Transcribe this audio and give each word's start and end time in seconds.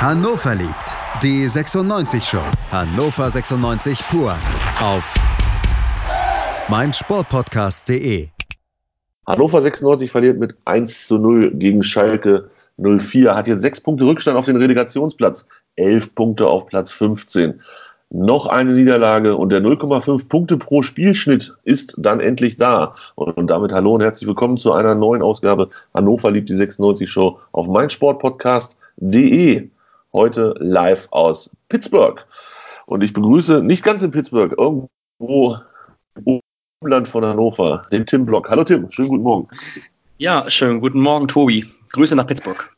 Hannover 0.00 0.54
liebt. 0.54 0.96
Die 1.22 1.46
96 1.46 2.24
Show. 2.24 2.40
Hannover 2.70 3.28
96 3.28 4.00
pur. 4.08 4.34
Auf 4.80 5.12
meinsportpodcast.de. 6.70 8.28
Hannover 9.26 9.60
96 9.60 10.10
verliert 10.10 10.38
mit 10.38 10.54
1 10.64 11.06
zu 11.06 11.18
0 11.18 11.50
gegen 11.50 11.82
Schalke 11.82 12.48
04. 12.78 13.34
Hat 13.34 13.46
jetzt 13.46 13.60
sechs 13.60 13.78
Punkte 13.78 14.06
Rückstand 14.06 14.38
auf 14.38 14.46
den 14.46 14.56
Relegationsplatz. 14.56 15.46
Elf 15.76 16.14
Punkte 16.14 16.46
auf 16.46 16.68
Platz 16.68 16.90
15 16.92 17.60
noch 18.08 18.46
eine 18.46 18.72
Niederlage 18.72 19.36
und 19.36 19.50
der 19.50 19.60
0,5 19.60 20.30
Punkte 20.30 20.56
pro 20.56 20.80
Spielschnitt 20.80 21.52
ist 21.64 21.94
dann 21.98 22.20
endlich 22.20 22.56
da. 22.56 22.94
Und, 23.16 23.50
damit 23.50 23.72
hallo 23.72 23.96
und 23.96 24.02
herzlich 24.02 24.26
willkommen 24.26 24.56
zu 24.56 24.72
einer 24.72 24.94
neuen 24.94 25.20
Ausgabe 25.20 25.68
Hannover 25.92 26.30
liebt 26.30 26.48
die 26.48 26.56
96 26.56 27.10
Show 27.10 27.38
auf 27.52 27.68
meinsportpodcast.de. 27.68 29.68
Heute 30.12 30.54
live 30.58 31.06
aus 31.12 31.50
Pittsburgh. 31.68 32.24
Und 32.86 33.04
ich 33.04 33.12
begrüße 33.12 33.62
nicht 33.62 33.84
ganz 33.84 34.02
in 34.02 34.10
Pittsburgh, 34.10 34.52
irgendwo 34.58 35.58
im 36.16 36.40
Umland 36.82 37.08
von 37.08 37.24
Hannover, 37.24 37.86
den 37.92 38.06
Tim 38.06 38.26
Block. 38.26 38.50
Hallo 38.50 38.64
Tim, 38.64 38.90
schönen 38.90 39.08
guten 39.08 39.22
Morgen. 39.22 39.48
Ja, 40.18 40.50
schönen 40.50 40.80
guten 40.80 41.00
Morgen, 41.00 41.28
Tobi. 41.28 41.64
Grüße 41.92 42.16
nach 42.16 42.26
Pittsburgh. 42.26 42.68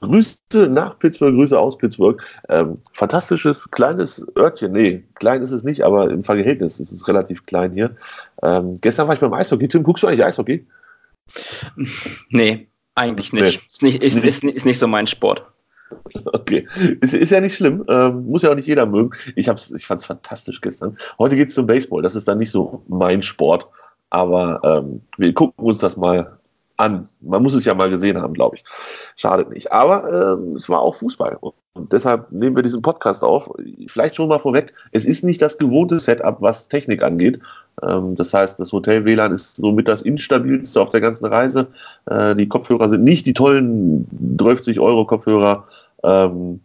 Grüße 0.00 0.68
nach 0.68 0.98
Pittsburgh, 0.98 1.36
Grüße 1.36 1.56
aus 1.56 1.78
Pittsburgh. 1.78 2.20
Ähm, 2.48 2.78
fantastisches 2.92 3.70
kleines 3.70 4.26
Örtchen. 4.36 4.72
Nee, 4.72 5.04
klein 5.14 5.42
ist 5.42 5.52
es 5.52 5.62
nicht, 5.62 5.82
aber 5.82 6.10
im 6.10 6.24
Verhältnis 6.24 6.80
ist 6.80 6.90
es 6.90 7.06
relativ 7.06 7.46
klein 7.46 7.72
hier. 7.74 7.94
Ähm, 8.42 8.78
gestern 8.80 9.06
war 9.06 9.14
ich 9.14 9.20
beim 9.20 9.34
Eishockey. 9.34 9.68
Tim, 9.68 9.84
guckst 9.84 10.02
du 10.02 10.08
eigentlich 10.08 10.24
Eishockey? 10.24 10.66
Nee, 12.30 12.66
eigentlich 12.96 13.32
nicht. 13.32 13.42
Nee. 13.42 13.66
Ist, 13.66 13.82
nicht 13.82 14.02
ist, 14.02 14.24
ist, 14.24 14.42
ist, 14.42 14.66
nicht 14.66 14.78
so 14.78 14.88
mein 14.88 15.06
Sport. 15.06 15.44
Okay, 16.24 16.66
ist, 17.00 17.14
ist 17.14 17.30
ja 17.30 17.40
nicht 17.40 17.56
schlimm. 17.56 17.84
Ähm, 17.88 18.26
muss 18.26 18.42
ja 18.42 18.50
auch 18.50 18.54
nicht 18.54 18.66
jeder 18.68 18.86
mögen. 18.86 19.10
Ich, 19.34 19.48
ich 19.48 19.86
fand 19.86 20.00
es 20.00 20.06
fantastisch 20.06 20.60
gestern. 20.60 20.96
Heute 21.18 21.36
geht 21.36 21.48
es 21.50 21.54
zum 21.54 21.66
Baseball. 21.66 22.02
Das 22.02 22.16
ist 22.16 22.26
dann 22.28 22.38
nicht 22.38 22.50
so 22.50 22.82
mein 22.88 23.22
Sport. 23.22 23.68
Aber 24.10 24.60
ähm, 24.64 25.02
wir 25.16 25.34
gucken 25.34 25.64
uns 25.64 25.78
das 25.78 25.96
mal 25.96 26.35
an. 26.76 27.08
Man 27.20 27.42
muss 27.42 27.54
es 27.54 27.64
ja 27.64 27.74
mal 27.74 27.90
gesehen 27.90 28.20
haben, 28.20 28.34
glaube 28.34 28.56
ich. 28.56 28.64
Schadet 29.16 29.50
nicht. 29.50 29.72
Aber 29.72 30.38
ähm, 30.38 30.56
es 30.56 30.68
war 30.68 30.80
auch 30.80 30.96
Fußball. 30.96 31.38
Und 31.40 31.92
deshalb 31.92 32.32
nehmen 32.32 32.56
wir 32.56 32.62
diesen 32.62 32.82
Podcast 32.82 33.22
auf. 33.22 33.50
Vielleicht 33.86 34.16
schon 34.16 34.28
mal 34.28 34.38
vorweg, 34.38 34.72
es 34.92 35.04
ist 35.04 35.24
nicht 35.24 35.42
das 35.42 35.58
gewohnte 35.58 35.98
Setup, 35.98 36.40
was 36.40 36.68
Technik 36.68 37.02
angeht. 37.02 37.40
Ähm, 37.82 38.16
das 38.16 38.32
heißt, 38.32 38.58
das 38.58 38.72
Hotel 38.72 39.04
WLAN 39.04 39.32
ist 39.32 39.56
somit 39.56 39.88
das 39.88 40.02
instabilste 40.02 40.80
auf 40.80 40.90
der 40.90 41.00
ganzen 41.00 41.26
Reise. 41.26 41.68
Äh, 42.06 42.34
die 42.34 42.48
Kopfhörer 42.48 42.88
sind 42.88 43.04
nicht 43.04 43.26
die 43.26 43.34
tollen 43.34 44.06
30 44.36 44.80
Euro 44.80 45.04
Kopfhörer, 45.04 45.66
ähm, 46.02 46.60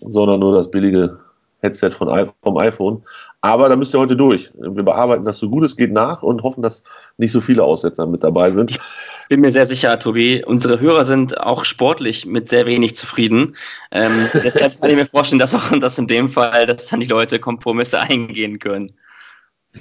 sondern 0.00 0.40
nur 0.40 0.54
das 0.54 0.70
billige 0.70 1.18
Headset 1.60 1.90
von, 1.90 2.30
vom 2.42 2.56
iPhone. 2.58 3.02
Aber 3.40 3.68
da 3.68 3.76
müsst 3.76 3.94
ihr 3.94 4.00
heute 4.00 4.16
durch. 4.16 4.50
Wir 4.54 4.82
bearbeiten 4.82 5.24
das 5.24 5.38
so 5.38 5.48
gut 5.48 5.64
es 5.64 5.76
geht 5.76 5.92
nach 5.92 6.22
und 6.22 6.42
hoffen, 6.42 6.62
dass 6.62 6.82
nicht 7.18 7.30
so 7.30 7.40
viele 7.40 7.62
Aussetzer 7.62 8.06
mit 8.06 8.24
dabei 8.24 8.50
sind 8.50 8.80
bin 9.28 9.40
mir 9.40 9.52
sehr 9.52 9.66
sicher, 9.66 9.98
Tobi, 9.98 10.42
unsere 10.44 10.80
Hörer 10.80 11.04
sind 11.04 11.38
auch 11.40 11.64
sportlich 11.64 12.26
mit 12.26 12.48
sehr 12.48 12.66
wenig 12.66 12.96
zufrieden. 12.96 13.56
Ähm, 13.90 14.28
deshalb 14.34 14.80
kann 14.80 14.90
ich 14.90 14.96
mir 14.96 15.06
vorstellen, 15.06 15.38
dass 15.38 15.54
auch 15.54 15.70
dass 15.78 15.98
in 15.98 16.06
dem 16.06 16.28
Fall, 16.28 16.66
dass 16.66 16.86
dann 16.86 17.00
die 17.00 17.06
Leute 17.06 17.38
Kompromisse 17.38 18.00
eingehen 18.00 18.58
können. 18.58 18.92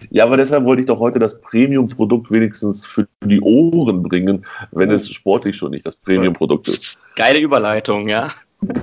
Ja, 0.10 0.26
aber 0.26 0.38
deshalb 0.38 0.66
wollte 0.66 0.82
ich 0.82 0.86
doch 0.86 1.00
heute 1.00 1.18
das 1.18 1.40
Premium-Produkt 1.42 2.30
wenigstens 2.30 2.86
für 2.86 3.08
die 3.24 3.42
Ohren 3.42 4.04
bringen, 4.04 4.46
wenn 4.72 4.92
es 4.92 5.10
sportlich 5.10 5.56
schon 5.56 5.72
nicht 5.72 5.88
das 5.88 5.96
Premium-Produkt 5.96 6.68
ist. 6.68 7.00
Geile 7.16 7.40
Überleitung, 7.40 8.08
ja. 8.08 8.30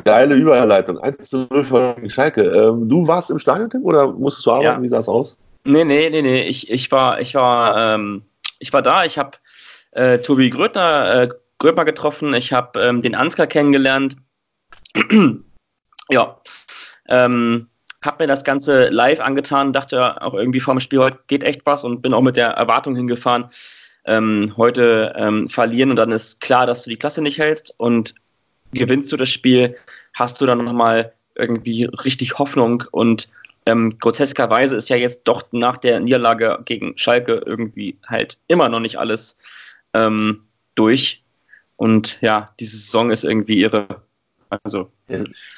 Geile 0.04 0.34
Überleitung. 0.34 0.98
1 0.98 1.28
zu 1.28 1.46
0 1.50 1.64
von 1.64 2.10
Schalke. 2.10 2.42
Ähm, 2.42 2.88
du 2.88 3.06
warst 3.06 3.30
im 3.30 3.38
Stadion, 3.38 3.70
Tim, 3.70 3.82
oder 3.82 4.12
musstest 4.12 4.46
du 4.46 4.52
arbeiten? 4.52 4.78
Ja. 4.78 4.82
Wie 4.82 4.88
sah 4.88 4.98
es 4.98 5.08
aus? 5.08 5.36
Nee, 5.64 5.84
nee, 5.84 6.10
nee, 6.10 6.22
nee. 6.22 6.42
Ich, 6.42 6.70
ich 6.70 6.90
war, 6.90 7.20
ich 7.20 7.34
war, 7.34 7.94
ähm, 7.94 8.22
ich 8.58 8.72
war 8.72 8.82
da. 8.82 9.04
Ich 9.04 9.18
habe 9.18 9.32
äh, 9.94 10.18
Tobi 10.18 10.50
Grötner, 10.50 11.22
äh, 11.22 11.28
Gröper 11.58 11.84
getroffen, 11.84 12.34
ich 12.34 12.52
habe 12.52 12.80
ähm, 12.80 13.00
den 13.00 13.14
Ansgar 13.14 13.46
kennengelernt. 13.46 14.16
ja, 16.10 16.40
ähm, 17.08 17.68
habe 18.04 18.24
mir 18.24 18.28
das 18.28 18.44
Ganze 18.44 18.88
live 18.90 19.20
angetan, 19.20 19.72
dachte 19.72 20.20
auch 20.20 20.34
irgendwie 20.34 20.60
vor 20.60 20.74
dem 20.74 20.80
Spiel, 20.80 20.98
heute 20.98 21.18
geht 21.26 21.42
echt 21.42 21.64
was 21.64 21.84
und 21.84 22.02
bin 22.02 22.12
auch 22.12 22.20
mit 22.20 22.36
der 22.36 22.48
Erwartung 22.48 22.94
hingefahren, 22.94 23.46
ähm, 24.04 24.52
heute 24.56 25.14
ähm, 25.16 25.48
verlieren 25.48 25.90
und 25.90 25.96
dann 25.96 26.12
ist 26.12 26.40
klar, 26.40 26.66
dass 26.66 26.82
du 26.82 26.90
die 26.90 26.98
Klasse 26.98 27.22
nicht 27.22 27.38
hältst 27.38 27.72
und 27.78 28.14
gewinnst 28.72 29.10
du 29.10 29.16
das 29.16 29.30
Spiel, 29.30 29.76
hast 30.12 30.40
du 30.40 30.46
dann 30.46 30.64
nochmal 30.64 31.12
irgendwie 31.36 31.84
richtig 31.84 32.38
Hoffnung 32.38 32.84
und 32.90 33.28
ähm, 33.66 33.98
groteskerweise 33.98 34.76
ist 34.76 34.90
ja 34.90 34.96
jetzt 34.96 35.22
doch 35.24 35.44
nach 35.52 35.78
der 35.78 36.00
Niederlage 36.00 36.58
gegen 36.66 36.98
Schalke 36.98 37.42
irgendwie 37.46 37.96
halt 38.06 38.36
immer 38.46 38.68
noch 38.68 38.80
nicht 38.80 38.98
alles 38.98 39.36
ähm, 39.94 40.42
durch. 40.74 41.24
Und 41.76 42.20
ja, 42.20 42.50
diese 42.60 42.76
Saison 42.76 43.10
ist 43.10 43.24
irgendwie 43.24 43.60
irre. 43.60 44.02
Also, 44.48 44.90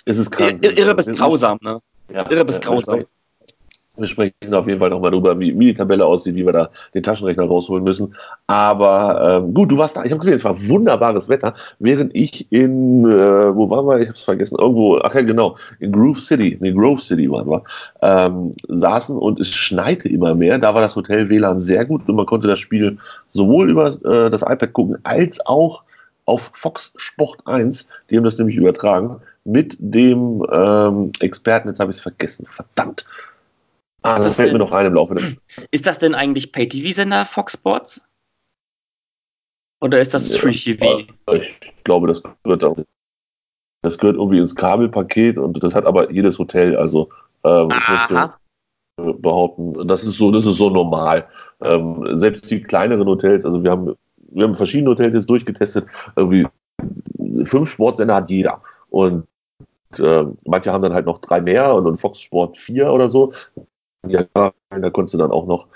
es 0.05 0.17
ist 0.19 0.31
krank. 0.31 0.65
Irre, 0.65 0.75
irre 0.75 0.95
bis 0.95 1.07
grausam, 1.07 1.59
ne? 1.61 1.81
Ja, 2.13 2.31
irre 2.31 2.45
bis 2.45 2.61
grausam. 2.61 3.05
Wir 3.97 4.07
sprechen 4.07 4.53
auf 4.53 4.67
jeden 4.67 4.79
Fall 4.79 4.91
nochmal 4.91 5.11
drüber, 5.11 5.39
wie, 5.39 5.59
wie, 5.59 5.67
die 5.67 5.75
Tabelle 5.75 6.05
aussieht, 6.05 6.35
wie 6.35 6.45
wir 6.45 6.53
da 6.53 6.71
den 6.95 7.03
Taschenrechner 7.03 7.45
rausholen 7.45 7.85
müssen. 7.85 8.15
Aber 8.47 9.43
ähm, 9.45 9.55
gut, 9.55 9.71
du 9.73 9.79
warst 9.79 9.97
da. 9.97 10.05
Ich 10.05 10.11
habe 10.11 10.19
gesehen, 10.19 10.35
es 10.35 10.45
war 10.45 10.57
wunderbares 10.69 11.29
Wetter, 11.29 11.55
während 11.79 12.15
ich 12.15 12.51
in, 12.53 13.05
äh, 13.05 13.55
wo 13.55 13.71
waren 13.71 13.87
wir? 13.87 13.99
Ich 13.99 14.09
habe 14.09 14.17
es 14.17 14.25
vergessen. 14.25 14.57
Irgendwo, 14.59 14.99
ach 14.99 15.15
ja, 15.15 15.23
genau, 15.23 15.57
in 15.81 15.93
Groove 15.93 16.21
City, 16.21 16.59
in 16.61 16.77
Grove 16.77 17.01
City 17.01 17.31
waren 17.31 17.49
wir, 17.49 17.63
ähm, 18.03 18.53
saßen 18.69 19.17
und 19.17 19.41
es 19.41 19.49
schneite 19.49 20.09
immer 20.09 20.35
mehr. 20.35 20.59
Da 20.59 20.75
war 20.75 20.83
das 20.83 20.97
Hotel 20.97 21.29
WLAN 21.29 21.59
sehr 21.59 21.85
gut 21.85 22.09
und 22.09 22.17
man 22.17 22.27
konnte 22.27 22.49
das 22.49 22.59
Spiel 22.59 22.99
sowohl 23.31 23.71
über 23.71 23.89
äh, 24.05 24.31
das 24.31 24.43
iPad 24.43 24.73
gucken, 24.73 24.99
als 25.05 25.45
auch 25.47 25.83
auf 26.27 26.51
Fox 26.55 26.93
Sport 26.97 27.39
1. 27.47 27.87
Die 28.11 28.17
haben 28.17 28.25
das 28.25 28.37
nämlich 28.37 28.57
übertragen 28.57 29.21
mit 29.45 29.77
dem 29.79 30.45
ähm, 30.53 31.13
Experten, 31.21 31.69
jetzt 31.69 31.81
habe 31.81 31.91
ich 31.91 31.99
es 31.99 32.03
vergessen, 32.03 32.47
verdammt. 32.47 33.07
Ah, 34.07 34.17
das, 34.17 34.27
das 34.27 34.37
fällt 34.37 34.49
denn, 34.49 34.55
mir 34.55 34.65
noch 34.65 34.73
ein 34.73 34.87
im 34.87 34.95
Laufe 34.95 35.15
des. 35.15 35.37
Ist 35.71 35.87
das 35.87 35.99
denn 35.99 36.15
eigentlich 36.15 36.53
Pay-TV-Sender 36.53 37.25
Fox 37.25 37.55
Sports? 37.55 38.01
Oder 39.81 40.01
ist 40.01 40.15
das 40.15 40.37
Free 40.37 40.53
TV? 40.53 41.01
Ich 41.33 41.61
glaube, 41.85 42.07
das 42.07 42.23
gehört 42.43 42.65
auch. 42.65 42.77
Das 43.83 43.99
gehört 43.99 44.17
irgendwie 44.17 44.39
ins 44.39 44.55
Kabelpaket 44.55 45.39
und 45.39 45.63
das 45.63 45.75
hat 45.75 45.87
aber 45.87 46.11
jedes 46.11 46.39
Hotel. 46.39 46.77
Also 46.77 47.11
ähm, 47.45 47.69
ich 47.71 47.89
möchte 47.89 48.35
behaupten, 48.97 49.87
das 49.87 50.05
ist 50.05 50.17
so, 50.17 50.31
das 50.31 50.47
ist 50.47 50.57
so 50.57 50.71
normal. 50.71 51.27
Ähm, 51.61 52.17
selbst 52.17 52.51
die 52.51 52.63
kleineren 52.63 53.07
Hotels, 53.07 53.45
also 53.45 53.63
wir 53.63 53.71
haben, 53.71 53.95
wir 54.17 54.45
haben 54.45 54.55
verschiedene 54.55 54.91
Hotels 54.91 55.15
jetzt 55.15 55.29
durchgetestet, 55.29 55.87
irgendwie 56.17 56.47
fünf 57.45 57.71
Sportsender 57.71 58.15
hat 58.15 58.31
jeder. 58.31 58.63
Und 58.89 59.27
äh, 59.99 60.25
manche 60.45 60.73
haben 60.73 60.83
dann 60.83 60.95
halt 60.95 61.07
noch 61.07 61.19
drei 61.19 61.41
mehr 61.41 61.75
und, 61.75 61.87
und 61.87 61.97
Fox 61.97 62.21
Sport 62.21 62.57
vier 62.57 62.91
oder 62.93 63.11
so. 63.11 63.33
Ja, 64.11 64.27
da 64.35 64.91
konntest 64.91 65.15
du 65.15 65.19
dann 65.19 65.31
auch 65.31 65.47
noch 65.47 65.69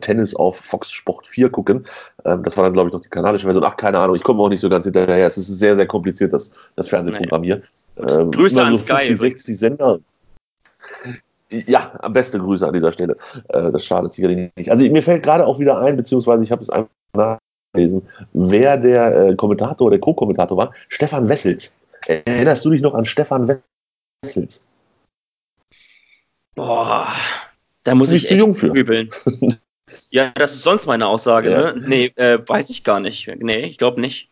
Tennis 0.00 0.34
auf 0.34 0.56
Fox 0.58 0.90
Sport 0.90 1.26
4 1.26 1.50
gucken. 1.50 1.86
Ähm, 2.24 2.42
das 2.42 2.56
war 2.56 2.64
dann, 2.64 2.72
glaube 2.72 2.88
ich, 2.88 2.92
noch 2.92 3.00
die 3.00 3.08
kanadische 3.08 3.44
Version. 3.44 3.64
Ach, 3.64 3.76
keine 3.76 3.98
Ahnung, 3.98 4.16
ich 4.16 4.22
komme 4.22 4.42
auch 4.42 4.48
nicht 4.48 4.60
so 4.60 4.68
ganz 4.68 4.84
hinterher. 4.84 5.26
Es 5.26 5.36
ist 5.36 5.46
sehr, 5.46 5.76
sehr 5.76 5.86
kompliziert, 5.86 6.32
das, 6.32 6.50
das 6.76 6.88
Fernsehprogramm 6.88 7.42
hier. 7.42 7.62
Ähm, 7.96 8.30
Grüße 8.30 8.62
an 8.62 8.72
so 8.72 8.78
Sky. 8.78 9.06
50, 9.06 9.18
60 9.18 9.58
Sender. 9.58 10.00
Ja, 11.50 11.92
am 12.00 12.12
besten 12.12 12.38
Grüße 12.38 12.66
an 12.66 12.74
dieser 12.74 12.92
Stelle. 12.92 13.16
Äh, 13.48 13.70
das 13.70 13.84
schadet 13.84 14.12
sicherlich 14.12 14.50
nicht. 14.56 14.70
Also 14.70 14.84
mir 14.84 15.02
fällt 15.02 15.22
gerade 15.22 15.46
auch 15.46 15.58
wieder 15.58 15.78
ein, 15.78 15.96
beziehungsweise 15.96 16.42
ich 16.42 16.50
habe 16.50 16.62
es 16.62 16.70
einfach 16.70 16.90
nachgelesen, 17.14 18.02
wer 18.32 18.76
der 18.76 19.16
äh, 19.16 19.36
Kommentator, 19.36 19.90
der 19.90 20.00
Co-Kommentator 20.00 20.56
war. 20.56 20.72
Stefan 20.88 21.28
Wessels. 21.28 21.72
Erinnerst 22.06 22.64
du 22.64 22.70
dich 22.70 22.82
noch 22.82 22.94
an 22.94 23.04
Stefan 23.04 23.48
Wessels? 24.22 24.64
Boah, 26.54 27.08
da 27.86 27.94
muss 27.94 28.10
ich, 28.10 28.30
echt 28.30 28.38
jung 28.38 28.54
für. 28.54 28.70
grübeln. 28.70 29.10
ja, 30.10 30.32
das 30.34 30.54
ist 30.54 30.64
sonst 30.64 30.86
meine 30.86 31.06
Aussage, 31.06 31.50
ja. 31.50 31.72
ne? 31.72 31.84
Nee, 31.86 32.12
äh, 32.16 32.38
weiß 32.44 32.70
ich 32.70 32.84
gar 32.84 33.00
nicht. 33.00 33.30
Nee, 33.38 33.66
ich 33.66 33.78
glaube 33.78 34.00
nicht. 34.00 34.28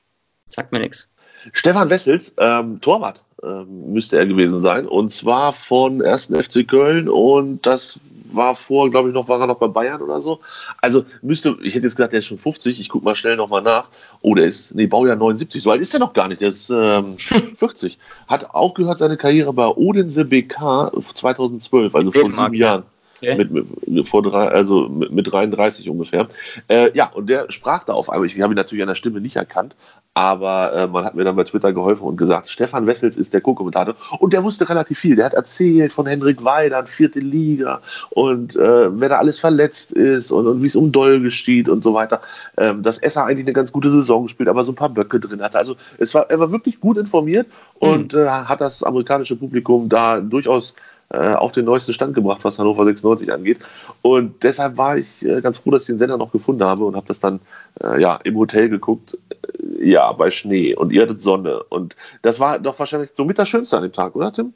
Sagt 0.49 0.73
mir 0.73 0.81
nichts. 0.81 1.09
Stefan 1.53 1.91
Wessels, 1.91 2.35
ähm, 2.39 2.81
Torwart 2.81 3.23
ähm, 3.43 3.93
müsste 3.93 4.19
er 4.19 4.27
gewesen 4.27 4.61
sein. 4.61 4.87
Und 4.87 5.13
zwar 5.13 5.53
von 5.53 6.03
1. 6.03 6.33
FC 6.35 6.67
Köln. 6.67 7.09
Und 7.09 7.67
das 7.67 8.01
war 8.33 8.55
vor, 8.55 8.91
glaube 8.91 9.09
ich, 9.09 9.15
noch, 9.15 9.29
war 9.29 9.41
er 9.41 9.47
noch 9.47 9.59
bei 9.59 9.69
Bayern 9.69 10.03
oder 10.03 10.21
so. 10.21 10.41
Also 10.81 11.05
müsste, 11.23 11.57
ich 11.63 11.75
hätte 11.75 11.87
jetzt 11.87 11.97
gesagt, 11.97 12.13
der 12.13 12.19
ist 12.19 12.27
schon 12.27 12.39
50. 12.39 12.81
Ich 12.81 12.89
gucke 12.89 13.05
mal 13.05 13.15
schnell 13.15 13.37
nochmal 13.37 13.63
nach. 13.63 13.89
Oh, 14.23 14.35
der 14.35 14.47
ist, 14.47 14.75
nee, 14.75 14.87
Baujahr 14.87 15.17
79. 15.17 15.63
So 15.63 15.71
alt 15.71 15.81
ist 15.81 15.93
der 15.93 16.01
noch 16.01 16.13
gar 16.13 16.29
nicht. 16.29 16.41
Der 16.41 16.49
ist 16.49 16.71
ähm, 16.71 17.17
40. 17.57 17.99
Hat 18.27 18.51
aufgehört 18.55 18.99
seine 18.99 19.17
Karriere 19.17 19.53
bei 19.53 19.69
Odense 19.69 20.25
BK 20.25 20.91
2012, 21.15 21.95
also 21.95 22.11
vor 22.11 22.31
sieben 22.31 22.55
Jahren. 22.55 22.85
Okay. 23.17 23.37
Mit, 23.37 23.51
mit, 23.53 24.09
vor 24.09 24.23
drei, 24.23 24.49
also 24.49 24.89
mit, 24.89 25.13
mit 25.13 25.31
33 25.31 25.89
ungefähr. 25.89 26.27
Äh, 26.69 26.91
ja, 26.97 27.11
und 27.13 27.29
der 27.29 27.51
sprach 27.51 27.85
da 27.85 27.93
auf 27.93 28.11
einmal. 28.11 28.27
Ich 28.27 28.41
habe 28.41 28.55
ihn 28.55 28.57
natürlich 28.57 28.83
an 28.83 28.89
der 28.89 28.95
Stimme 28.95 29.21
nicht 29.21 29.37
erkannt, 29.37 29.77
Aber 30.17 30.73
äh, 30.73 30.87
man 30.87 31.05
hat 31.05 31.17
mir 31.17 31.25
dann 31.25 31.35
bei 31.35 31.43
Twitter 31.43 31.73
geholfen 31.73 32.05
und 32.05 32.17
gesagt, 32.17 32.49
Stefan 32.49 32.87
Wessels 32.87 33.17
ist 33.17 33.35
der 33.35 33.41
Co-Kommentator. 33.41 33.97
Und 34.21 34.33
der 34.33 34.45
wusste 34.45 34.69
relativ 34.69 35.01
viel. 35.01 35.17
Der 35.17 35.25
hat 35.25 35.35
erzählt 35.35 35.93
von 35.93 36.07
Henrik 36.07 36.45
Weidern, 36.45 36.87
vierte 36.87 37.19
Liga 37.19 37.81
und 38.11 38.55
äh, 38.55 39.01
wer 39.01 39.09
da 39.09 39.19
alles 39.19 39.41
verletzt 39.41 39.91
ist 39.91 40.31
und, 40.31 40.47
und 40.47 40.63
wie 40.63 40.69
es 40.69 40.77
um 40.77 40.93
Dolge 40.93 41.33
steht 41.33 41.69
und 41.69 41.83
so 41.83 41.95
weiter. 41.95 42.21
Ähm, 42.57 42.85
dass 42.85 42.99
Esser 42.99 43.25
eigentlich 43.25 43.47
eine 43.47 43.55
ganz 43.55 43.73
gute 43.73 43.91
Saison 43.91 44.29
spielt, 44.29 44.49
aber 44.49 44.63
so 44.63 44.71
ein 44.71 44.77
paar 44.77 44.89
Böcke 44.89 45.19
drin 45.19 45.43
hatte. 45.43 45.59
Also 45.59 45.75
es 45.99 46.15
war, 46.15 46.31
er 46.31 46.39
war 46.39 46.53
wirklich 46.53 46.79
gut 46.79 46.97
informiert 46.97 47.49
und 47.81 48.13
mhm. 48.13 48.21
äh, 48.21 48.29
hat 48.29 48.61
das 48.61 48.85
amerikanische 48.85 49.35
Publikum 49.35 49.89
da 49.89 50.21
durchaus 50.21 50.77
äh, 51.11 51.35
auf 51.35 51.53
den 51.53 51.65
neuesten 51.65 51.93
Stand 51.93 52.15
gebracht, 52.15 52.45
was 52.45 52.59
Hannover 52.59 52.85
96 52.85 53.33
angeht. 53.33 53.59
Und 54.03 54.43
deshalb 54.43 54.77
war 54.77 54.97
ich 54.97 55.25
äh, 55.25 55.41
ganz 55.41 55.59
froh, 55.59 55.71
dass 55.71 55.83
ich 55.83 55.89
den 55.89 55.99
Sender 55.99 56.17
noch 56.17 56.33
gefunden 56.33 56.65
habe 56.65 56.85
und 56.85 56.97
habe 56.97 57.07
das 57.07 57.21
dann 57.21 57.41
äh, 57.83 58.01
ja, 58.01 58.17
im 58.25 58.37
Hotel 58.37 58.69
geguckt. 58.69 59.17
Äh, 59.31 59.91
ja, 59.91 60.11
bei 60.13 60.31
Schnee 60.31 60.75
und 60.75 60.93
ihr 60.93 61.03
hattet 61.03 61.21
Sonne. 61.21 61.63
Und 61.65 61.95
das 62.23 62.41
war 62.41 62.59
doch 62.59 62.79
wahrscheinlich 62.79 63.11
somit 63.17 63.39
das 63.39 63.49
Schönste 63.49 63.77
an 63.77 63.83
dem 63.83 63.93
Tag, 63.93 64.17
oder 64.17 64.33
Tim? 64.33 64.55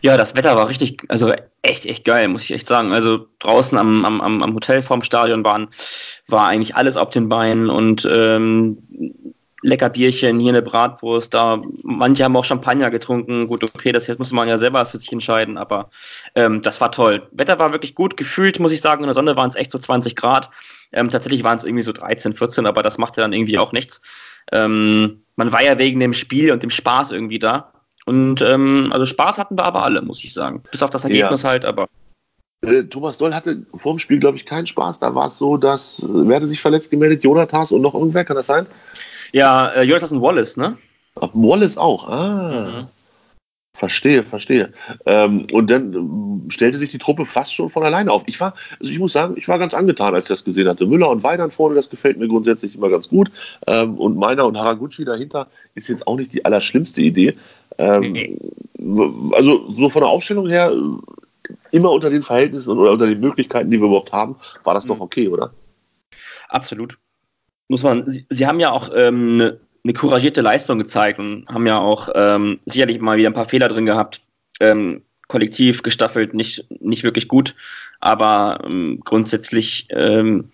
Ja, 0.00 0.16
das 0.16 0.34
Wetter 0.34 0.56
war 0.56 0.68
richtig, 0.68 1.04
also 1.08 1.32
echt, 1.62 1.86
echt 1.86 2.04
geil, 2.04 2.28
muss 2.28 2.44
ich 2.44 2.52
echt 2.52 2.66
sagen. 2.66 2.92
Also 2.92 3.26
draußen 3.38 3.76
am, 3.76 4.04
am, 4.04 4.42
am 4.42 4.54
Hotel 4.54 4.82
vorm 4.82 5.02
Stadion 5.02 5.44
waren, 5.44 5.68
war 6.26 6.48
eigentlich 6.48 6.74
alles 6.74 6.96
auf 6.96 7.10
den 7.10 7.28
Beinen 7.28 7.68
und 7.68 8.08
ähm, 8.10 8.78
lecker 9.62 9.88
Bierchen, 9.88 10.40
hier 10.40 10.50
eine 10.50 10.62
Bratwurst, 10.62 11.32
da 11.32 11.62
manche 11.82 12.24
haben 12.24 12.36
auch 12.36 12.44
Champagner 12.44 12.90
getrunken. 12.90 13.46
Gut, 13.46 13.64
okay, 13.64 13.92
das 13.92 14.06
jetzt 14.08 14.18
muss 14.18 14.32
man 14.32 14.48
ja 14.48 14.58
selber 14.58 14.84
für 14.86 14.98
sich 14.98 15.12
entscheiden, 15.12 15.56
aber 15.56 15.88
ähm, 16.34 16.60
das 16.62 16.80
war 16.80 16.90
toll. 16.92 17.28
Wetter 17.30 17.58
war 17.58 17.72
wirklich 17.72 17.94
gut, 17.94 18.16
gefühlt 18.16 18.58
muss 18.58 18.72
ich 18.72 18.80
sagen, 18.80 19.02
in 19.02 19.06
der 19.06 19.14
Sonne 19.14 19.36
waren 19.36 19.48
es 19.48 19.56
echt 19.56 19.70
so 19.70 19.78
20 19.78 20.16
Grad. 20.16 20.50
Ähm, 20.92 21.10
tatsächlich 21.10 21.44
waren 21.44 21.56
es 21.56 21.64
irgendwie 21.64 21.84
so 21.84 21.92
13, 21.92 22.34
14, 22.34 22.66
aber 22.66 22.82
das 22.82 22.98
machte 22.98 23.20
dann 23.20 23.32
irgendwie 23.32 23.58
auch 23.58 23.72
nichts. 23.72 24.02
Ähm, 24.50 25.22
man 25.36 25.52
war 25.52 25.62
ja 25.62 25.78
wegen 25.78 26.00
dem 26.00 26.12
Spiel 26.12 26.52
und 26.52 26.62
dem 26.62 26.70
Spaß 26.70 27.12
irgendwie 27.12 27.38
da. 27.38 27.72
Und 28.04 28.42
ähm, 28.42 28.88
also 28.92 29.06
Spaß 29.06 29.38
hatten 29.38 29.56
wir 29.56 29.64
aber 29.64 29.84
alle, 29.84 30.02
muss 30.02 30.22
ich 30.24 30.34
sagen. 30.34 30.62
Bis 30.70 30.82
auf 30.82 30.90
das 30.90 31.04
Ergebnis 31.04 31.42
ja. 31.42 31.50
halt, 31.50 31.64
aber. 31.64 31.86
Äh, 32.62 32.84
Thomas 32.84 33.18
Doll 33.18 33.34
hatte 33.34 33.64
vor 33.74 33.94
dem 33.94 33.98
Spiel, 33.98 34.18
glaube 34.18 34.36
ich, 34.36 34.44
keinen 34.46 34.66
Spaß. 34.66 34.98
Da 34.98 35.14
war 35.14 35.28
es 35.28 35.38
so, 35.38 35.56
dass, 35.56 36.02
wer 36.06 36.36
hatte 36.36 36.48
sich 36.48 36.60
verletzt 36.60 36.90
gemeldet? 36.90 37.22
Jonathas 37.22 37.72
und 37.72 37.82
noch 37.82 37.94
irgendwer, 37.94 38.24
kann 38.24 38.36
das 38.36 38.46
sein? 38.46 38.66
Ja, 39.32 39.68
äh, 39.70 39.82
Jonathan 39.82 40.20
Wallace, 40.20 40.56
ne? 40.56 40.76
Ach, 41.20 41.30
Wallace 41.32 41.76
auch, 41.76 42.08
ah. 42.08 42.66
Mhm. 42.66 42.86
Verstehe, 43.74 44.22
verstehe. 44.22 44.70
Ähm, 45.06 45.44
und 45.50 45.70
dann 45.70 45.94
ähm, 45.94 46.50
stellte 46.50 46.76
sich 46.76 46.90
die 46.90 46.98
Truppe 46.98 47.24
fast 47.24 47.54
schon 47.54 47.70
von 47.70 47.82
alleine 47.82 48.12
auf. 48.12 48.22
Ich 48.26 48.38
war, 48.38 48.54
also 48.78 48.92
ich 48.92 48.98
muss 48.98 49.14
sagen, 49.14 49.34
ich 49.38 49.48
war 49.48 49.58
ganz 49.58 49.72
angetan, 49.72 50.14
als 50.14 50.26
ich 50.26 50.28
das 50.28 50.44
gesehen 50.44 50.68
hatte. 50.68 50.86
Müller 50.86 51.08
und 51.08 51.22
Weidern 51.22 51.50
vorne, 51.50 51.74
das 51.74 51.88
gefällt 51.88 52.18
mir 52.18 52.28
grundsätzlich 52.28 52.74
immer 52.74 52.90
ganz 52.90 53.08
gut. 53.08 53.30
Ähm, 53.66 53.96
und 53.96 54.18
meiner 54.18 54.44
und 54.44 54.58
Haraguchi 54.58 55.06
dahinter 55.06 55.48
ist 55.74 55.88
jetzt 55.88 56.06
auch 56.06 56.16
nicht 56.16 56.34
die 56.34 56.44
allerschlimmste 56.44 57.00
Idee. 57.00 57.34
Ähm, 57.78 58.12
nee. 58.12 58.38
Also 59.32 59.72
so 59.72 59.88
von 59.88 60.02
der 60.02 60.10
Aufstellung 60.10 60.50
her, 60.50 60.72
immer 61.70 61.92
unter 61.92 62.10
den 62.10 62.22
Verhältnissen 62.22 62.76
oder 62.76 62.92
unter 62.92 63.06
den 63.06 63.20
Möglichkeiten, 63.20 63.70
die 63.70 63.80
wir 63.80 63.86
überhaupt 63.86 64.12
haben, 64.12 64.36
war 64.64 64.74
das 64.74 64.84
mhm. 64.84 64.88
doch 64.88 65.00
okay, 65.00 65.28
oder? 65.28 65.54
Absolut 66.50 66.98
muss 67.72 67.82
man, 67.82 68.04
sie, 68.06 68.26
sie 68.28 68.46
haben 68.46 68.60
ja 68.60 68.70
auch 68.70 68.90
ähm, 68.94 69.40
eine, 69.40 69.60
eine 69.82 69.94
couragierte 69.94 70.42
Leistung 70.42 70.78
gezeigt 70.78 71.18
und 71.18 71.48
haben 71.48 71.66
ja 71.66 71.78
auch 71.78 72.10
ähm, 72.14 72.60
sicherlich 72.66 73.00
mal 73.00 73.16
wieder 73.16 73.30
ein 73.30 73.34
paar 73.34 73.48
Fehler 73.48 73.68
drin 73.68 73.86
gehabt. 73.86 74.20
Ähm, 74.60 75.00
kollektiv 75.26 75.82
gestaffelt 75.82 76.34
nicht, 76.34 76.66
nicht 76.80 77.02
wirklich 77.02 77.28
gut, 77.28 77.54
aber 78.00 78.60
ähm, 78.66 79.00
grundsätzlich, 79.02 79.86
ähm, 79.88 80.50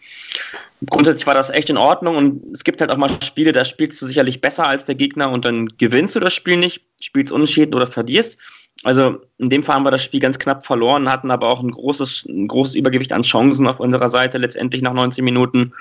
grundsätzlich 0.86 1.26
war 1.26 1.34
das 1.34 1.50
echt 1.50 1.70
in 1.70 1.76
Ordnung 1.76 2.16
und 2.16 2.44
es 2.52 2.62
gibt 2.62 2.80
halt 2.80 2.92
auch 2.92 2.96
mal 2.96 3.10
Spiele, 3.24 3.50
da 3.50 3.64
spielst 3.64 4.00
du 4.00 4.06
sicherlich 4.06 4.40
besser 4.40 4.68
als 4.68 4.84
der 4.84 4.94
Gegner 4.94 5.32
und 5.32 5.44
dann 5.44 5.66
gewinnst 5.76 6.14
du 6.14 6.20
das 6.20 6.34
Spiel 6.34 6.56
nicht, 6.56 6.82
spielst 7.02 7.32
unentschieden 7.32 7.74
oder 7.74 7.88
verlierst. 7.88 8.38
Also 8.84 9.20
in 9.38 9.50
dem 9.50 9.64
Fall 9.64 9.74
haben 9.74 9.82
wir 9.82 9.90
das 9.90 10.04
Spiel 10.04 10.20
ganz 10.20 10.38
knapp 10.38 10.64
verloren, 10.64 11.10
hatten 11.10 11.32
aber 11.32 11.48
auch 11.48 11.60
ein 11.60 11.72
großes, 11.72 12.26
ein 12.28 12.46
großes 12.46 12.76
Übergewicht 12.76 13.12
an 13.12 13.22
Chancen 13.22 13.66
auf 13.66 13.80
unserer 13.80 14.08
Seite 14.08 14.38
letztendlich 14.38 14.82
nach 14.82 14.92
19 14.92 15.24
Minuten. 15.24 15.72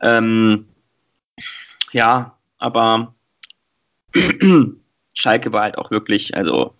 Ähm, 0.00 0.66
ja, 1.92 2.36
aber 2.58 3.14
Schalke 5.14 5.52
war 5.52 5.62
halt 5.62 5.78
auch 5.78 5.90
wirklich, 5.90 6.36
also. 6.36 6.74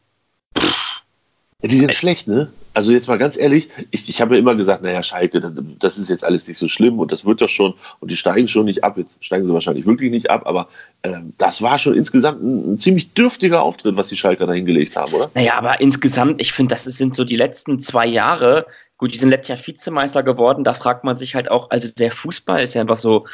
Ja, 1.63 1.69
die 1.69 1.79
sind 1.79 1.95
schlecht, 1.95 2.29
ne? 2.29 2.53
Also 2.77 2.93
jetzt 2.93 3.09
mal 3.09 3.17
ganz 3.17 3.39
ehrlich, 3.39 3.71
ich, 3.91 4.07
ich 4.07 4.21
habe 4.21 4.35
ja 4.35 4.41
immer 4.41 4.55
gesagt, 4.55 4.83
naja, 4.83 5.03
Schalke, 5.03 5.41
das 5.79 5.97
ist 5.97 6.11
jetzt 6.11 6.23
alles 6.23 6.47
nicht 6.47 6.59
so 6.59 6.69
schlimm 6.69 6.99
und 6.99 7.11
das 7.11 7.25
wird 7.25 7.41
doch 7.41 7.49
schon 7.49 7.73
und 8.01 8.11
die 8.11 8.19
steigen 8.19 8.49
schon 8.49 8.67
nicht 8.67 8.85
ab. 8.85 8.99
Jetzt 8.99 9.17
steigen 9.25 9.47
sie 9.47 9.55
wahrscheinlich 9.55 9.87
wirklich 9.87 10.11
nicht 10.11 10.29
ab, 10.29 10.43
aber 10.45 10.69
ähm, 11.03 11.33
das 11.39 11.63
war 11.63 11.79
schon 11.79 11.95
insgesamt 11.95 12.43
ein, 12.43 12.75
ein, 12.75 12.79
ziemlich 12.79 13.15
dürftiger 13.15 13.63
Auftritt, 13.63 13.97
was 13.97 14.09
die 14.09 14.17
Schalker 14.19 14.47
da 14.47 14.53
hingelegt 14.53 14.95
haben, 14.95 15.11
oder? 15.15 15.31
Naja, 15.33 15.55
aber 15.55 15.81
insgesamt, 15.81 16.39
ich 16.39 16.53
finde, 16.53 16.75
das 16.75 16.85
sind 16.85 17.15
so 17.15 17.25
die 17.25 17.37
letzten 17.37 17.79
zwei 17.79 18.07
Jahre, 18.07 18.67
Gut, 18.99 19.13
die 19.13 19.19
sind 19.19 19.29
letztes 19.31 19.49
Jahr 19.49 19.67
Vizemeister 19.67 20.23
geworden. 20.23 20.65
Da 20.65 20.73
fragt 20.73 21.05
man 21.05 21.17
sich 21.17 21.35
halt 21.35 21.51
auch, 21.51 21.71
also 21.71 21.89
der 21.93 22.11
Fußball 22.11 22.63
ist 22.63 22.75
ja 22.75 22.81
einfach 22.81 22.97
so 22.97 23.27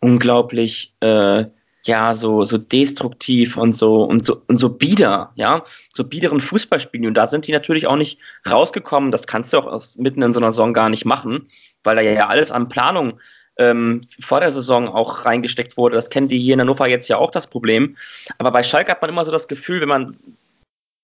unglaublich, 0.00 0.94
äh, 1.00 1.44
ja, 1.86 2.14
so, 2.14 2.44
so 2.44 2.58
destruktiv 2.58 3.56
und 3.56 3.74
so, 3.74 4.02
und 4.02 4.26
so, 4.26 4.42
und 4.46 4.58
so 4.58 4.68
bieder, 4.68 5.32
ja, 5.34 5.62
so 5.94 6.04
biederen 6.04 6.40
Fußballspielen. 6.40 7.06
Und 7.06 7.14
da 7.14 7.26
sind 7.26 7.46
die 7.46 7.52
natürlich 7.52 7.86
auch 7.86 7.96
nicht 7.96 8.18
rausgekommen. 8.48 9.12
Das 9.12 9.26
kannst 9.26 9.52
du 9.52 9.58
auch 9.58 9.66
aus, 9.66 9.96
mitten 9.98 10.22
in 10.22 10.32
so 10.32 10.40
einer 10.40 10.52
Saison 10.52 10.74
gar 10.74 10.88
nicht 10.88 11.04
machen, 11.04 11.48
weil 11.84 11.96
da 11.96 12.02
ja 12.02 12.28
alles 12.28 12.50
an 12.50 12.68
Planung 12.68 13.18
ähm, 13.58 14.00
vor 14.20 14.40
der 14.40 14.52
Saison 14.52 14.88
auch 14.88 15.24
reingesteckt 15.24 15.76
wurde. 15.76 15.96
Das 15.96 16.10
kennen 16.10 16.28
die 16.28 16.38
hier 16.38 16.54
in 16.54 16.60
Hannover 16.60 16.88
jetzt 16.88 17.08
ja 17.08 17.16
auch 17.16 17.30
das 17.30 17.46
Problem. 17.46 17.96
Aber 18.38 18.50
bei 18.50 18.62
Schalke 18.62 18.90
hat 18.90 19.00
man 19.00 19.10
immer 19.10 19.24
so 19.24 19.30
das 19.30 19.48
Gefühl, 19.48 19.80
wenn 19.80 19.88
man 19.88 20.16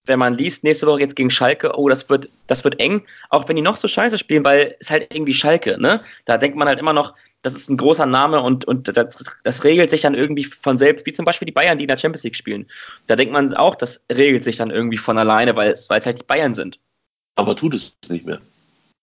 wenn 0.07 0.19
man 0.19 0.35
liest, 0.35 0.65
nächste 0.65 0.87
Woche 0.87 1.01
jetzt 1.01 1.17
gegen 1.17 1.31
Schalke, 1.31 1.77
oh, 1.77 1.89
das 1.89 2.09
wird, 2.09 2.29
das 2.47 2.65
wird 2.65 2.81
eng, 2.81 3.07
auch 3.31 3.49
wenn 3.49 3.57
die 3.57 3.63
noch 3.63 3.77
so 3.77 3.87
scheiße 3.87 4.19
spielen, 4.19 4.45
weil 4.45 4.77
es 4.81 4.91
halt 4.91 5.07
irgendwie 5.13 5.35
Schalke, 5.35 5.81
ne? 5.81 6.03
Da 6.25 6.39
denkt 6.39 6.57
man 6.57 6.69
halt 6.69 6.81
immer 6.81 6.93
noch, 6.93 7.15
das 7.43 7.55
ist 7.55 7.69
ein 7.69 7.77
großer 7.77 8.07
Name 8.07 8.41
und, 8.41 8.65
und 8.65 8.97
das, 8.97 9.25
das 9.43 9.65
regelt 9.65 9.91
sich 9.91 10.01
dann 10.01 10.15
irgendwie 10.15 10.45
von 10.45 10.79
selbst, 10.79 11.07
wie 11.07 11.13
zum 11.13 11.25
Beispiel 11.25 11.47
die 11.47 11.53
Bayern, 11.53 11.79
die 11.79 11.85
in 11.85 11.89
der 11.89 11.99
Champions 11.99 12.25
League 12.25 12.37
spielen. 12.37 12.67
Da 13.07 13.17
denkt 13.17 13.33
man 13.33 13.55
auch, 13.55 13.75
das 13.75 14.01
regelt 14.11 14.45
sich 14.45 14.57
dann 14.57 14.71
irgendwie 14.71 14.99
von 14.99 15.19
alleine, 15.19 15.55
weil 15.57 15.71
es, 15.71 15.89
weil 15.89 15.99
es 15.99 16.07
halt 16.07 16.21
die 16.21 16.25
Bayern 16.25 16.55
sind. 16.55 16.79
Aber 17.37 17.57
tut 17.57 17.75
es 17.75 17.97
nicht 18.09 18.27
mehr. 18.27 18.41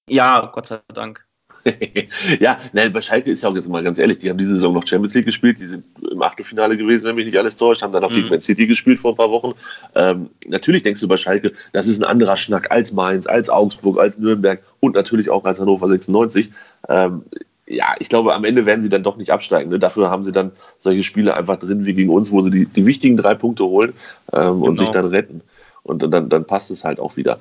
Ja, 0.10 0.52
Gott 0.54 0.68
sei 0.68 0.80
Dank. 0.94 1.26
ja, 2.40 2.58
nein, 2.74 2.94
bei 2.94 3.02
Schalke 3.02 3.32
ist 3.32 3.44
ja 3.44 3.50
auch 3.50 3.56
jetzt 3.56 3.68
mal 3.68 3.84
ganz 3.84 4.00
ehrlich, 4.00 4.20
die 4.20 4.30
haben 4.30 4.38
diese 4.38 4.54
Saison 4.54 4.74
noch 4.74 4.88
Champions 4.88 5.14
League 5.14 5.26
gespielt, 5.26 5.58
die 5.60 5.66
sind 5.66 5.84
im 6.10 6.22
Achtelfinale 6.22 6.78
gewesen, 6.78 7.06
wenn 7.06 7.16
mich 7.16 7.26
nicht 7.26 7.38
alles 7.38 7.56
täuscht, 7.56 7.82
haben 7.82 7.94
dann 7.94 8.04
auch 8.04 8.10
mhm. 8.10 8.16
gegen 8.16 8.30
Man 8.30 8.42
City 8.42 8.68
gespielt 8.68 9.00
vor 9.00 9.14
ein 9.14 9.18
paar 9.18 9.32
Wochen. 9.32 9.54
Ähm, 9.96 10.30
natürlich 10.48 10.84
denkst 10.84 11.02
du 11.02 11.08
bei 11.08 11.18
Schalke, 11.18 11.54
das 11.74 11.88
ist 11.88 12.00
ein 12.00 12.06
anderer 12.06 12.38
Schnack 12.38 12.72
als 12.72 12.94
Mainz, 12.94 13.28
als 13.28 13.50
Augsburg, 13.50 14.00
als 14.00 14.18
Nürnberg 14.18 14.62
und 14.80 14.96
natürlich 14.96 15.30
auch 15.30 15.44
als 15.46 15.60
Hannover 15.60 15.88
96. 15.88 16.52
Ähm, 16.88 17.24
ja, 17.70 17.96
ich 18.00 18.10
glaube, 18.10 18.34
am 18.34 18.46
Ende 18.46 18.66
werden 18.66 18.82
sie 18.82 18.90
dann 18.90 19.04
doch 19.04 19.18
nicht 19.18 19.32
absteigen. 19.32 19.70
Ne? 19.70 19.78
Dafür 19.78 20.10
haben 20.10 20.24
sie 20.24 20.32
dann 20.32 20.52
solche 20.80 21.04
Spiele 21.04 21.36
einfach 21.36 21.58
drin 21.58 21.86
wie 21.86 21.94
gegen 21.94 22.10
uns, 22.10 22.32
wo 22.32 22.42
sie 22.42 22.50
die, 22.50 22.66
die 22.66 22.86
wichtigen 22.86 23.16
drei 23.16 23.36
Punkte 23.36 23.64
holen 23.64 23.94
ähm, 24.34 24.42
genau. 24.42 24.66
und 24.66 24.80
sich 24.80 24.90
dann 24.90 25.06
retten. 25.06 25.42
Und 25.84 26.02
dann, 26.02 26.30
dann 26.30 26.46
passt 26.46 26.72
es 26.72 26.84
halt 26.84 27.00
auch 27.00 27.16
wieder. 27.16 27.40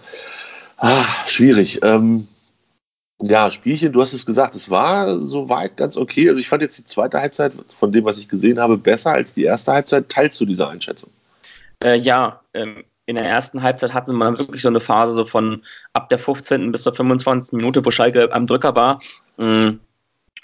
Ah, 0.76 1.04
schwierig. 1.26 1.80
Ähm, 1.82 2.28
ja, 3.20 3.50
Spielchen, 3.50 3.92
du 3.92 4.00
hast 4.00 4.12
es 4.12 4.24
gesagt, 4.24 4.54
es 4.54 4.70
war 4.70 5.20
soweit 5.20 5.76
ganz 5.76 5.96
okay. 5.96 6.28
Also 6.28 6.40
ich 6.40 6.48
fand 6.48 6.62
jetzt 6.62 6.78
die 6.78 6.84
zweite 6.84 7.20
Halbzeit 7.20 7.52
von 7.76 7.90
dem, 7.90 8.04
was 8.04 8.18
ich 8.18 8.28
gesehen 8.28 8.60
habe, 8.60 8.76
besser 8.78 9.12
als 9.12 9.34
die 9.34 9.44
erste 9.44 9.72
Halbzeit. 9.72 10.08
Teilst 10.08 10.40
du 10.40 10.46
diese 10.46 10.68
Einschätzung? 10.68 11.10
Äh, 11.82 11.96
ja, 11.96 12.40
ähm, 12.54 12.84
in 13.06 13.16
der 13.16 13.24
ersten 13.24 13.62
Halbzeit 13.62 13.92
hatten 13.92 14.14
wir 14.16 14.38
wirklich 14.38 14.62
so 14.62 14.68
eine 14.68 14.80
Phase 14.80 15.14
so 15.14 15.24
von 15.24 15.62
ab 15.94 16.08
der 16.10 16.18
15. 16.18 16.70
bis 16.70 16.84
zur 16.84 16.94
25. 16.94 17.52
Minute, 17.52 17.84
wo 17.84 17.90
Schalke 17.90 18.32
am 18.32 18.46
Drücker 18.46 18.76
war. 18.76 19.00
Mm, 19.36 19.78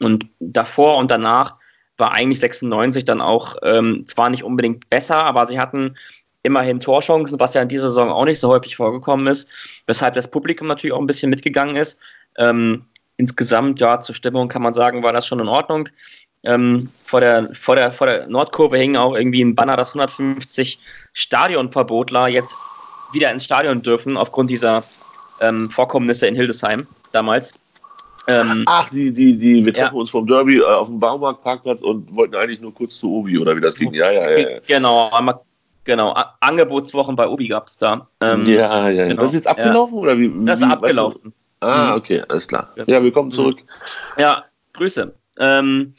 und 0.01 0.27
davor 0.41 0.97
und 0.97 1.11
danach 1.11 1.57
war 1.97 2.13
eigentlich 2.13 2.41
96 2.41 3.05
dann 3.05 3.21
auch 3.21 3.57
ähm, 3.63 4.05
zwar 4.07 4.31
nicht 4.31 4.43
unbedingt 4.43 4.91
besser, 4.91 5.23
aber 5.23 5.47
sie 5.47 5.61
hatten 5.61 5.97
immerhin 6.43 6.81
Torchancen, 6.81 7.39
was 7.39 7.55
ja 7.55 7.63
in 7.63 7.69
dieser 7.69 7.89
Saison 7.89 8.11
auch 8.11 8.25
nicht 8.25 8.41
so 8.41 8.49
häufig 8.49 8.77
vorgekommen 8.77 9.27
ist, 9.27 9.49
weshalb 9.87 10.15
das 10.15 10.29
Publikum 10.29 10.67
natürlich 10.67 10.93
auch 10.93 11.01
ein 11.01 11.07
bisschen 11.07 11.31
mitgegangen 11.31 11.77
ist. 11.77 11.99
Ähm, 12.39 12.85
insgesamt, 13.17 13.81
ja, 13.81 14.01
zur 14.01 14.15
Stimmung 14.15 14.49
kann 14.49 14.63
man 14.63 14.75
sagen, 14.75 15.03
war 15.03 15.13
das 15.13 15.27
schon 15.27 15.41
in 15.41 15.49
Ordnung. 15.49 15.89
Ähm, 16.45 16.91
vor, 17.03 17.21
der, 17.21 17.55
vor, 17.55 17.75
der, 17.75 17.91
vor 17.93 18.07
der 18.07 18.27
Nordkurve 18.27 18.77
hing 18.77 18.97
auch 18.97 19.15
irgendwie 19.15 19.43
ein 19.43 19.55
Banner, 19.55 19.77
dass 19.77 19.91
150 19.91 20.79
Stadionverbotler 21.13 22.29
jetzt 22.29 22.55
wieder 23.13 23.31
ins 23.31 23.45
Stadion 23.45 23.83
dürfen, 23.83 24.17
aufgrund 24.17 24.51
dieser 24.51 24.83
ähm, 25.41 25.71
Vorkommnisse 25.71 26.27
in 26.27 26.35
Hildesheim 26.35 26.87
damals. 27.13 27.55
Ähm, 28.27 28.65
Ach, 28.67 28.89
die, 28.91 29.13
die, 29.13 29.37
die, 29.37 29.65
wir 29.65 29.73
treffen 29.73 29.95
ja. 29.95 30.01
uns 30.01 30.11
vom 30.11 30.27
Derby 30.27 30.59
äh, 30.59 30.65
auf 30.65 30.89
dem 30.89 30.99
Baumarktparkplatz 30.99 31.83
und 31.83 32.15
wollten 32.15 32.35
eigentlich 32.35 32.61
nur 32.61 32.75
kurz 32.75 32.97
zu 32.97 33.13
Obi 33.13 33.39
oder 33.39 33.57
wie 33.57 33.61
das 33.61 33.75
ging. 33.75 33.93
Ja, 33.93 34.11
ja, 34.11 34.31
ja. 34.31 34.61
Genau, 34.67 35.11
einmal 35.13 35.41
Genau, 35.85 36.15
Angebotswochen 36.41 37.15
bei 37.15 37.29
Obi 37.29 37.49
gab 37.49 37.67
es 37.67 37.77
da. 37.77 38.09
Ähm, 38.23 38.43
ja, 38.47 38.89
ja, 38.89 39.07
genau. 39.07 39.21
Das 39.21 39.29
ist 39.29 39.35
jetzt 39.35 39.47
abgelaufen 39.47 39.97
ja. 39.97 40.01
oder 40.01 40.19
wie? 40.19 40.33
Das 40.47 40.61
ist 40.61 40.65
abgelaufen. 40.65 41.25
Weißt 41.25 41.25
du? 41.27 41.44
Ah, 41.65 41.93
mhm. 41.93 41.97
okay, 41.97 42.23
alles 42.29 42.47
klar. 42.47 42.73
Ja, 42.87 43.03
willkommen 43.03 43.29
mhm. 43.29 43.33
zurück. 43.33 43.63
Ja, 44.19 44.45
Grüße. 44.75 45.15
Ähm, 45.39 45.95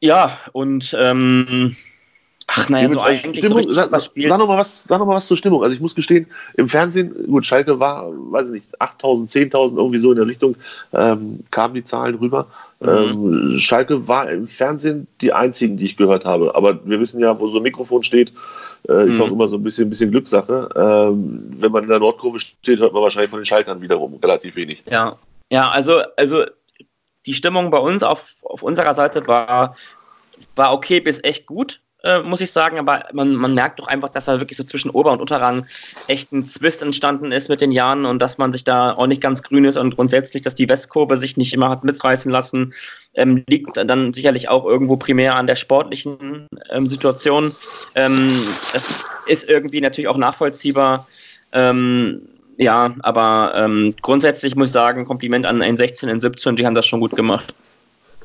ja, 0.00 0.38
und 0.52 0.94
ähm, 0.98 1.74
Ach, 2.58 2.68
naja, 2.70 2.88
so 2.88 3.00
also 3.00 3.28
eigentlich 3.28 3.44
Stimmung, 3.44 3.62
so 3.64 3.74
sag, 3.74 3.90
sag, 3.90 4.38
noch 4.38 4.48
mal 4.48 4.56
was, 4.56 4.84
sag 4.84 4.98
noch 4.98 5.06
mal 5.06 5.16
was 5.16 5.26
zur 5.26 5.36
Stimmung. 5.36 5.62
Also 5.62 5.74
ich 5.74 5.80
muss 5.80 5.94
gestehen, 5.94 6.26
im 6.54 6.68
Fernsehen, 6.68 7.26
gut, 7.26 7.44
Schalke 7.44 7.78
war, 7.78 8.10
weiß 8.10 8.48
ich 8.48 8.52
nicht, 8.52 8.80
8.000, 8.80 9.52
10.000, 9.52 9.76
irgendwie 9.76 9.98
so 9.98 10.10
in 10.10 10.16
der 10.16 10.26
Richtung, 10.26 10.56
ähm, 10.94 11.40
kamen 11.50 11.74
die 11.74 11.84
Zahlen 11.84 12.14
rüber. 12.14 12.46
Mhm. 12.80 12.88
Ähm, 12.88 13.58
Schalke 13.58 14.08
war 14.08 14.30
im 14.30 14.46
Fernsehen 14.46 15.06
die 15.20 15.34
einzigen, 15.34 15.76
die 15.76 15.84
ich 15.84 15.98
gehört 15.98 16.24
habe. 16.24 16.54
Aber 16.54 16.80
wir 16.86 16.98
wissen 16.98 17.20
ja, 17.20 17.38
wo 17.38 17.46
so 17.48 17.58
ein 17.58 17.62
Mikrofon 17.62 18.02
steht, 18.02 18.32
äh, 18.88 19.06
ist 19.06 19.18
mhm. 19.18 19.24
auch 19.24 19.32
immer 19.32 19.48
so 19.48 19.56
ein 19.56 19.62
bisschen, 19.62 19.90
bisschen 19.90 20.10
Glückssache. 20.10 20.70
Ähm, 20.74 21.56
wenn 21.58 21.72
man 21.72 21.84
in 21.84 21.90
der 21.90 21.98
Nordkurve 21.98 22.40
steht, 22.40 22.78
hört 22.78 22.94
man 22.94 23.02
wahrscheinlich 23.02 23.30
von 23.30 23.40
den 23.40 23.46
Schalkern 23.46 23.82
wiederum 23.82 24.14
relativ 24.22 24.56
wenig. 24.56 24.82
Ja, 24.90 25.18
ja, 25.52 25.68
also, 25.68 26.00
also 26.16 26.44
die 27.26 27.34
Stimmung 27.34 27.70
bei 27.70 27.78
uns 27.78 28.02
auf, 28.02 28.36
auf 28.44 28.62
unserer 28.62 28.94
Seite 28.94 29.26
war, 29.26 29.76
war 30.54 30.72
okay 30.72 31.00
bis 31.00 31.22
echt 31.22 31.46
gut 31.46 31.80
äh, 32.06 32.22
muss 32.22 32.40
ich 32.40 32.52
sagen, 32.52 32.78
aber 32.78 33.04
man, 33.12 33.34
man 33.34 33.54
merkt 33.54 33.80
doch 33.80 33.88
einfach, 33.88 34.08
dass 34.08 34.26
da 34.26 34.38
wirklich 34.38 34.56
so 34.56 34.64
zwischen 34.64 34.90
Ober- 34.90 35.12
und 35.12 35.20
Unterrang 35.20 35.66
echt 36.06 36.32
ein 36.32 36.42
Zwist 36.42 36.82
entstanden 36.82 37.32
ist 37.32 37.48
mit 37.48 37.60
den 37.60 37.72
Jahren 37.72 38.06
und 38.06 38.20
dass 38.20 38.38
man 38.38 38.52
sich 38.52 38.64
da 38.64 38.92
auch 38.92 39.06
nicht 39.06 39.20
ganz 39.20 39.42
grün 39.42 39.64
ist 39.64 39.76
und 39.76 39.96
grundsätzlich, 39.96 40.42
dass 40.42 40.54
die 40.54 40.68
Westkurve 40.68 41.16
sich 41.16 41.36
nicht 41.36 41.52
immer 41.52 41.68
hat 41.68 41.84
mitreißen 41.84 42.30
lassen, 42.30 42.74
ähm, 43.14 43.44
liegt 43.48 43.76
dann 43.76 44.14
sicherlich 44.14 44.48
auch 44.48 44.64
irgendwo 44.64 44.96
primär 44.96 45.34
an 45.34 45.46
der 45.46 45.56
sportlichen 45.56 46.46
ähm, 46.70 46.86
Situation. 46.86 47.52
Ähm, 47.94 48.44
das 48.72 49.04
ist 49.26 49.48
irgendwie 49.48 49.80
natürlich 49.80 50.08
auch 50.08 50.16
nachvollziehbar. 50.16 51.06
Ähm, 51.52 52.22
ja, 52.58 52.94
aber 53.00 53.52
ähm, 53.56 53.94
grundsätzlich 54.00 54.54
muss 54.56 54.68
ich 54.68 54.72
sagen, 54.72 55.04
Kompliment 55.04 55.44
an 55.44 55.62
N16, 55.62 56.08
N17, 56.08 56.54
die 56.54 56.64
haben 56.64 56.74
das 56.74 56.86
schon 56.86 57.00
gut 57.00 57.16
gemacht. 57.16 57.54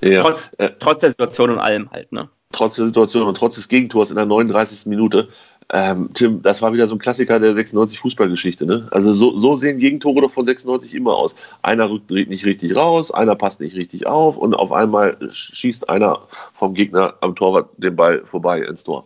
Ja. 0.02 0.22
Trotz, 0.22 0.52
äh, 0.58 0.72
trotz 0.80 1.02
der 1.02 1.10
Situation 1.10 1.50
und 1.52 1.60
allem 1.60 1.92
halt, 1.92 2.12
ne? 2.12 2.30
Trotz 2.52 2.76
der 2.76 2.86
Situation 2.86 3.28
und 3.28 3.38
trotz 3.38 3.56
des 3.56 3.68
Gegentors 3.68 4.10
in 4.10 4.16
der 4.16 4.26
39. 4.26 4.86
Minute. 4.86 5.30
Ähm, 5.74 6.10
Tim, 6.14 6.42
das 6.42 6.62
war 6.62 6.74
wieder 6.74 6.86
so 6.86 6.96
ein 6.96 7.00
Klassiker 7.00 7.40
der 7.40 7.54
96 7.54 8.00
Fußballgeschichte. 8.00 8.66
Ne? 8.66 8.88
Also 8.92 9.14
so, 9.14 9.38
so 9.38 9.56
sehen 9.56 9.80
Gegentore 9.80 10.22
doch 10.22 10.32
von 10.32 10.46
96 10.46 10.94
immer 10.94 11.16
aus. 11.16 11.36
Einer 11.62 11.90
rückt 11.90 12.12
nicht 12.12 12.46
richtig 12.46 12.76
raus, 12.76 13.12
einer 13.12 13.36
passt 13.36 13.62
nicht 13.62 13.76
richtig 13.76 14.06
auf 14.06 14.38
und 14.38 14.54
auf 14.54 14.74
einmal 14.74 15.18
schießt 15.30 15.90
einer 15.90 16.20
vom 16.54 16.74
Gegner 16.74 17.14
am 17.22 17.36
Torwart 17.36 17.70
den 17.78 17.96
Ball 17.96 18.22
vorbei 18.26 18.62
ins 18.62 18.84
Tor. 18.84 19.06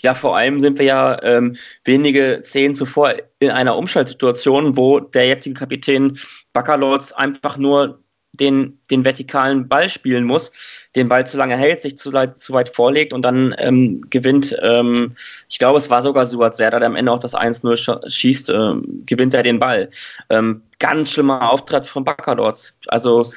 Ja, 0.00 0.14
vor 0.14 0.36
allem 0.36 0.60
sind 0.60 0.78
wir 0.78 0.86
ja 0.86 1.22
ähm, 1.22 1.56
wenige 1.84 2.40
Szenen 2.42 2.74
zuvor 2.74 3.14
in 3.40 3.50
einer 3.50 3.76
Umschaltsituation, 3.76 4.76
wo 4.76 5.00
der 5.00 5.26
jetzige 5.26 5.58
Kapitän 5.58 6.18
Baccalords 6.52 7.12
einfach 7.12 7.56
nur 7.56 7.98
den, 8.32 8.78
den 8.90 9.04
vertikalen 9.04 9.68
Ball 9.68 9.88
spielen 9.88 10.24
muss, 10.24 10.52
den 10.96 11.08
Ball 11.08 11.26
zu 11.26 11.36
lange 11.36 11.56
hält, 11.56 11.82
sich 11.82 11.96
zu, 11.96 12.10
zu 12.10 12.52
weit 12.52 12.68
vorlegt 12.68 13.12
und 13.12 13.22
dann 13.22 13.54
ähm, 13.58 14.02
gewinnt, 14.10 14.56
ähm, 14.62 15.16
ich 15.48 15.58
glaube, 15.58 15.78
es 15.78 15.90
war 15.90 16.02
sogar 16.02 16.26
Suat 16.26 16.56
Serdar, 16.56 16.80
der 16.80 16.88
am 16.88 16.96
Ende 16.96 17.12
auch 17.12 17.20
das 17.20 17.34
1-0 17.34 18.10
schießt, 18.10 18.50
äh, 18.50 18.72
gewinnt 19.06 19.34
er 19.34 19.42
den 19.42 19.58
Ball. 19.58 19.90
Ähm, 20.30 20.62
ganz 20.78 21.12
schlimmer 21.12 21.50
Auftritt 21.50 21.86
von 21.86 22.04
Baccalords. 22.04 22.76
Also, 22.88 23.30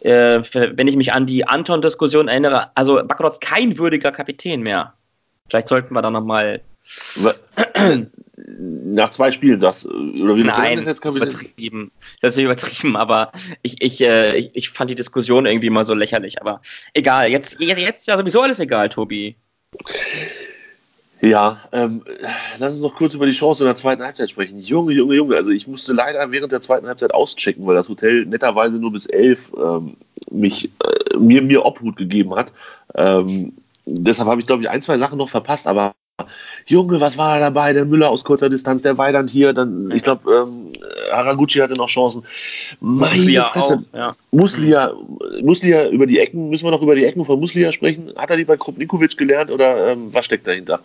äh, 0.00 0.40
wenn 0.52 0.88
ich 0.88 0.96
mich 0.96 1.12
an 1.12 1.26
die 1.26 1.46
Anton-Diskussion 1.46 2.28
erinnere, 2.28 2.70
also 2.76 2.96
Baccalords 3.04 3.40
kein 3.40 3.78
würdiger 3.78 4.12
Kapitän 4.12 4.62
mehr. 4.62 4.94
Vielleicht 5.48 5.68
sollten 5.68 5.94
wir 5.94 6.02
da 6.02 6.10
nochmal 6.10 6.60
nach 8.36 9.10
zwei 9.10 9.32
Spielen 9.32 9.60
das 9.60 9.86
oder 9.86 10.36
wie 10.36 10.44
Nein, 10.44 10.78
das, 10.78 10.86
jetzt 10.86 11.04
das 11.04 11.14
ist 11.14 11.22
übertrieben. 11.22 11.90
Das 12.20 12.36
ist 12.36 12.42
übertrieben, 12.42 12.96
aber 12.96 13.32
ich, 13.62 13.82
ich, 13.82 14.00
äh, 14.00 14.36
ich, 14.36 14.50
ich 14.54 14.70
fand 14.70 14.90
die 14.90 14.94
Diskussion 14.94 15.46
irgendwie 15.46 15.70
mal 15.70 15.84
so 15.84 15.94
lächerlich. 15.94 16.40
Aber 16.40 16.60
egal, 16.94 17.30
jetzt, 17.30 17.60
jetzt 17.60 18.00
ist 18.00 18.06
ja 18.06 18.18
sowieso 18.18 18.42
alles 18.42 18.60
egal, 18.60 18.88
Tobi. 18.88 19.36
Ja, 21.22 21.60
ähm, 21.72 22.04
lass 22.58 22.74
uns 22.74 22.82
noch 22.82 22.94
kurz 22.94 23.14
über 23.14 23.26
die 23.26 23.32
Chance 23.32 23.64
in 23.64 23.66
der 23.66 23.76
zweiten 23.76 24.02
Halbzeit 24.02 24.30
sprechen. 24.30 24.58
Junge, 24.58 24.92
Junge, 24.92 25.14
Junge. 25.14 25.36
Also 25.36 25.50
ich 25.50 25.66
musste 25.66 25.94
leider 25.94 26.30
während 26.30 26.52
der 26.52 26.60
zweiten 26.60 26.86
Halbzeit 26.86 27.14
auschecken, 27.14 27.66
weil 27.66 27.74
das 27.74 27.88
Hotel 27.88 28.26
netterweise 28.26 28.78
nur 28.78 28.92
bis 28.92 29.06
elf 29.06 29.50
ähm, 29.56 29.96
mich, 30.30 30.70
äh, 30.84 31.16
mir, 31.16 31.40
mir 31.40 31.64
Obhut 31.64 31.96
gegeben 31.96 32.34
hat. 32.34 32.52
Ähm, 32.94 33.54
deshalb 33.86 34.28
habe 34.28 34.40
ich, 34.40 34.46
glaube 34.46 34.62
ich, 34.62 34.70
ein, 34.70 34.82
zwei 34.82 34.98
Sachen 34.98 35.18
noch 35.18 35.28
verpasst, 35.28 35.66
aber 35.66 35.94
Junge, 36.66 37.00
was 37.00 37.18
war 37.18 37.38
da 37.38 37.46
dabei? 37.46 37.72
Der 37.72 37.84
Müller 37.84 38.08
aus 38.08 38.24
kurzer 38.24 38.48
Distanz, 38.48 38.82
der 38.82 38.96
Weidand 38.96 39.30
hier, 39.30 39.52
dann, 39.52 39.90
ich 39.90 40.02
glaube, 40.02 40.32
ähm, 40.32 40.72
Haraguchi 41.12 41.58
hatte 41.58 41.74
noch 41.74 41.88
Chancen. 41.88 42.24
Meine 42.80 43.16
Muslia 43.16 43.44
Fresse. 43.44 43.84
Auch, 43.92 43.98
ja. 43.98 44.12
Muslia, 44.30 44.92
Muslia 45.42 45.88
über 45.88 46.06
die 46.06 46.18
Ecken, 46.18 46.48
müssen 46.48 46.64
wir 46.64 46.70
noch 46.70 46.82
über 46.82 46.94
die 46.94 47.04
Ecken 47.04 47.24
von 47.24 47.38
Muslia 47.38 47.70
sprechen? 47.70 48.12
Hat 48.16 48.30
er 48.30 48.36
die 48.36 48.44
bei 48.44 48.56
Krupnikovic 48.56 49.16
gelernt 49.16 49.50
oder 49.50 49.92
ähm, 49.92 50.12
was 50.12 50.24
steckt 50.24 50.46
dahinter? 50.46 50.80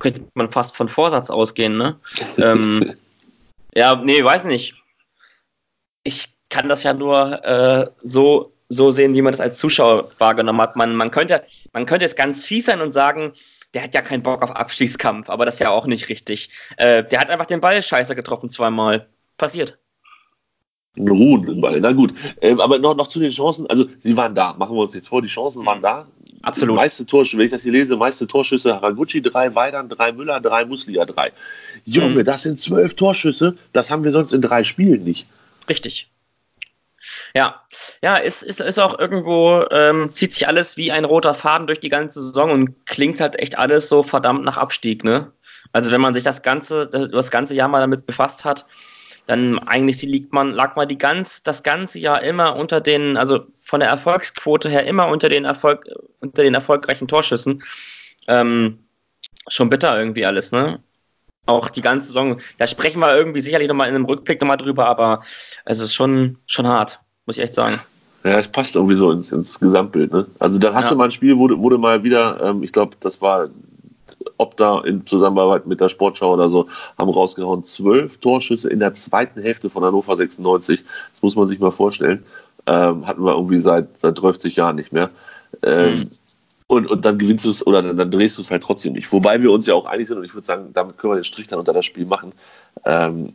Könnte 0.00 0.22
man 0.34 0.50
fast 0.50 0.76
von 0.76 0.88
Vorsatz 0.88 1.30
ausgehen, 1.30 1.78
ne? 1.78 1.96
ähm, 2.36 2.94
ja, 3.74 3.94
nee, 3.94 4.22
weiß 4.22 4.44
nicht. 4.44 4.74
Ich 6.02 6.34
kann 6.50 6.68
das 6.68 6.82
ja 6.82 6.92
nur 6.92 7.44
äh, 7.44 7.86
so, 7.98 8.52
so 8.74 8.90
sehen, 8.90 9.14
wie 9.14 9.22
man 9.22 9.32
das 9.32 9.40
als 9.40 9.58
Zuschauer 9.58 10.10
wahrgenommen 10.18 10.60
hat. 10.60 10.76
Man, 10.76 10.94
man, 10.96 11.10
könnte, 11.10 11.44
man 11.72 11.86
könnte 11.86 12.04
jetzt 12.04 12.16
ganz 12.16 12.44
fies 12.44 12.66
sein 12.66 12.80
und 12.80 12.92
sagen, 12.92 13.32
der 13.72 13.82
hat 13.82 13.94
ja 13.94 14.02
keinen 14.02 14.22
Bock 14.22 14.42
auf 14.42 14.50
Abschießkampf, 14.50 15.28
aber 15.28 15.44
das 15.44 15.54
ist 15.54 15.60
ja 15.60 15.70
auch 15.70 15.86
nicht 15.86 16.08
richtig. 16.08 16.50
Äh, 16.76 17.04
der 17.04 17.20
hat 17.20 17.30
einfach 17.30 17.46
den 17.46 17.60
Ball 17.60 17.82
scheiße 17.82 18.14
getroffen 18.14 18.50
zweimal. 18.50 19.06
Passiert. 19.36 19.78
Ein 20.96 21.08
ruhenden 21.08 21.60
Ball, 21.60 21.80
na 21.80 21.90
gut. 21.90 22.14
Ähm, 22.40 22.60
aber 22.60 22.78
noch, 22.78 22.94
noch 22.94 23.08
zu 23.08 23.18
den 23.18 23.32
Chancen, 23.32 23.68
also 23.68 23.86
sie 24.00 24.16
waren 24.16 24.32
da, 24.32 24.52
machen 24.52 24.76
wir 24.76 24.82
uns 24.82 24.94
jetzt 24.94 25.08
vor, 25.08 25.22
die 25.22 25.28
Chancen 25.28 25.66
waren 25.66 25.82
da. 25.82 26.06
Absolut. 26.42 26.76
Meiste 26.76 27.04
Torschüsse, 27.04 27.38
wenn 27.38 27.46
ich 27.46 27.50
das 27.50 27.62
hier 27.62 27.72
lese, 27.72 27.96
meiste 27.96 28.28
Torschüsse, 28.28 28.74
Haraguchi 28.74 29.20
3, 29.20 29.56
Weidern 29.56 29.88
3, 29.88 30.12
Müller 30.12 30.40
3, 30.40 30.66
Muslia 30.66 31.04
3. 31.04 31.32
Junge, 31.84 32.20
mhm. 32.20 32.24
das 32.24 32.42
sind 32.42 32.60
zwölf 32.60 32.94
Torschüsse, 32.94 33.56
das 33.72 33.90
haben 33.90 34.04
wir 34.04 34.12
sonst 34.12 34.32
in 34.32 34.42
drei 34.42 34.62
Spielen 34.62 35.02
nicht. 35.02 35.26
Richtig. 35.68 36.10
Ja, 37.34 37.62
ja, 38.02 38.16
ist, 38.16 38.42
ist, 38.42 38.60
ist 38.60 38.78
auch 38.78 38.98
irgendwo, 38.98 39.64
ähm, 39.70 40.10
zieht 40.10 40.32
sich 40.32 40.46
alles 40.46 40.76
wie 40.76 40.92
ein 40.92 41.04
roter 41.04 41.34
Faden 41.34 41.66
durch 41.66 41.80
die 41.80 41.88
ganze 41.88 42.22
Saison 42.22 42.50
und 42.50 42.86
klingt 42.86 43.20
halt 43.20 43.38
echt 43.38 43.58
alles 43.58 43.88
so 43.88 44.02
verdammt 44.02 44.44
nach 44.44 44.56
Abstieg, 44.56 45.04
ne? 45.04 45.32
Also 45.72 45.90
wenn 45.90 46.00
man 46.00 46.14
sich 46.14 46.22
das 46.22 46.42
ganze, 46.42 46.86
das, 46.86 47.10
das 47.10 47.30
ganze 47.30 47.54
Jahr 47.54 47.68
mal 47.68 47.80
damit 47.80 48.06
befasst 48.06 48.44
hat, 48.44 48.66
dann 49.26 49.58
eigentlich 49.58 50.02
liegt 50.02 50.32
man, 50.32 50.52
lag 50.52 50.76
man 50.76 50.86
die 50.86 50.98
ganz, 50.98 51.42
das 51.42 51.62
ganze 51.62 51.98
Jahr 51.98 52.22
immer 52.22 52.56
unter 52.56 52.80
den, 52.80 53.16
also 53.16 53.46
von 53.54 53.80
der 53.80 53.88
Erfolgsquote 53.88 54.68
her 54.68 54.84
immer 54.86 55.08
unter 55.08 55.28
den 55.28 55.44
Erfolg, 55.44 55.86
unter 56.20 56.42
den 56.42 56.54
erfolgreichen 56.54 57.08
Torschüssen. 57.08 57.62
Ähm, 58.28 58.86
schon 59.48 59.68
bitter 59.68 59.98
irgendwie 59.98 60.26
alles, 60.26 60.52
ne? 60.52 60.82
Auch 61.46 61.68
die 61.68 61.82
ganze 61.82 62.08
Saison. 62.08 62.40
Da 62.58 62.66
sprechen 62.66 63.00
wir 63.00 63.14
irgendwie 63.14 63.40
sicherlich 63.40 63.68
nochmal 63.68 63.88
in 63.88 63.94
einem 63.94 64.06
Rückblick 64.06 64.40
nochmal 64.40 64.56
drüber, 64.56 64.86
aber 64.86 65.22
es 65.64 65.80
ist 65.80 65.94
schon, 65.94 66.38
schon 66.46 66.66
hart 66.66 67.00
muss 67.26 67.36
ich 67.36 67.42
echt 67.42 67.54
sagen. 67.54 67.80
Ja, 68.24 68.38
es 68.38 68.48
passt 68.48 68.74
irgendwie 68.74 68.94
so 68.94 69.10
ins, 69.10 69.32
ins 69.32 69.60
Gesamtbild. 69.60 70.12
Ne? 70.12 70.26
Also 70.38 70.58
dann 70.58 70.74
hast 70.74 70.84
ja. 70.84 70.90
du 70.90 70.96
mal 70.96 71.04
ein 71.04 71.10
Spiel, 71.10 71.36
wo 71.36 71.48
du 71.48 71.78
mal 71.78 72.02
wieder, 72.02 72.40
ähm, 72.42 72.62
ich 72.62 72.72
glaube, 72.72 72.96
das 73.00 73.20
war 73.20 73.48
ob 74.36 74.56
da 74.56 74.80
in 74.80 75.06
Zusammenarbeit 75.06 75.66
mit 75.66 75.80
der 75.80 75.88
Sportschau 75.88 76.32
oder 76.32 76.48
so, 76.48 76.66
haben 76.98 77.10
rausgehauen, 77.10 77.62
zwölf 77.64 78.18
Torschüsse 78.18 78.68
in 78.68 78.80
der 78.80 78.94
zweiten 78.94 79.40
Hälfte 79.40 79.70
von 79.70 79.84
Hannover 79.84 80.16
96. 80.16 80.82
Das 81.12 81.22
muss 81.22 81.36
man 81.36 81.46
sich 81.46 81.60
mal 81.60 81.70
vorstellen. 81.70 82.24
Ähm, 82.66 83.06
hatten 83.06 83.24
wir 83.24 83.34
irgendwie 83.34 83.58
seit, 83.58 83.88
seit 84.00 84.20
30 84.20 84.56
Jahren 84.56 84.76
nicht 84.76 84.92
mehr. 84.92 85.10
Ähm, 85.62 85.98
mhm. 85.98 86.08
Und, 86.66 86.86
und 86.86 87.04
dann 87.04 87.18
gewinnst 87.18 87.44
du 87.44 87.50
es 87.50 87.66
oder 87.66 87.82
dann, 87.82 87.96
dann 87.96 88.10
drehst 88.10 88.38
du 88.38 88.42
es 88.42 88.50
halt 88.50 88.62
trotzdem 88.62 88.94
nicht. 88.94 89.12
Wobei 89.12 89.42
wir 89.42 89.52
uns 89.52 89.66
ja 89.66 89.74
auch 89.74 89.86
einig 89.86 90.08
sind 90.08 90.18
und 90.18 90.24
ich 90.24 90.34
würde 90.34 90.46
sagen, 90.46 90.70
damit 90.72 90.98
können 90.98 91.12
wir 91.12 91.18
den 91.18 91.24
Strich 91.24 91.46
dann 91.46 91.58
unter 91.58 91.72
das 91.72 91.84
Spiel 91.84 92.06
machen. 92.06 92.32
Ähm, 92.84 93.34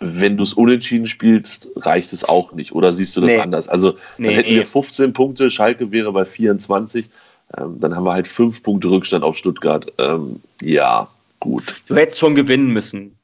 wenn 0.00 0.36
du 0.38 0.42
es 0.42 0.54
unentschieden 0.54 1.06
spielst, 1.06 1.68
reicht 1.76 2.12
es 2.12 2.24
auch 2.24 2.52
nicht. 2.52 2.72
Oder 2.72 2.92
siehst 2.92 3.16
du 3.16 3.20
das 3.20 3.28
nee. 3.28 3.38
anders? 3.38 3.68
Also 3.68 3.98
nee, 4.16 4.28
dann 4.28 4.34
hätten 4.34 4.54
wir 4.54 4.66
15 4.66 5.12
Punkte, 5.12 5.50
Schalke 5.50 5.92
wäre 5.92 6.10
bei 6.12 6.24
24. 6.24 7.10
Ähm, 7.56 7.80
dann 7.80 7.94
haben 7.94 8.04
wir 8.04 8.14
halt 8.14 8.26
5 8.26 8.62
Punkte 8.62 8.88
Rückstand 8.88 9.24
auf 9.24 9.36
Stuttgart. 9.36 9.92
Ähm, 9.98 10.40
ja, 10.62 11.08
gut. 11.38 11.82
Du 11.86 11.96
hättest 11.96 12.18
schon 12.18 12.34
gewinnen 12.34 12.72
müssen. 12.72 13.18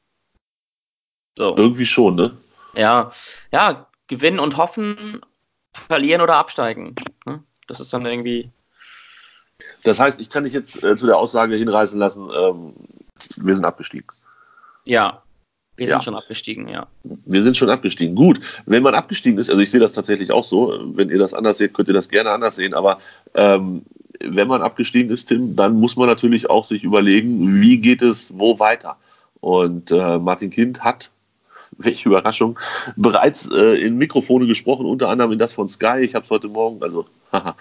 So. 1.37 1.55
Irgendwie 1.55 1.85
schon, 1.85 2.15
ne? 2.15 2.37
Ja, 2.75 3.11
ja, 3.51 3.87
gewinnen 4.07 4.39
und 4.39 4.57
hoffen, 4.57 5.21
verlieren 5.87 6.21
oder 6.21 6.35
absteigen. 6.35 6.95
Ne? 7.25 7.43
Das 7.67 7.79
ist 7.79 7.91
dann 7.93 8.05
irgendwie. 8.05 8.51
Das 9.83 9.99
heißt, 9.99 10.19
ich 10.19 10.29
kann 10.29 10.43
dich 10.43 10.53
jetzt 10.53 10.83
äh, 10.83 10.95
zu 10.95 11.05
der 11.05 11.17
Aussage 11.17 11.55
hinreißen 11.55 11.97
lassen, 11.97 12.29
ähm, 12.37 12.73
wir 13.37 13.55
sind 13.55 13.65
abgestiegen. 13.65 14.07
Ja, 14.85 15.21
wir 15.77 15.87
ja. 15.87 15.93
sind 15.93 16.05
schon 16.05 16.15
abgestiegen, 16.15 16.67
ja. 16.67 16.87
Wir 17.03 17.43
sind 17.43 17.55
schon 17.55 17.69
abgestiegen. 17.69 18.15
Gut, 18.15 18.39
wenn 18.65 18.81
man 18.83 18.95
abgestiegen 18.95 19.37
ist, 19.37 19.49
also 19.49 19.61
ich 19.61 19.69
sehe 19.69 19.79
das 19.79 19.91
tatsächlich 19.91 20.31
auch 20.31 20.43
so, 20.43 20.79
wenn 20.95 21.09
ihr 21.09 21.19
das 21.19 21.35
anders 21.35 21.59
seht, 21.59 21.73
könnt 21.73 21.87
ihr 21.87 21.93
das 21.93 22.09
gerne 22.09 22.31
anders 22.31 22.55
sehen, 22.55 22.73
aber 22.73 22.99
ähm, 23.35 23.83
wenn 24.19 24.47
man 24.47 24.63
abgestiegen 24.63 25.11
ist, 25.11 25.27
Tim, 25.27 25.55
dann 25.55 25.79
muss 25.79 25.95
man 25.95 26.07
natürlich 26.07 26.49
auch 26.49 26.63
sich 26.63 26.83
überlegen, 26.83 27.61
wie 27.61 27.77
geht 27.77 28.01
es 28.01 28.37
wo 28.37 28.57
weiter. 28.57 28.97
Und 29.39 29.91
äh, 29.91 30.17
Martin 30.17 30.49
Kind 30.49 30.83
hat, 30.83 31.11
welche 31.77 32.09
Überraschung, 32.09 32.57
bereits 32.95 33.47
äh, 33.51 33.79
in 33.79 33.97
Mikrofone 33.97 34.47
gesprochen, 34.47 34.87
unter 34.87 35.09
anderem 35.09 35.33
in 35.33 35.39
das 35.39 35.53
von 35.53 35.69
Sky. 35.69 35.99
Ich 36.01 36.15
habe 36.15 36.25
es 36.25 36.31
heute 36.31 36.47
Morgen, 36.47 36.81
also 36.81 37.05
haha, 37.31 37.55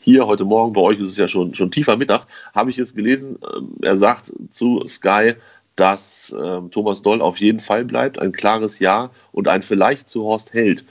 Hier 0.00 0.26
heute 0.26 0.44
Morgen, 0.44 0.72
bei 0.72 0.80
euch 0.80 0.98
ist 1.00 1.10
es 1.10 1.16
ja 1.16 1.28
schon, 1.28 1.54
schon 1.54 1.70
tiefer 1.70 1.96
Mittag, 1.96 2.26
habe 2.54 2.70
ich 2.70 2.76
jetzt 2.76 2.94
gelesen, 2.94 3.38
äh, 3.42 3.86
er 3.86 3.98
sagt 3.98 4.32
zu 4.50 4.86
Sky, 4.86 5.34
dass 5.76 6.32
äh, 6.32 6.60
Thomas 6.70 7.02
Doll 7.02 7.20
auf 7.20 7.38
jeden 7.38 7.60
Fall 7.60 7.84
bleibt, 7.84 8.18
ein 8.18 8.32
klares 8.32 8.78
Ja 8.78 9.10
und 9.32 9.48
ein 9.48 9.62
vielleicht 9.62 10.08
zu 10.08 10.24
Horst 10.24 10.52
Held. 10.52 10.84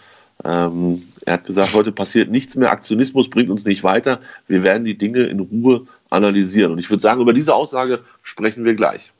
Ähm, 0.44 1.04
er 1.26 1.34
hat 1.34 1.46
gesagt, 1.46 1.74
heute 1.74 1.92
passiert 1.92 2.30
nichts 2.30 2.56
mehr, 2.56 2.72
Aktionismus 2.72 3.30
bringt 3.30 3.50
uns 3.50 3.66
nicht 3.66 3.84
weiter, 3.84 4.22
wir 4.48 4.64
werden 4.64 4.86
die 4.86 4.98
Dinge 4.98 5.24
in 5.24 5.40
Ruhe 5.40 5.88
analysieren. 6.10 6.74
Und 6.74 6.80
ich 6.80 6.90
würde 6.90 7.02
sagen, 7.02 7.22
über 7.22 7.34
diese 7.34 7.56
Aussage 7.56 8.00
sprechen 8.24 8.66
wir 8.66 8.76
gleich. 8.76 9.14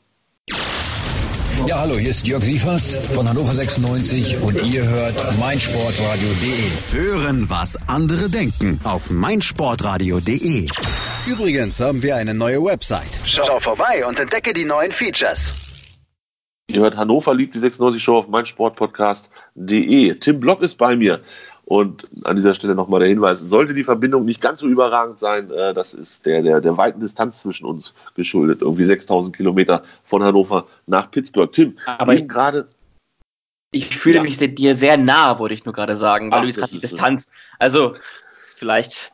Ja, 1.66 1.80
hallo, 1.80 1.96
hier 1.96 2.10
ist 2.10 2.26
Jörg 2.26 2.42
Sievers 2.42 2.96
von 3.14 3.28
Hannover 3.28 3.52
96 3.52 4.40
und 4.40 4.62
ihr 4.62 4.88
hört 4.88 5.38
meinsportradio.de. 5.38 6.70
Hören, 6.92 7.50
was 7.50 7.76
andere 7.88 8.30
denken 8.30 8.80
auf 8.84 9.10
meinsportradio.de. 9.10 10.66
Übrigens 11.26 11.80
haben 11.80 12.02
wir 12.02 12.16
eine 12.16 12.34
neue 12.34 12.64
Website. 12.64 13.10
Schau 13.24 13.60
vorbei 13.60 14.06
und 14.06 14.18
entdecke 14.18 14.52
die 14.54 14.64
neuen 14.64 14.92
Features. 14.92 15.52
Ihr 16.68 16.82
hört 16.82 16.96
Hannover 16.96 17.34
liebt 17.34 17.54
die 17.54 17.60
96 17.60 18.02
Show 18.02 18.18
auf 18.18 18.28
meinsportpodcast.de. 18.28 20.14
Tim 20.16 20.40
Block 20.40 20.62
ist 20.62 20.76
bei 20.76 20.96
mir. 20.96 21.20
Und 21.68 22.08
an 22.24 22.36
dieser 22.36 22.54
Stelle 22.54 22.74
nochmal 22.74 23.00
der 23.00 23.10
Hinweis, 23.10 23.40
sollte 23.40 23.74
die 23.74 23.84
Verbindung 23.84 24.24
nicht 24.24 24.40
ganz 24.40 24.60
so 24.60 24.66
überragend 24.66 25.18
sein, 25.18 25.50
äh, 25.50 25.74
das 25.74 25.92
ist 25.92 26.24
der, 26.24 26.40
der, 26.40 26.62
der 26.62 26.78
weiten 26.78 26.98
Distanz 26.98 27.42
zwischen 27.42 27.66
uns 27.66 27.92
geschuldet. 28.14 28.62
Irgendwie 28.62 28.86
6000 28.86 29.36
Kilometer 29.36 29.82
von 30.02 30.24
Hannover 30.24 30.66
nach 30.86 31.10
Pittsburgh. 31.10 31.52
Tim, 31.52 31.76
aber 31.84 32.16
gerade. 32.22 32.64
Ich 33.70 33.94
fühle 33.94 34.16
ja. 34.16 34.22
mich 34.22 34.38
dir 34.38 34.74
sehr 34.74 34.96
nah, 34.96 35.38
wollte 35.38 35.52
ich 35.52 35.66
nur 35.66 35.74
gerade 35.74 35.94
sagen, 35.94 36.32
weil 36.32 36.38
Ach, 36.38 36.42
du 36.42 36.48
jetzt 36.48 36.56
gerade 36.56 36.72
die 36.72 36.80
Distanz. 36.80 37.26
Also, 37.58 37.96
vielleicht 38.56 39.12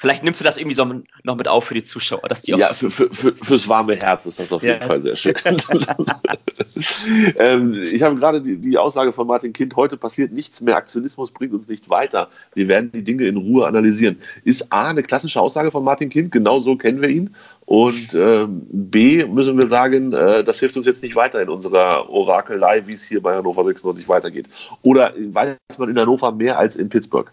Vielleicht 0.00 0.24
nimmst 0.24 0.40
du 0.40 0.44
das 0.46 0.56
irgendwie 0.56 0.74
so 0.74 0.86
noch 1.24 1.36
mit 1.36 1.46
auf 1.46 1.64
für 1.64 1.74
die 1.74 1.82
Zuschauer, 1.82 2.22
dass 2.26 2.40
die 2.40 2.54
auch. 2.54 2.58
Ja, 2.58 2.72
für, 2.72 2.90
für, 2.90 3.12
für, 3.12 3.34
fürs 3.34 3.68
warme 3.68 3.96
Herz 3.96 4.24
ist 4.24 4.40
das 4.40 4.50
auf 4.50 4.62
jeden 4.62 4.80
ja. 4.80 4.86
Fall 4.86 5.02
sehr 5.02 5.14
schön. 5.14 5.34
ähm, 7.36 7.74
ich 7.82 8.02
habe 8.02 8.16
gerade 8.16 8.40
die, 8.40 8.56
die, 8.56 8.78
Aussage 8.78 9.12
von 9.12 9.26
Martin 9.26 9.52
Kind: 9.52 9.76
heute 9.76 9.98
passiert 9.98 10.32
nichts 10.32 10.62
mehr, 10.62 10.76
Aktionismus 10.76 11.32
bringt 11.32 11.52
uns 11.52 11.68
nicht 11.68 11.90
weiter. 11.90 12.30
Wir 12.54 12.66
werden 12.66 12.90
die 12.92 13.04
Dinge 13.04 13.26
in 13.26 13.36
Ruhe 13.36 13.66
analysieren. 13.66 14.22
Ist 14.42 14.72
A 14.72 14.88
eine 14.88 15.02
klassische 15.02 15.38
Aussage 15.38 15.70
von 15.70 15.84
Martin 15.84 16.08
Kind, 16.08 16.32
genau 16.32 16.60
so 16.60 16.76
kennen 16.76 17.02
wir 17.02 17.10
ihn. 17.10 17.36
Und 17.66 18.14
ähm, 18.14 18.62
B 18.72 19.26
müssen 19.26 19.58
wir 19.58 19.66
sagen, 19.66 20.14
äh, 20.14 20.42
das 20.42 20.60
hilft 20.60 20.78
uns 20.78 20.86
jetzt 20.86 21.02
nicht 21.02 21.14
weiter 21.14 21.42
in 21.42 21.50
unserer 21.50 22.08
Orakelei, 22.08 22.86
wie 22.86 22.94
es 22.94 23.06
hier 23.06 23.22
bei 23.22 23.34
Hannover 23.36 23.64
96 23.64 24.08
weitergeht. 24.08 24.46
Oder 24.80 25.12
weiß 25.14 25.58
man 25.76 25.90
in 25.90 25.98
Hannover 25.98 26.32
mehr 26.32 26.58
als 26.58 26.76
in 26.76 26.88
Pittsburgh? 26.88 27.30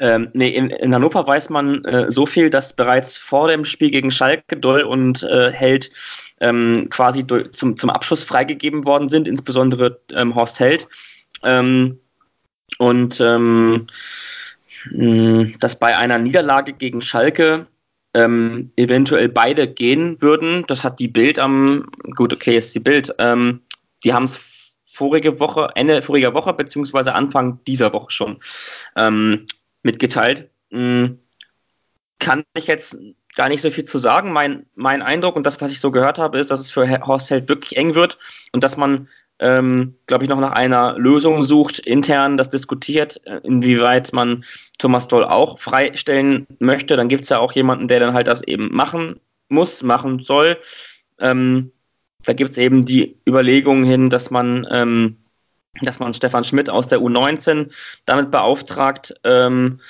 Ähm, 0.00 0.28
nee, 0.32 0.50
in, 0.50 0.70
in, 0.70 0.94
Hannover 0.94 1.26
weiß 1.26 1.50
man 1.50 1.84
äh, 1.84 2.10
so 2.10 2.24
viel, 2.26 2.50
dass 2.50 2.72
bereits 2.72 3.16
vor 3.16 3.48
dem 3.48 3.64
Spiel 3.64 3.90
gegen 3.90 4.10
Schalke 4.10 4.56
Doll 4.56 4.82
und 4.82 5.22
äh, 5.24 5.50
Held 5.50 5.90
ähm, 6.40 6.86
quasi 6.90 7.26
zum, 7.52 7.76
zum 7.76 7.90
Abschluss 7.90 8.22
freigegeben 8.22 8.84
worden 8.84 9.08
sind, 9.08 9.26
insbesondere 9.26 10.00
ähm, 10.14 10.34
Horst 10.34 10.60
Held. 10.60 10.86
Ähm, 11.42 11.98
und 12.78 13.20
ähm, 13.20 13.86
dass 15.58 15.76
bei 15.78 15.96
einer 15.96 16.18
Niederlage 16.18 16.72
gegen 16.72 17.00
Schalke 17.00 17.66
ähm, 18.14 18.70
eventuell 18.76 19.28
beide 19.28 19.66
gehen 19.66 20.20
würden. 20.20 20.64
Das 20.66 20.84
hat 20.84 21.00
die 21.00 21.08
Bild 21.08 21.38
am, 21.38 21.86
gut, 22.14 22.32
okay, 22.32 22.56
ist 22.56 22.74
die 22.74 22.80
Bild. 22.80 23.12
Ähm, 23.18 23.60
die 24.04 24.12
haben 24.12 24.24
es 24.24 24.74
vorige 24.86 25.38
Woche, 25.38 25.70
Ende 25.74 26.02
voriger 26.02 26.34
Woche, 26.34 26.52
beziehungsweise 26.52 27.14
Anfang 27.14 27.60
dieser 27.66 27.92
Woche 27.92 28.10
schon 28.10 28.38
ähm, 28.96 29.46
mitgeteilt. 29.88 30.50
Hm, 30.70 31.18
kann 32.18 32.44
ich 32.54 32.66
jetzt 32.66 32.98
gar 33.36 33.48
nicht 33.48 33.62
so 33.62 33.70
viel 33.70 33.84
zu 33.84 33.96
sagen. 33.96 34.32
Mein, 34.32 34.66
mein 34.74 35.00
Eindruck 35.00 35.34
und 35.34 35.46
das, 35.46 35.58
was 35.62 35.72
ich 35.72 35.80
so 35.80 35.90
gehört 35.90 36.18
habe, 36.18 36.38
ist, 36.38 36.50
dass 36.50 36.60
es 36.60 36.70
für 36.70 36.86
Horst 37.06 37.30
Held 37.30 37.48
wirklich 37.48 37.78
eng 37.78 37.94
wird 37.94 38.18
und 38.52 38.62
dass 38.62 38.76
man, 38.76 39.08
ähm, 39.38 39.94
glaube 40.06 40.24
ich, 40.24 40.30
noch 40.30 40.40
nach 40.40 40.52
einer 40.52 40.98
Lösung 40.98 41.42
sucht, 41.42 41.78
intern 41.78 42.36
das 42.36 42.50
diskutiert, 42.50 43.18
äh, 43.24 43.40
inwieweit 43.44 44.12
man 44.12 44.44
Thomas 44.76 45.08
Doll 45.08 45.24
auch 45.24 45.58
freistellen 45.58 46.46
möchte. 46.58 46.96
Dann 46.96 47.08
gibt 47.08 47.22
es 47.22 47.30
ja 47.30 47.38
auch 47.38 47.52
jemanden, 47.52 47.88
der 47.88 48.00
dann 48.00 48.12
halt 48.12 48.26
das 48.26 48.42
eben 48.42 48.68
machen 48.74 49.20
muss, 49.48 49.82
machen 49.82 50.18
soll. 50.18 50.58
Ähm, 51.18 51.72
da 52.24 52.34
gibt 52.34 52.50
es 52.50 52.58
eben 52.58 52.84
die 52.84 53.16
Überlegung 53.26 53.84
hin, 53.84 54.10
dass 54.10 54.30
man 54.30 54.66
ähm, 54.70 55.16
dass 55.82 55.98
man 55.98 56.14
Stefan 56.14 56.44
Schmidt 56.44 56.70
aus 56.70 56.88
der 56.88 57.00
U19 57.00 57.72
damit 58.04 58.30
beauftragt, 58.30 59.14
ähm, 59.24 59.80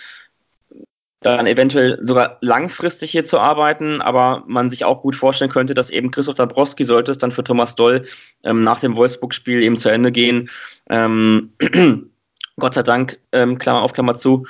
dann 1.21 1.47
eventuell 1.47 1.99
sogar 2.07 2.38
langfristig 2.41 3.11
hier 3.11 3.25
zu 3.25 3.41
arbeiten, 3.41 4.01
aber 4.01 4.45
man 4.47 4.71
sich 4.71 4.85
auch 4.85 5.03
gut 5.03 5.17
vorstellen 5.17 5.51
könnte, 5.51 5.75
dass 5.75 5.91
eben 5.91 6.12
Christoph 6.12 6.37
Dabrowski, 6.37 6.85
sollte 6.85 7.11
es 7.11 7.19
dann 7.19 7.33
für 7.33 7.43
Thomas 7.43 7.75
Doll 7.75 8.07
ähm, 8.45 8.62
nach 8.62 8.79
dem 8.81 8.97
Wolfsburg-Spiel 8.97 9.62
eben 9.62 9.79
zu 9.79 9.88
Ende 9.88 10.12
gehen, 10.12 10.49
ähm, 10.88 11.53
Gott 12.59 12.75
sei 12.75 12.83
Dank, 12.83 13.19
ähm, 13.33 13.59
Klammer 13.59 13.83
auf, 13.83 13.93
Klammer 13.93 14.17
zu, 14.17 14.47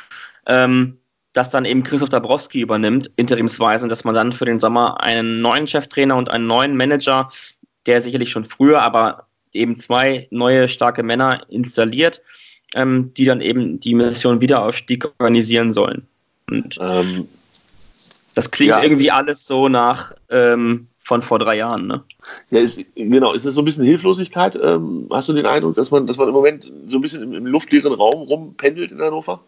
ähm, 0.47 0.99
dass 1.33 1.51
dann 1.51 1.65
eben 1.65 1.85
Christoph 1.85 2.09
Dabrowski 2.11 2.61
übernimmt, 2.61 3.11
interimsweise, 3.17 3.85
und 3.85 3.91
dass 3.91 4.05
man 4.05 4.15
dann 4.15 4.33
für 4.33 4.45
den 4.45 4.61
Sommer 4.61 5.01
einen 5.01 5.41
neuen 5.41 5.67
Cheftrainer 5.67 6.17
und 6.17 6.31
einen 6.31 6.47
neuen 6.47 6.77
Manager, 6.77 7.29
der 7.87 8.01
sicherlich 8.01 8.31
schon 8.31 8.45
früher, 8.45 8.83
aber 8.83 9.28
eben 9.55 9.79
zwei 9.79 10.29
neue 10.31 10.69
starke 10.69 11.03
Männer 11.03 11.43
installiert, 11.49 12.21
ähm, 12.75 13.13
die 13.17 13.25
dann 13.25 13.41
eben 13.41 13.81
die 13.81 13.95
Mission 13.95 14.41
Wiederaufstieg 14.41 15.07
organisieren 15.19 15.73
sollen. 15.73 16.07
Und 16.51 16.79
ähm, 16.81 17.29
das 18.35 18.51
klingt 18.51 18.71
ja. 18.71 18.83
irgendwie 18.83 19.11
alles 19.11 19.47
so 19.47 19.69
nach 19.69 20.15
ähm, 20.31 20.87
von 21.01 21.23
vor 21.23 21.39
drei 21.39 21.57
Jahren, 21.57 21.87
ne? 21.87 22.03
Ja, 22.51 22.61
ist, 22.61 22.79
genau. 22.95 23.33
Ist 23.33 23.47
das 23.47 23.55
so 23.55 23.63
ein 23.63 23.65
bisschen 23.65 23.85
Hilflosigkeit? 23.85 24.57
Ähm, 24.63 25.09
hast 25.11 25.29
du 25.29 25.33
den 25.33 25.47
Eindruck, 25.47 25.75
dass 25.75 25.91
man, 25.91 26.07
dass 26.07 26.19
man 26.19 26.29
im 26.29 26.35
Moment 26.35 26.71
so 26.87 26.99
ein 26.99 27.01
bisschen 27.01 27.23
im, 27.23 27.33
im 27.33 27.47
luftleeren 27.47 27.95
Raum 27.95 28.29
rumpendelt 28.29 28.93
in 28.93 29.01
Hannover? 29.01 29.41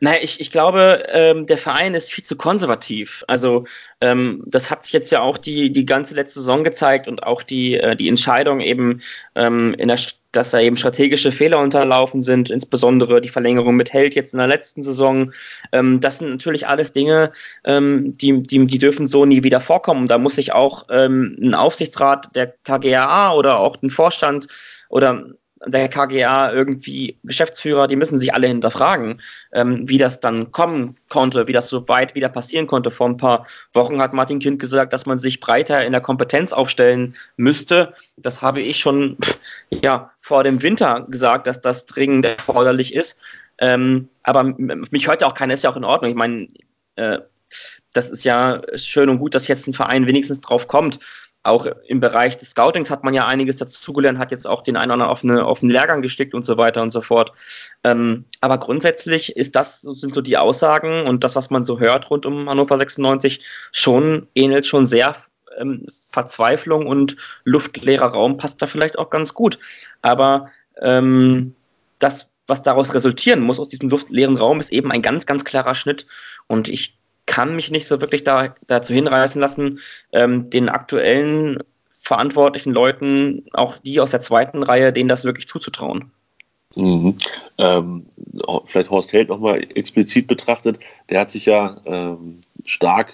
Naja, 0.00 0.18
ich, 0.22 0.40
ich 0.40 0.50
glaube, 0.50 1.04
ähm, 1.12 1.46
der 1.46 1.58
Verein 1.58 1.94
ist 1.94 2.10
viel 2.10 2.24
zu 2.24 2.36
konservativ. 2.36 3.22
Also 3.28 3.64
ähm, 4.00 4.42
das 4.46 4.70
hat 4.70 4.84
sich 4.84 4.92
jetzt 4.92 5.10
ja 5.12 5.20
auch 5.20 5.36
die, 5.36 5.70
die 5.70 5.84
ganze 5.84 6.14
letzte 6.14 6.40
Saison 6.40 6.64
gezeigt 6.64 7.06
und 7.06 7.22
auch 7.22 7.42
die, 7.42 7.74
äh, 7.74 7.94
die 7.94 8.08
Entscheidung 8.08 8.60
eben, 8.60 9.00
ähm, 9.34 9.74
in 9.74 9.88
der, 9.88 9.98
dass 10.32 10.50
da 10.50 10.60
eben 10.60 10.76
strategische 10.76 11.32
Fehler 11.32 11.58
unterlaufen 11.58 12.22
sind, 12.22 12.50
insbesondere 12.50 13.20
die 13.20 13.28
Verlängerung 13.28 13.76
mit 13.76 13.92
Held 13.92 14.14
jetzt 14.14 14.32
in 14.32 14.38
der 14.38 14.48
letzten 14.48 14.82
Saison. 14.82 15.32
Ähm, 15.72 16.00
das 16.00 16.18
sind 16.18 16.30
natürlich 16.30 16.66
alles 16.66 16.92
Dinge, 16.92 17.32
ähm, 17.64 18.16
die, 18.16 18.42
die, 18.42 18.66
die 18.66 18.78
dürfen 18.78 19.06
so 19.06 19.26
nie 19.26 19.42
wieder 19.42 19.60
vorkommen. 19.60 20.08
Da 20.08 20.16
muss 20.16 20.36
sich 20.36 20.52
auch 20.52 20.86
ähm, 20.90 21.36
ein 21.40 21.54
Aufsichtsrat 21.54 22.34
der 22.34 22.54
KGAA 22.64 23.34
oder 23.34 23.58
auch 23.58 23.76
ein 23.82 23.90
Vorstand 23.90 24.48
oder 24.88 25.26
der 25.66 25.88
KGA 25.88 26.52
irgendwie 26.52 27.18
Geschäftsführer, 27.24 27.86
die 27.86 27.96
müssen 27.96 28.18
sich 28.18 28.32
alle 28.34 28.46
hinterfragen, 28.46 29.20
ähm, 29.52 29.88
wie 29.88 29.98
das 29.98 30.20
dann 30.20 30.52
kommen 30.52 30.96
konnte, 31.08 31.48
wie 31.48 31.52
das 31.52 31.68
so 31.68 31.88
weit 31.88 32.14
wieder 32.14 32.28
passieren 32.28 32.66
konnte. 32.66 32.90
Vor 32.90 33.08
ein 33.08 33.16
paar 33.16 33.46
Wochen 33.72 34.00
hat 34.00 34.12
Martin 34.12 34.38
Kind 34.38 34.60
gesagt, 34.60 34.92
dass 34.92 35.06
man 35.06 35.18
sich 35.18 35.40
breiter 35.40 35.84
in 35.84 35.92
der 35.92 36.00
Kompetenz 36.00 36.52
aufstellen 36.52 37.14
müsste. 37.36 37.92
Das 38.16 38.42
habe 38.42 38.60
ich 38.60 38.78
schon 38.78 39.16
ja, 39.70 40.10
vor 40.20 40.44
dem 40.44 40.62
Winter 40.62 41.06
gesagt, 41.08 41.46
dass 41.46 41.60
das 41.60 41.86
dringend 41.86 42.24
erforderlich 42.24 42.94
ist. 42.94 43.18
Ähm, 43.58 44.08
aber 44.22 44.44
mich 44.44 45.08
hört 45.08 45.22
ja 45.22 45.26
auch 45.26 45.34
keiner, 45.34 45.54
ist 45.54 45.64
ja 45.64 45.70
auch 45.70 45.76
in 45.76 45.84
Ordnung. 45.84 46.10
Ich 46.10 46.16
meine, 46.16 46.46
äh, 46.96 47.18
das 47.92 48.10
ist 48.10 48.24
ja 48.24 48.60
schön 48.76 49.08
und 49.08 49.18
gut, 49.18 49.34
dass 49.34 49.48
jetzt 49.48 49.66
ein 49.66 49.74
Verein 49.74 50.06
wenigstens 50.06 50.40
drauf 50.40 50.68
kommt 50.68 51.00
auch 51.48 51.66
im 51.86 52.00
Bereich 52.00 52.36
des 52.36 52.50
Scoutings 52.50 52.90
hat 52.90 53.04
man 53.04 53.14
ja 53.14 53.26
einiges 53.26 53.56
dazugelernt, 53.56 54.18
hat 54.18 54.30
jetzt 54.30 54.46
auch 54.46 54.62
den 54.62 54.76
einen 54.76 54.90
oder 54.90 54.94
anderen 54.94 55.10
auf, 55.10 55.24
eine, 55.24 55.44
auf 55.44 55.62
einen 55.62 55.70
Lehrgang 55.70 56.02
gestickt 56.02 56.34
und 56.34 56.44
so 56.44 56.56
weiter 56.56 56.82
und 56.82 56.90
so 56.90 57.00
fort. 57.00 57.32
Ähm, 57.84 58.24
aber 58.40 58.58
grundsätzlich 58.58 59.36
ist 59.36 59.56
das, 59.56 59.80
sind 59.80 60.14
so 60.14 60.20
die 60.20 60.36
Aussagen 60.36 61.06
und 61.06 61.24
das, 61.24 61.36
was 61.36 61.50
man 61.50 61.64
so 61.64 61.78
hört 61.78 62.10
rund 62.10 62.26
um 62.26 62.48
Hannover 62.48 62.76
96, 62.76 63.40
schon 63.72 64.28
ähnelt 64.34 64.66
schon 64.66 64.86
sehr 64.86 65.16
ähm, 65.58 65.86
Verzweiflung 66.10 66.86
und 66.86 67.16
luftleerer 67.44 68.06
Raum 68.06 68.36
passt 68.36 68.62
da 68.62 68.66
vielleicht 68.66 68.98
auch 68.98 69.10
ganz 69.10 69.34
gut. 69.34 69.58
Aber 70.02 70.50
ähm, 70.80 71.54
das, 71.98 72.30
was 72.46 72.62
daraus 72.62 72.94
resultieren 72.94 73.40
muss 73.40 73.60
aus 73.60 73.68
diesem 73.68 73.90
luftleeren 73.90 74.36
Raum, 74.36 74.60
ist 74.60 74.72
eben 74.72 74.92
ein 74.92 75.02
ganz, 75.02 75.26
ganz 75.26 75.44
klarer 75.44 75.74
Schnitt. 75.74 76.06
Und 76.46 76.68
ich 76.68 76.98
kann 77.28 77.54
mich 77.54 77.70
nicht 77.70 77.86
so 77.86 78.00
wirklich 78.00 78.24
da, 78.24 78.56
dazu 78.66 78.92
hinreißen 78.92 79.40
lassen, 79.40 79.78
ähm, 80.12 80.50
den 80.50 80.68
aktuellen 80.68 81.62
verantwortlichen 81.94 82.72
Leuten, 82.72 83.44
auch 83.52 83.76
die 83.76 84.00
aus 84.00 84.10
der 84.10 84.20
zweiten 84.20 84.62
Reihe, 84.64 84.92
denen 84.92 85.08
das 85.08 85.24
wirklich 85.24 85.46
zuzutrauen. 85.46 86.10
Mhm. 86.74 87.16
Ähm, 87.58 88.06
vielleicht 88.64 88.90
Horst 88.90 89.12
Held 89.12 89.28
nochmal 89.28 89.60
explizit 89.74 90.26
betrachtet, 90.26 90.80
der 91.10 91.20
hat 91.20 91.30
sich 91.30 91.46
ja 91.46 91.80
ähm, 91.84 92.40
stark 92.64 93.12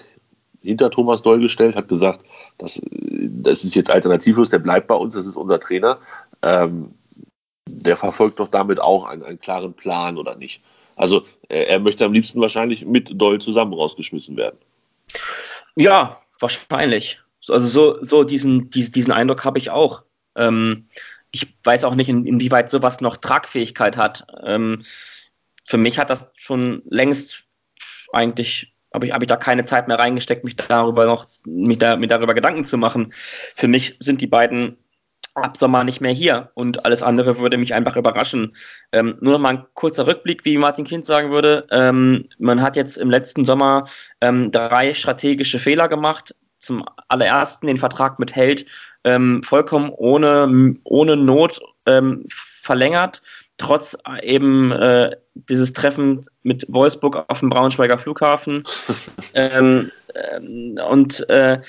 hinter 0.61 0.89
Thomas 0.89 1.21
Doll 1.21 1.39
gestellt, 1.39 1.75
hat 1.75 1.87
gesagt, 1.87 2.21
das, 2.57 2.81
das 2.89 3.63
ist 3.63 3.75
jetzt 3.75 3.91
alternativlos, 3.91 4.49
der 4.49 4.59
bleibt 4.59 4.87
bei 4.87 4.95
uns, 4.95 5.13
das 5.13 5.27
ist 5.27 5.35
unser 5.35 5.59
Trainer. 5.59 5.99
Ähm, 6.41 6.95
der 7.67 7.97
verfolgt 7.97 8.39
doch 8.39 8.49
damit 8.49 8.79
auch 8.79 9.05
einen, 9.05 9.23
einen 9.23 9.39
klaren 9.39 9.73
Plan 9.73 10.17
oder 10.17 10.35
nicht? 10.35 10.61
Also 10.95 11.25
er, 11.49 11.69
er 11.69 11.79
möchte 11.79 12.05
am 12.05 12.13
liebsten 12.13 12.41
wahrscheinlich 12.41 12.85
mit 12.85 13.09
Doll 13.13 13.39
zusammen 13.39 13.73
rausgeschmissen 13.73 14.37
werden. 14.37 14.57
Ja, 15.75 16.21
wahrscheinlich. 16.39 17.19
Also 17.47 17.67
so, 17.67 18.03
so 18.03 18.23
diesen, 18.23 18.69
diesen, 18.69 18.91
diesen 18.91 19.13
Eindruck 19.13 19.45
habe 19.45 19.59
ich 19.59 19.69
auch. 19.69 20.03
Ähm, 20.35 20.87
ich 21.31 21.53
weiß 21.63 21.83
auch 21.83 21.95
nicht, 21.95 22.09
in, 22.09 22.25
inwieweit 22.25 22.69
sowas 22.69 23.01
noch 23.01 23.17
Tragfähigkeit 23.17 23.97
hat. 23.97 24.25
Ähm, 24.43 24.83
für 25.65 25.77
mich 25.77 25.99
hat 25.99 26.09
das 26.09 26.31
schon 26.35 26.81
längst 26.85 27.43
eigentlich, 28.13 28.73
habe 28.93 29.07
ich, 29.07 29.13
hab 29.13 29.21
ich 29.21 29.27
da 29.27 29.35
keine 29.35 29.65
Zeit 29.65 29.87
mehr 29.87 29.99
reingesteckt, 29.99 30.43
mich 30.43 30.55
darüber 30.55 31.05
noch, 31.05 31.27
mich, 31.45 31.79
da, 31.79 31.97
mir 31.97 32.07
darüber 32.07 32.33
Gedanken 32.33 32.63
zu 32.63 32.77
machen. 32.77 33.13
Für 33.55 33.67
mich 33.67 33.97
sind 33.99 34.21
die 34.21 34.27
beiden 34.27 34.77
ab 35.35 35.57
Sommer 35.57 35.83
nicht 35.83 36.01
mehr 36.01 36.13
hier 36.13 36.51
und 36.53 36.85
alles 36.85 37.03
andere 37.03 37.37
würde 37.37 37.57
mich 37.57 37.73
einfach 37.73 37.97
überraschen. 37.97 38.55
Ähm, 38.91 39.17
nur 39.19 39.33
noch 39.33 39.39
mal 39.39 39.49
ein 39.49 39.65
kurzer 39.73 40.07
Rückblick, 40.07 40.45
wie 40.45 40.57
Martin 40.57 40.85
Kind 40.85 41.05
sagen 41.05 41.31
würde. 41.31 41.67
Ähm, 41.71 42.29
man 42.39 42.61
hat 42.61 42.75
jetzt 42.75 42.97
im 42.97 43.09
letzten 43.09 43.45
Sommer 43.45 43.85
ähm, 44.21 44.51
drei 44.51 44.93
strategische 44.93 45.59
Fehler 45.59 45.87
gemacht. 45.87 46.33
Zum 46.59 46.85
allerersten 47.09 47.67
den 47.67 47.77
Vertrag 47.77 48.17
mit 48.17 48.35
Held 48.35 48.65
ähm, 49.03 49.43
vollkommen 49.43 49.89
ohne, 49.89 50.75
ohne 50.83 51.15
Not 51.15 51.59
ähm, 51.85 52.25
verlängert, 52.27 53.21
trotz 53.57 53.95
eben 54.23 54.71
äh, 54.71 55.15
dieses 55.35 55.73
Treffen 55.73 56.25
mit 56.43 56.65
Wolfsburg 56.69 57.25
auf 57.27 57.39
dem 57.39 57.49
Braunschweiger 57.49 57.97
Flughafen. 57.97 58.65
ähm, 59.33 59.91
und 60.89 61.29
äh, 61.29 61.59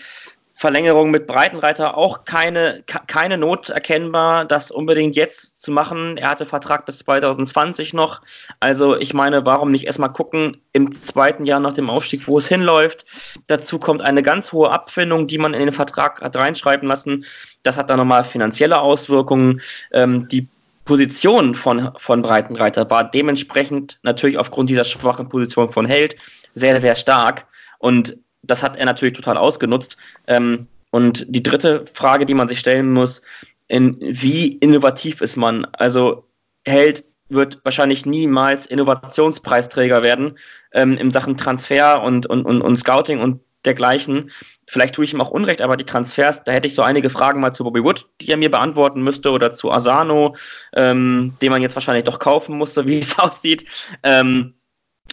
Verlängerung 0.59 1.11
mit 1.11 1.27
Breitenreiter 1.27 1.99
auch 1.99 2.25
keine, 2.25 2.83
keine 3.07 3.37
Not 3.37 3.69
erkennbar, 3.69 4.47
das 4.47 4.71
unbedingt 4.71 5.15
jetzt 5.15 5.61
zu 5.61 5.71
machen. 5.71 6.17
Er 6.17 6.31
hatte 6.31 6.47
Vertrag 6.47 6.87
bis 6.87 7.01
2020 7.01 7.93
noch. 7.93 8.23
Also 8.59 8.97
ich 8.97 9.13
meine, 9.13 9.45
warum 9.45 9.71
nicht 9.71 9.85
erstmal 9.85 10.15
gucken 10.15 10.57
im 10.73 10.93
zweiten 10.93 11.45
Jahr 11.45 11.61
nach 11.61 11.75
dem 11.75 11.91
Aufstieg, 11.91 12.27
wo 12.27 12.39
es 12.39 12.49
hinläuft. 12.49 13.05
Dazu 13.49 13.79
kommt 13.79 14.01
eine 14.01 14.23
ganz 14.23 14.51
hohe 14.51 14.71
Abfindung, 14.71 15.27
die 15.27 15.37
man 15.37 15.53
in 15.53 15.61
den 15.61 15.73
Vertrag 15.73 16.23
hat 16.23 16.35
reinschreiben 16.35 16.89
lassen. 16.89 17.27
Das 17.63 17.77
hat 17.77 17.91
dann 17.91 17.99
nochmal 17.99 18.25
finanzielle 18.25 18.81
Auswirkungen. 18.81 19.61
Ähm, 19.93 20.27
die 20.29 20.49
Position 20.87 21.55
von, 21.55 21.91
von 21.99 22.23
Breitenreiter 22.23 22.89
war 22.89 23.05
dementsprechend 23.05 23.99
natürlich 24.05 24.39
aufgrund 24.39 24.71
dieser 24.71 24.85
schwachen 24.85 25.29
Position 25.29 25.69
von 25.69 25.85
Held 25.85 26.17
sehr, 26.55 26.81
sehr 26.81 26.95
stark. 26.95 27.47
Und 27.79 28.17
das 28.47 28.63
hat 28.63 28.77
er 28.77 28.87
natürlich 28.87 29.15
total 29.15 29.37
ausgenutzt. 29.37 29.97
Ähm, 30.27 30.67
und 30.91 31.27
die 31.29 31.43
dritte 31.43 31.85
Frage, 31.93 32.27
die 32.27 32.35
man 32.35 32.49
sich 32.49 32.59
stellen 32.59 32.93
muss, 32.93 33.23
in, 33.69 33.97
wie 34.01 34.49
innovativ 34.49 35.21
ist 35.21 35.37
man? 35.37 35.67
Also 35.73 36.29
Held 36.65 37.05
wird 37.29 37.61
wahrscheinlich 37.65 38.07
niemals 38.07 38.67
Innovationspreisträger 38.67 40.03
werden 40.03 40.39
ähm, 40.73 40.97
in 40.97 41.11
Sachen 41.11 41.37
Transfer 41.37 42.03
und, 42.03 42.27
und, 42.27 42.45
und, 42.45 42.63
und 42.63 42.77
Scouting 42.77 43.21
und 43.21 43.41
dergleichen. 43.65 44.31
Vielleicht 44.69 44.95
tue 44.95 45.05
ich 45.05 45.13
ihm 45.13 45.21
auch 45.21 45.31
Unrecht, 45.31 45.61
aber 45.61 45.77
die 45.77 45.85
Transfers, 45.85 46.45
da 46.45 46.53
hätte 46.53 46.69
ich 46.69 46.75
so 46.75 46.83
einige 46.83 47.11
Fragen 47.11 47.41
mal 47.41 47.53
zu 47.53 47.65
Bobby 47.65 47.83
Wood, 47.83 48.09
die 48.21 48.31
er 48.31 48.37
mir 48.37 48.51
beantworten 48.51 49.03
müsste, 49.03 49.31
oder 49.31 49.55
zu 49.55 49.73
Asano, 49.73 50.37
ähm, 50.75 51.35
den 51.43 51.51
man 51.51 51.63
jetzt 51.63 51.75
wahrscheinlich 51.75 52.05
doch 52.05 52.19
kaufen 52.19 52.57
musste, 52.57 52.87
wie 52.87 53.01
es 53.01 53.19
aussieht. 53.19 53.65
Ähm, 54.03 54.55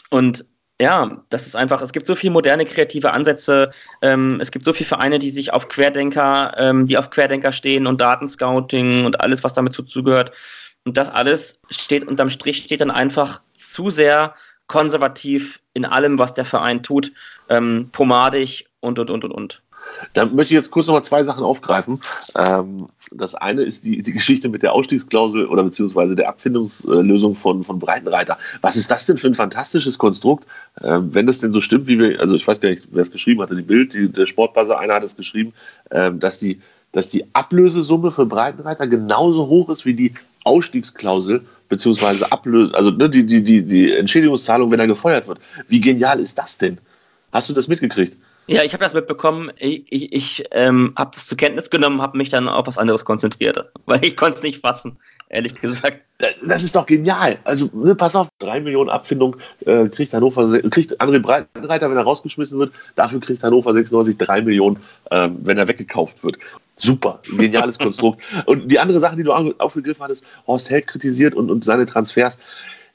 und 0.09 0.45
ja, 0.83 1.23
das 1.29 1.47
ist 1.47 1.55
einfach, 1.55 1.81
es 1.81 1.93
gibt 1.93 2.07
so 2.07 2.13
viele 2.13 2.33
moderne 2.33 2.65
kreative 2.65 3.13
Ansätze, 3.13 3.69
ähm, 4.01 4.39
es 4.41 4.51
gibt 4.51 4.65
so 4.65 4.73
viele 4.73 4.89
Vereine, 4.89 5.17
die 5.17 5.29
sich 5.31 5.53
auf 5.53 5.69
Querdenker, 5.69 6.55
ähm, 6.57 6.87
die 6.87 6.97
auf 6.97 7.09
Querdenker 7.09 7.53
stehen 7.53 7.87
und 7.87 8.01
Datenscouting 8.01 9.05
und 9.05 9.21
alles, 9.21 9.45
was 9.45 9.53
damit 9.53 9.73
zugehört. 9.73 10.31
Und 10.83 10.97
das 10.97 11.09
alles 11.09 11.61
steht 11.69 12.05
unterm 12.05 12.29
Strich, 12.29 12.57
steht 12.57 12.81
dann 12.81 12.91
einfach 12.91 13.39
zu 13.57 13.91
sehr 13.91 14.35
konservativ 14.67 15.61
in 15.73 15.85
allem, 15.85 16.19
was 16.19 16.33
der 16.33 16.43
Verein 16.43 16.83
tut, 16.83 17.13
ähm, 17.47 17.87
pomadig 17.93 18.67
und, 18.81 18.99
und, 18.99 19.09
und, 19.09 19.23
und, 19.23 19.31
und. 19.31 19.62
Da 20.13 20.25
möchte 20.25 20.53
ich 20.53 20.57
jetzt 20.57 20.71
kurz 20.71 20.87
nochmal 20.87 21.03
zwei 21.03 21.23
Sachen 21.23 21.43
aufgreifen. 21.43 21.99
Ähm, 22.37 22.87
das 23.11 23.35
eine 23.35 23.61
ist 23.61 23.83
die, 23.83 24.01
die 24.01 24.13
Geschichte 24.13 24.49
mit 24.49 24.63
der 24.63 24.73
Ausstiegsklausel 24.73 25.45
oder 25.45 25.63
beziehungsweise 25.63 26.15
der 26.15 26.29
Abfindungslösung 26.29 27.35
von, 27.35 27.63
von 27.63 27.79
Breitenreiter. 27.79 28.37
Was 28.61 28.75
ist 28.75 28.91
das 28.91 29.05
denn 29.05 29.17
für 29.17 29.27
ein 29.27 29.35
fantastisches 29.35 29.97
Konstrukt, 29.97 30.47
ähm, 30.81 31.13
wenn 31.13 31.27
das 31.27 31.39
denn 31.39 31.51
so 31.51 31.61
stimmt, 31.61 31.87
wie 31.87 31.99
wir, 31.99 32.19
also 32.19 32.35
ich 32.35 32.47
weiß 32.47 32.61
gar 32.61 32.69
nicht, 32.69 32.87
wer 32.91 33.01
es 33.01 33.11
geschrieben 33.11 33.41
hatte, 33.41 33.55
die 33.55 33.61
Bild, 33.61 33.93
die, 33.93 34.09
der 34.09 34.25
Sportbuzzer, 34.25 34.79
einer 34.79 34.95
hat 34.95 35.03
es 35.03 35.15
geschrieben, 35.15 35.53
ähm, 35.91 36.19
dass, 36.19 36.39
die, 36.39 36.61
dass 36.91 37.09
die 37.09 37.25
Ablösesumme 37.33 38.11
für 38.11 38.25
Breitenreiter 38.25 38.87
genauso 38.87 39.47
hoch 39.47 39.69
ist 39.69 39.85
wie 39.85 39.93
die 39.93 40.13
Ausstiegsklausel 40.43 41.41
beziehungsweise 41.69 42.31
Ablöse, 42.31 42.73
also 42.75 42.91
ne, 42.91 43.09
die, 43.09 43.25
die, 43.25 43.43
die, 43.43 43.63
die 43.63 43.93
Entschädigungszahlung, 43.93 44.69
wenn 44.71 44.79
er 44.79 44.87
gefeuert 44.87 45.27
wird. 45.27 45.39
Wie 45.67 45.79
genial 45.79 46.19
ist 46.19 46.37
das 46.37 46.57
denn? 46.57 46.77
Hast 47.31 47.49
du 47.49 47.53
das 47.53 47.67
mitgekriegt? 47.67 48.15
Ja, 48.47 48.63
ich 48.63 48.73
habe 48.73 48.83
das 48.83 48.93
mitbekommen. 48.93 49.51
Ich, 49.57 49.85
ich, 49.89 50.13
ich 50.13 50.43
ähm, 50.51 50.93
habe 50.97 51.11
das 51.13 51.27
zur 51.27 51.37
Kenntnis 51.37 51.69
genommen, 51.69 52.01
habe 52.01 52.17
mich 52.17 52.29
dann 52.29 52.49
auf 52.49 52.67
was 52.67 52.77
anderes 52.77 53.05
konzentriert, 53.05 53.71
weil 53.85 54.03
ich 54.03 54.17
konnte 54.17 54.37
es 54.37 54.43
nicht 54.43 54.61
fassen, 54.61 54.97
ehrlich 55.29 55.55
gesagt. 55.55 56.03
Das 56.45 56.63
ist 56.63 56.75
doch 56.75 56.85
genial. 56.85 57.37
Also 57.43 57.69
ne, 57.73 57.95
pass 57.95 58.15
auf, 58.15 58.27
drei 58.39 58.59
Millionen 58.59 58.89
Abfindung 58.89 59.37
äh, 59.65 59.87
kriegt 59.87 60.13
Hannover, 60.13 60.59
kriegt 60.69 60.99
André 61.01 61.19
Breitenreiter, 61.19 61.89
wenn 61.89 61.97
er 61.97 62.03
rausgeschmissen 62.03 62.59
wird. 62.59 62.73
Dafür 62.95 63.19
kriegt 63.19 63.43
Hannover 63.43 63.73
96 63.73 64.17
drei 64.17 64.41
Millionen, 64.41 64.77
äh, 65.09 65.29
wenn 65.41 65.57
er 65.57 65.67
weggekauft 65.67 66.23
wird. 66.23 66.37
Super, 66.75 67.19
geniales 67.37 67.77
Konstrukt. 67.77 68.21
Und 68.45 68.71
die 68.71 68.79
andere 68.79 68.99
Sache, 68.99 69.15
die 69.15 69.23
du 69.23 69.31
aufgegriffen 69.31 70.03
hattest, 70.03 70.25
Horst 70.47 70.69
Held 70.69 70.87
kritisiert 70.87 71.35
und, 71.35 71.51
und 71.51 71.63
seine 71.63 71.85
Transfers 71.85 72.37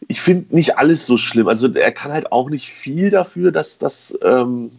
ich 0.07 0.21
finde 0.21 0.55
nicht 0.55 0.79
alles 0.79 1.07
so 1.07 1.19
schlimm. 1.19 1.49
Also 1.49 1.73
er 1.73 1.91
kann 1.91 2.13
halt 2.13 2.31
auch 2.31 2.51
nicht 2.51 2.69
viel 2.69 3.11
dafür, 3.11 3.51
dass 3.51 3.79
das 3.79 4.17
ähm, 4.23 4.71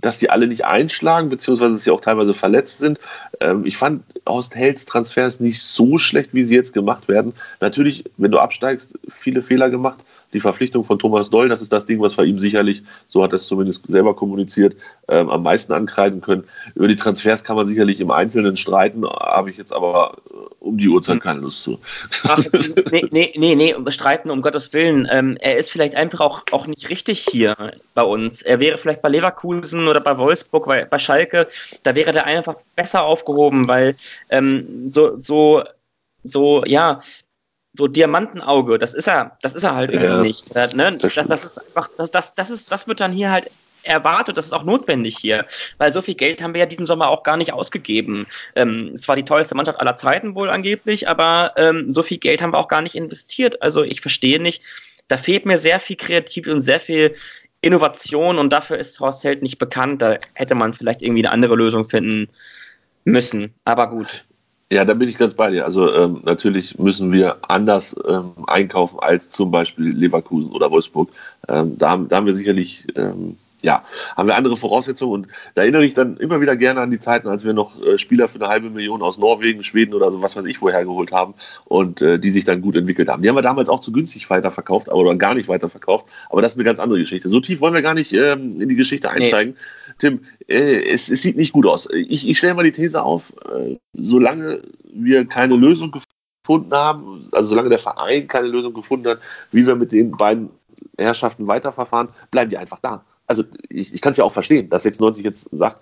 dass 0.00 0.18
die 0.18 0.30
alle 0.30 0.46
nicht 0.46 0.64
einschlagen, 0.64 1.28
beziehungsweise 1.28 1.74
dass 1.74 1.84
sie 1.84 1.90
auch 1.90 2.00
teilweise 2.00 2.34
verletzt 2.34 2.78
sind. 2.78 2.98
Ähm, 3.40 3.64
ich 3.64 3.76
fand 3.76 4.02
Horst 4.28 4.54
Hells 4.54 4.84
Transfers 4.84 5.40
nicht 5.40 5.62
so 5.62 5.98
schlecht, 5.98 6.34
wie 6.34 6.44
sie 6.44 6.54
jetzt 6.54 6.72
gemacht 6.72 7.08
werden. 7.08 7.32
Natürlich, 7.60 8.04
wenn 8.16 8.30
du 8.30 8.38
absteigst, 8.38 8.98
viele 9.08 9.42
Fehler 9.42 9.70
gemacht 9.70 9.98
die 10.34 10.40
Verpflichtung 10.40 10.84
von 10.84 10.98
Thomas 10.98 11.30
Doll, 11.30 11.48
das 11.48 11.62
ist 11.62 11.72
das 11.72 11.86
Ding, 11.86 12.00
was 12.00 12.18
wir 12.18 12.24
ihm 12.24 12.38
sicherlich, 12.38 12.82
so 13.08 13.22
hat 13.22 13.32
er 13.32 13.36
es 13.36 13.46
zumindest 13.46 13.86
selber 13.86 14.14
kommuniziert, 14.14 14.76
ähm, 15.08 15.30
am 15.30 15.42
meisten 15.42 15.72
ankreiden 15.72 16.20
können. 16.20 16.44
Über 16.74 16.88
die 16.88 16.96
Transfers 16.96 17.44
kann 17.44 17.56
man 17.56 17.68
sicherlich 17.68 18.00
im 18.00 18.10
Einzelnen 18.10 18.56
streiten, 18.56 19.06
habe 19.06 19.50
ich 19.50 19.56
jetzt 19.56 19.72
aber 19.72 20.16
äh, 20.30 20.34
um 20.58 20.76
die 20.76 20.88
Uhrzeit 20.88 21.20
keine 21.20 21.40
Lust 21.40 21.62
zu. 21.62 21.78
Ach, 22.24 22.44
nee, 22.90 23.06
nee, 23.10 23.32
nee, 23.36 23.54
nee, 23.54 23.74
streiten 23.88 24.30
um 24.30 24.42
Gottes 24.42 24.72
Willen. 24.72 25.08
Ähm, 25.10 25.36
er 25.40 25.56
ist 25.56 25.70
vielleicht 25.70 25.94
einfach 25.94 26.20
auch, 26.20 26.42
auch 26.50 26.66
nicht 26.66 26.90
richtig 26.90 27.26
hier 27.30 27.56
bei 27.94 28.02
uns. 28.02 28.42
Er 28.42 28.58
wäre 28.58 28.76
vielleicht 28.76 29.02
bei 29.02 29.08
Leverkusen 29.08 29.86
oder 29.86 30.00
bei 30.00 30.18
Wolfsburg, 30.18 30.66
bei, 30.66 30.84
bei 30.84 30.98
Schalke, 30.98 31.46
da 31.84 31.94
wäre 31.94 32.12
der 32.12 32.26
einfach 32.26 32.56
besser 32.74 33.04
aufgehoben, 33.04 33.68
weil 33.68 33.94
ähm, 34.30 34.90
so, 34.90 35.18
so 35.18 35.62
so, 36.24 36.64
ja, 36.64 36.98
so 37.74 37.88
Diamantenauge, 37.88 38.78
das 38.78 38.94
ist 38.94 39.08
er, 39.08 39.36
das 39.42 39.54
ist 39.54 39.64
er 39.64 39.74
halt 39.74 39.90
irgendwie 39.90 40.12
ja, 40.12 40.22
nicht. 40.22 40.56
Äh, 40.56 40.68
ne? 40.74 40.96
Das, 40.96 41.14
das, 41.14 41.44
ist 41.44 41.58
einfach, 41.58 41.90
das, 41.96 42.10
das, 42.10 42.34
das, 42.34 42.50
ist, 42.50 42.70
das 42.70 42.86
wird 42.86 43.00
dann 43.00 43.12
hier 43.12 43.30
halt 43.30 43.50
erwartet, 43.82 44.36
das 44.36 44.46
ist 44.46 44.52
auch 44.52 44.64
notwendig 44.64 45.18
hier, 45.18 45.44
weil 45.78 45.92
so 45.92 46.00
viel 46.00 46.14
Geld 46.14 46.42
haben 46.42 46.54
wir 46.54 46.60
ja 46.60 46.66
diesen 46.66 46.86
Sommer 46.86 47.08
auch 47.08 47.22
gar 47.22 47.36
nicht 47.36 47.52
ausgegeben. 47.52 48.26
Ähm, 48.54 48.92
es 48.94 49.08
war 49.08 49.16
die 49.16 49.24
teuerste 49.24 49.54
Mannschaft 49.54 49.80
aller 49.80 49.96
Zeiten 49.96 50.34
wohl 50.34 50.50
angeblich, 50.50 51.08
aber 51.08 51.52
ähm, 51.56 51.92
so 51.92 52.02
viel 52.02 52.18
Geld 52.18 52.40
haben 52.40 52.52
wir 52.52 52.58
auch 52.58 52.68
gar 52.68 52.80
nicht 52.80 52.94
investiert. 52.94 53.60
Also 53.60 53.82
ich 53.82 54.00
verstehe 54.00 54.40
nicht, 54.40 54.62
da 55.08 55.18
fehlt 55.18 55.44
mir 55.44 55.58
sehr 55.58 55.80
viel 55.80 55.96
Kreativ 55.96 56.46
und 56.46 56.60
sehr 56.60 56.80
viel 56.80 57.14
Innovation 57.60 58.38
und 58.38 58.52
dafür 58.52 58.78
ist 58.78 59.00
Horst 59.00 59.24
Held 59.24 59.42
nicht 59.42 59.58
bekannt. 59.58 60.02
Da 60.02 60.18
hätte 60.34 60.54
man 60.54 60.72
vielleicht 60.72 61.02
irgendwie 61.02 61.24
eine 61.24 61.32
andere 61.32 61.56
Lösung 61.56 61.84
finden 61.84 62.28
müssen. 63.04 63.54
Aber 63.64 63.88
gut. 63.88 64.24
Ja, 64.72 64.84
da 64.84 64.94
bin 64.94 65.08
ich 65.08 65.18
ganz 65.18 65.34
bei 65.34 65.50
dir. 65.50 65.64
Also 65.64 65.92
ähm, 65.94 66.22
natürlich 66.24 66.78
müssen 66.78 67.12
wir 67.12 67.36
anders 67.48 67.94
ähm, 68.08 68.32
einkaufen 68.46 68.98
als 69.00 69.30
zum 69.30 69.50
Beispiel 69.50 69.90
Leverkusen 69.90 70.50
oder 70.50 70.70
Wolfsburg. 70.70 71.10
Ähm, 71.48 71.78
da, 71.78 71.90
haben, 71.90 72.08
da 72.08 72.16
haben 72.16 72.26
wir 72.26 72.34
sicherlich 72.34 72.86
ähm, 72.96 73.36
ja, 73.64 73.82
haben 74.16 74.28
wir 74.28 74.36
andere 74.36 74.56
Voraussetzungen 74.56 75.24
und 75.24 75.28
da 75.54 75.62
erinnere 75.62 75.84
ich 75.84 75.94
dann 75.94 76.18
immer 76.18 76.40
wieder 76.40 76.54
gerne 76.54 76.80
an 76.80 76.90
die 76.90 76.98
Zeiten, 76.98 77.28
als 77.28 77.44
wir 77.44 77.54
noch 77.54 77.80
äh, 77.82 77.98
Spieler 77.98 78.28
für 78.28 78.38
eine 78.38 78.48
halbe 78.48 78.68
Million 78.68 79.02
aus 79.02 79.18
Norwegen, 79.18 79.62
Schweden 79.62 79.94
oder 79.94 80.12
so 80.12 80.20
was 80.22 80.36
weiß 80.36 80.44
ich 80.44 80.60
woher 80.60 80.84
geholt 80.84 81.12
haben 81.12 81.34
und 81.64 82.02
äh, 82.02 82.18
die 82.18 82.30
sich 82.30 82.44
dann 82.44 82.60
gut 82.60 82.76
entwickelt 82.76 83.08
haben. 83.08 83.22
Die 83.22 83.28
haben 83.28 83.36
wir 83.36 83.42
damals 83.42 83.70
auch 83.70 83.80
zu 83.80 83.90
günstig 83.90 84.28
weiterverkauft, 84.28 84.90
aber 84.90 85.14
gar 85.16 85.34
nicht 85.34 85.48
weiterverkauft. 85.48 86.06
Aber 86.28 86.42
das 86.42 86.52
ist 86.52 86.58
eine 86.58 86.64
ganz 86.64 86.78
andere 86.78 86.98
Geschichte. 86.98 87.28
So 87.30 87.40
tief 87.40 87.60
wollen 87.60 87.74
wir 87.74 87.82
gar 87.82 87.94
nicht 87.94 88.12
ähm, 88.12 88.60
in 88.60 88.68
die 88.68 88.76
Geschichte 88.76 89.10
einsteigen. 89.10 89.54
Nee. 89.54 89.94
Tim, 89.98 90.20
äh, 90.46 90.92
es, 90.92 91.08
es, 91.08 91.22
sieht 91.22 91.36
nicht 91.36 91.52
gut 91.52 91.66
aus. 91.66 91.88
Ich, 91.90 92.28
ich 92.28 92.36
stelle 92.36 92.54
mal 92.54 92.64
die 92.64 92.72
These 92.72 93.02
auf, 93.02 93.32
äh, 93.50 93.76
solange 93.94 94.60
wir 94.92 95.26
keine 95.26 95.56
Lösung 95.56 95.90
gefunden 95.90 96.74
haben, 96.74 97.28
also 97.32 97.48
solange 97.48 97.70
der 97.70 97.78
Verein 97.78 98.28
keine 98.28 98.48
Lösung 98.48 98.74
gefunden 98.74 99.08
hat, 99.08 99.20
wie 99.52 99.66
wir 99.66 99.76
mit 99.76 99.92
den 99.92 100.10
beiden 100.10 100.50
Herrschaften 100.98 101.46
weiterverfahren, 101.46 102.08
bleiben 102.30 102.50
die 102.50 102.58
einfach 102.58 102.80
da 102.80 103.04
also 103.26 103.44
ich, 103.68 103.94
ich 103.94 104.00
kann 104.00 104.12
es 104.12 104.16
ja 104.16 104.24
auch 104.24 104.32
verstehen, 104.32 104.68
dass 104.70 104.82
96 104.82 105.24
jetzt 105.24 105.48
sagt, 105.52 105.80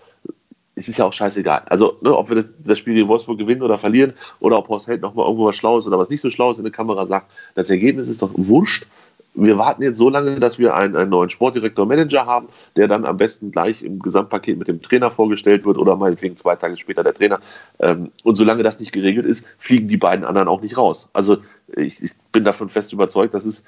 es 0.74 0.88
ist 0.88 0.98
ja 0.98 1.04
auch 1.04 1.12
scheißegal. 1.12 1.62
Also, 1.66 1.96
ne, 2.00 2.16
ob 2.16 2.28
wir 2.28 2.36
das, 2.36 2.46
das, 2.64 2.78
Spiel 2.78 2.94
gegen 2.94 3.08
Wolfsburg 3.08 3.38
gewinnen 3.38 3.62
oder 3.62 3.78
verlieren 3.78 4.14
oder 4.40 4.58
ob 4.58 4.68
Horst 4.68 4.88
Held 4.88 5.02
nochmal 5.02 5.26
irgendwo 5.26 5.46
was 5.46 5.56
Schlaues 5.56 5.86
oder 5.86 5.98
was 5.98 6.08
nicht 6.08 6.20
so 6.20 6.30
Schlaues 6.30 6.58
in 6.58 6.64
der 6.64 6.72
Kamera 6.72 7.06
sagt, 7.06 7.30
das 7.54 7.68
Ergebnis 7.68 8.08
ist 8.08 8.22
doch 8.22 8.30
wurscht. 8.34 8.86
wir 9.34 9.58
warten 9.58 9.82
jetzt 9.82 9.98
so 9.98 10.08
lange, 10.08 10.40
dass 10.40 10.58
wir 10.58 10.74
einen, 10.74 10.96
einen 10.96 11.10
neuen 11.10 11.28
Sportdirektor, 11.28 11.84
Manager 11.84 12.26
haben, 12.26 12.48
der 12.76 12.88
dann 12.88 13.04
am 13.04 13.18
besten 13.18 13.52
gleich 13.52 13.82
im 13.82 13.98
Gesamtpaket 13.98 14.58
mit 14.58 14.68
dem 14.68 14.80
Trainer 14.80 15.10
vorgestellt 15.10 15.64
wird 15.66 15.76
oder 15.76 15.96
meinetwegen 15.96 16.36
zwei 16.36 16.56
Tage 16.56 16.76
später 16.78 17.02
der 17.02 17.14
Trainer. 17.14 17.40
Ähm, 17.78 18.10
und 18.24 18.36
solange 18.36 18.62
das 18.62 18.80
nicht 18.80 18.92
geregelt 18.92 19.26
ist, 19.26 19.44
fliegen 19.58 19.88
die 19.88 19.98
beiden 19.98 20.24
anderen 20.24 20.48
auch 20.48 20.62
nicht 20.62 20.78
raus. 20.78 21.08
Also 21.12 21.38
ich, 21.76 22.02
ich 22.02 22.12
bin 22.32 22.44
davon 22.44 22.70
fest 22.70 22.92
überzeugt, 22.94 23.34
dass 23.34 23.44
es 23.44 23.62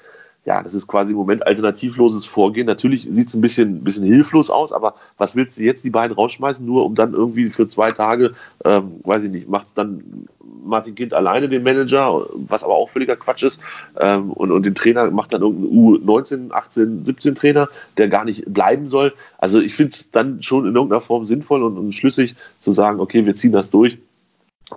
ja, 0.45 0.61
das 0.61 0.75
ist 0.75 0.87
quasi 0.87 1.11
im 1.11 1.17
Moment 1.17 1.45
alternativloses 1.45 2.25
Vorgehen. 2.25 2.67
Natürlich 2.67 3.07
sieht 3.09 3.27
es 3.27 3.33
ein 3.33 3.41
bisschen, 3.41 3.83
bisschen 3.83 4.05
hilflos 4.05 4.51
aus, 4.51 4.71
aber 4.71 4.93
was 5.17 5.35
willst 5.35 5.57
du 5.57 5.63
jetzt 5.63 5.83
die 5.83 5.89
beiden 5.89 6.15
rausschmeißen, 6.15 6.63
nur 6.63 6.85
um 6.85 6.93
dann 6.93 7.13
irgendwie 7.13 7.49
für 7.49 7.67
zwei 7.67 7.91
Tage, 7.91 8.35
ähm, 8.63 8.99
weiß 9.03 9.23
ich 9.23 9.31
nicht, 9.31 9.49
macht 9.49 9.67
dann 9.75 10.27
Martin 10.63 10.93
Kind 10.93 11.13
alleine 11.15 11.49
den 11.49 11.63
Manager, 11.63 12.27
was 12.33 12.63
aber 12.63 12.75
auch 12.75 12.89
völliger 12.89 13.15
Quatsch 13.15 13.43
ist, 13.43 13.59
ähm, 13.99 14.31
und, 14.31 14.51
und 14.51 14.65
den 14.65 14.75
Trainer 14.75 15.09
macht 15.09 15.33
dann 15.33 15.41
irgendein 15.41 15.71
U19, 15.71 16.51
18, 16.51 17.05
17 17.05 17.35
Trainer, 17.35 17.67
der 17.97 18.07
gar 18.07 18.23
nicht 18.23 18.45
bleiben 18.45 18.87
soll. 18.87 19.13
Also 19.39 19.59
ich 19.59 19.73
finde 19.73 19.93
es 19.93 20.11
dann 20.11 20.43
schon 20.43 20.67
in 20.67 20.75
irgendeiner 20.75 21.01
Form 21.01 21.25
sinnvoll 21.25 21.63
und, 21.63 21.77
und 21.77 21.93
schlüssig 21.93 22.35
zu 22.61 22.71
sagen, 22.71 22.99
okay, 22.99 23.25
wir 23.25 23.35
ziehen 23.35 23.51
das 23.51 23.71
durch 23.71 23.97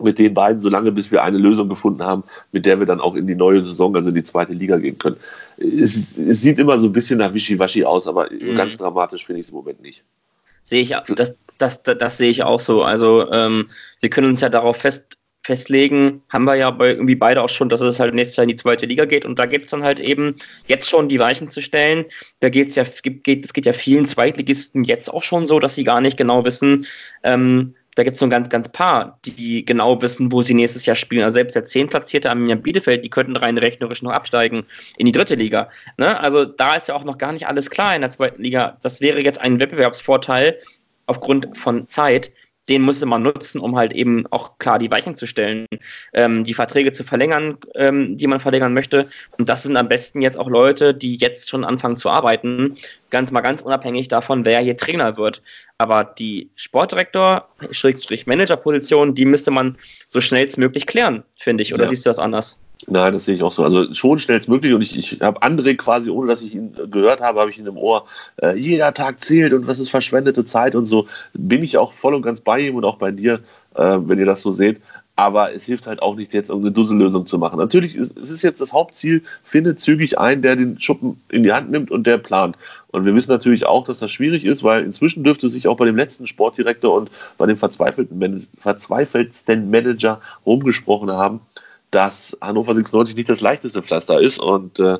mit 0.00 0.18
den 0.18 0.34
beiden, 0.34 0.60
solange 0.60 0.92
bis 0.92 1.10
wir 1.10 1.22
eine 1.22 1.38
Lösung 1.38 1.68
gefunden 1.68 2.02
haben, 2.02 2.24
mit 2.52 2.66
der 2.66 2.78
wir 2.78 2.86
dann 2.86 3.00
auch 3.00 3.14
in 3.14 3.26
die 3.26 3.34
neue 3.34 3.62
Saison, 3.62 3.94
also 3.96 4.10
in 4.10 4.14
die 4.14 4.22
zweite 4.22 4.52
Liga 4.52 4.76
gehen 4.78 4.98
können. 4.98 5.16
Es, 5.56 6.18
es 6.18 6.42
sieht 6.42 6.58
immer 6.58 6.78
so 6.78 6.88
ein 6.88 6.92
bisschen 6.92 7.18
nach 7.18 7.34
Wischiwaschi 7.34 7.84
aus, 7.84 8.06
aber 8.06 8.28
mhm. 8.30 8.56
ganz 8.56 8.76
dramatisch 8.76 9.24
finde 9.24 9.40
ich 9.40 9.46
es 9.46 9.50
im 9.50 9.56
Moment 9.56 9.80
nicht. 9.80 10.04
Sehe 10.62 10.82
ich, 10.82 10.94
das, 11.14 11.34
das, 11.56 11.82
das, 11.82 11.98
das, 11.98 12.18
sehe 12.18 12.30
ich 12.30 12.42
auch 12.42 12.60
so. 12.60 12.82
Also 12.82 13.30
ähm, 13.32 13.70
wir 14.00 14.10
können 14.10 14.28
uns 14.28 14.40
ja 14.40 14.50
darauf 14.50 14.76
fest, 14.76 15.18
festlegen, 15.48 16.20
haben 16.28 16.44
wir 16.44 16.56
ja 16.56 16.70
bei, 16.70 16.90
irgendwie 16.90 17.14
beide 17.14 17.42
auch 17.42 17.48
schon, 17.48 17.70
dass 17.70 17.80
es 17.80 17.98
halt 17.98 18.12
nächstes 18.12 18.36
Jahr 18.36 18.42
in 18.42 18.50
die 18.50 18.56
zweite 18.56 18.84
Liga 18.84 19.06
geht 19.06 19.24
und 19.24 19.38
da 19.38 19.46
geht 19.46 19.64
es 19.64 19.70
dann 19.70 19.82
halt 19.82 19.98
eben 19.98 20.36
jetzt 20.66 20.90
schon 20.90 21.08
die 21.08 21.18
Weichen 21.18 21.48
zu 21.48 21.62
stellen. 21.62 22.04
Da 22.40 22.50
geht's 22.50 22.74
ja, 22.74 22.84
geht, 23.02 23.46
es 23.46 23.54
geht 23.54 23.64
ja 23.64 23.72
vielen 23.72 24.04
Zweitligisten 24.04 24.84
jetzt 24.84 25.10
auch 25.10 25.22
schon 25.22 25.46
so, 25.46 25.58
dass 25.58 25.74
sie 25.74 25.84
gar 25.84 26.02
nicht 26.02 26.18
genau 26.18 26.44
wissen, 26.44 26.86
ähm, 27.22 27.74
da 27.98 28.04
gibt 28.04 28.16
es 28.16 28.22
ein 28.22 28.30
ganz, 28.30 28.48
ganz 28.48 28.68
paar, 28.68 29.18
die 29.24 29.64
genau 29.64 30.00
wissen, 30.00 30.30
wo 30.30 30.40
sie 30.40 30.54
nächstes 30.54 30.86
Jahr 30.86 30.94
spielen. 30.94 31.24
Also 31.24 31.34
selbst 31.34 31.56
der 31.56 31.64
Zehnplatzierte 31.64 32.30
Arminia 32.30 32.54
Bielefeld, 32.54 33.04
die 33.04 33.10
könnten 33.10 33.36
rein 33.36 33.58
rechnerisch 33.58 34.02
noch 34.02 34.12
absteigen 34.12 34.64
in 34.98 35.06
die 35.06 35.12
dritte 35.12 35.34
Liga. 35.34 35.68
Ne? 35.96 36.18
Also 36.20 36.44
da 36.44 36.76
ist 36.76 36.86
ja 36.86 36.94
auch 36.94 37.02
noch 37.02 37.18
gar 37.18 37.32
nicht 37.32 37.48
alles 37.48 37.70
klar 37.70 37.96
in 37.96 38.02
der 38.02 38.10
zweiten 38.10 38.40
Liga. 38.40 38.78
Das 38.82 39.00
wäre 39.00 39.20
jetzt 39.20 39.40
ein 39.40 39.58
Wettbewerbsvorteil 39.58 40.58
aufgrund 41.06 41.56
von 41.56 41.88
Zeit, 41.88 42.30
den 42.68 42.84
müsste 42.84 43.06
man 43.06 43.22
nutzen, 43.22 43.60
um 43.60 43.76
halt 43.76 43.92
eben 43.92 44.26
auch 44.30 44.58
klar 44.58 44.78
die 44.78 44.90
Weichen 44.90 45.16
zu 45.16 45.26
stellen, 45.26 45.66
ähm, 46.12 46.44
die 46.44 46.54
Verträge 46.54 46.92
zu 46.92 47.04
verlängern, 47.04 47.58
ähm, 47.74 48.16
die 48.16 48.26
man 48.26 48.40
verlängern 48.40 48.74
möchte. 48.74 49.08
Und 49.38 49.48
das 49.48 49.62
sind 49.62 49.76
am 49.76 49.88
besten 49.88 50.20
jetzt 50.20 50.38
auch 50.38 50.48
Leute, 50.48 50.94
die 50.94 51.16
jetzt 51.16 51.48
schon 51.48 51.64
anfangen 51.64 51.96
zu 51.96 52.10
arbeiten, 52.10 52.76
ganz 53.10 53.30
mal 53.30 53.40
ganz 53.40 53.62
unabhängig 53.62 54.08
davon, 54.08 54.44
wer 54.44 54.60
hier 54.60 54.76
Trainer 54.76 55.16
wird. 55.16 55.42
Aber 55.78 56.04
die 56.04 56.50
Sportdirektor, 56.56 57.48
Schrägstrich 57.70 58.26
Managerposition, 58.26 59.14
die 59.14 59.24
müsste 59.24 59.50
man 59.50 59.76
so 60.06 60.20
schnellstmöglich 60.20 60.86
klären, 60.86 61.22
finde 61.38 61.62
ich. 61.62 61.72
Oder 61.72 61.84
ja. 61.84 61.90
siehst 61.90 62.04
du 62.04 62.10
das 62.10 62.18
anders? 62.18 62.58
Nein, 62.86 63.12
das 63.12 63.24
sehe 63.24 63.34
ich 63.34 63.42
auch 63.42 63.50
so. 63.50 63.64
Also 63.64 63.92
schon 63.92 64.18
schnellstmöglich 64.18 64.72
und 64.72 64.82
ich, 64.82 64.96
ich 64.96 65.20
habe 65.20 65.42
André 65.42 65.76
quasi, 65.76 66.10
ohne 66.10 66.28
dass 66.28 66.42
ich 66.42 66.54
ihn 66.54 66.74
gehört 66.90 67.20
habe, 67.20 67.40
habe 67.40 67.50
ich 67.50 67.58
ihn 67.58 67.66
im 67.66 67.76
Ohr, 67.76 68.06
äh, 68.40 68.56
jeder 68.56 68.94
Tag 68.94 69.20
zählt 69.20 69.52
und 69.52 69.66
was 69.66 69.78
ist 69.78 69.90
verschwendete 69.90 70.44
Zeit 70.44 70.74
und 70.76 70.86
so. 70.86 71.08
Bin 71.34 71.64
ich 71.64 71.76
auch 71.76 71.92
voll 71.92 72.14
und 72.14 72.22
ganz 72.22 72.40
bei 72.40 72.60
ihm 72.60 72.76
und 72.76 72.84
auch 72.84 72.96
bei 72.96 73.10
dir, 73.10 73.40
äh, 73.74 73.98
wenn 74.00 74.18
ihr 74.18 74.26
das 74.26 74.42
so 74.42 74.52
seht. 74.52 74.80
Aber 75.16 75.52
es 75.52 75.64
hilft 75.64 75.88
halt 75.88 76.00
auch 76.00 76.14
nicht, 76.14 76.32
jetzt 76.32 76.48
irgendeine 76.48 76.72
Dussellösung 76.72 77.26
zu 77.26 77.38
machen. 77.38 77.58
Natürlich 77.58 77.96
ist 77.96 78.16
es 78.16 78.30
ist 78.30 78.42
jetzt 78.42 78.60
das 78.60 78.72
Hauptziel, 78.72 79.24
finde 79.42 79.74
zügig 79.74 80.16
einen, 80.16 80.42
der 80.42 80.54
den 80.54 80.78
Schuppen 80.78 81.20
in 81.28 81.42
die 81.42 81.52
Hand 81.52 81.72
nimmt 81.72 81.90
und 81.90 82.06
der 82.06 82.18
plant. 82.18 82.56
Und 82.92 83.04
wir 83.04 83.14
wissen 83.16 83.32
natürlich 83.32 83.66
auch, 83.66 83.84
dass 83.84 83.98
das 83.98 84.12
schwierig 84.12 84.44
ist, 84.44 84.62
weil 84.62 84.84
inzwischen 84.84 85.24
dürfte 85.24 85.48
sich 85.48 85.66
auch 85.66 85.76
bei 85.76 85.86
dem 85.86 85.96
letzten 85.96 86.28
Sportdirektor 86.28 86.94
und 86.94 87.10
bei 87.36 87.46
dem 87.46 87.56
verzweifelten, 87.56 88.46
verzweifeltsten 88.60 89.68
Manager 89.68 90.20
rumgesprochen 90.46 91.10
haben, 91.10 91.40
dass 91.90 92.36
Hannover 92.40 92.74
96 92.74 93.16
nicht 93.16 93.28
das 93.28 93.40
leichteste 93.40 93.82
Pflaster 93.82 94.20
ist 94.20 94.38
und 94.38 94.78
äh, 94.78 94.98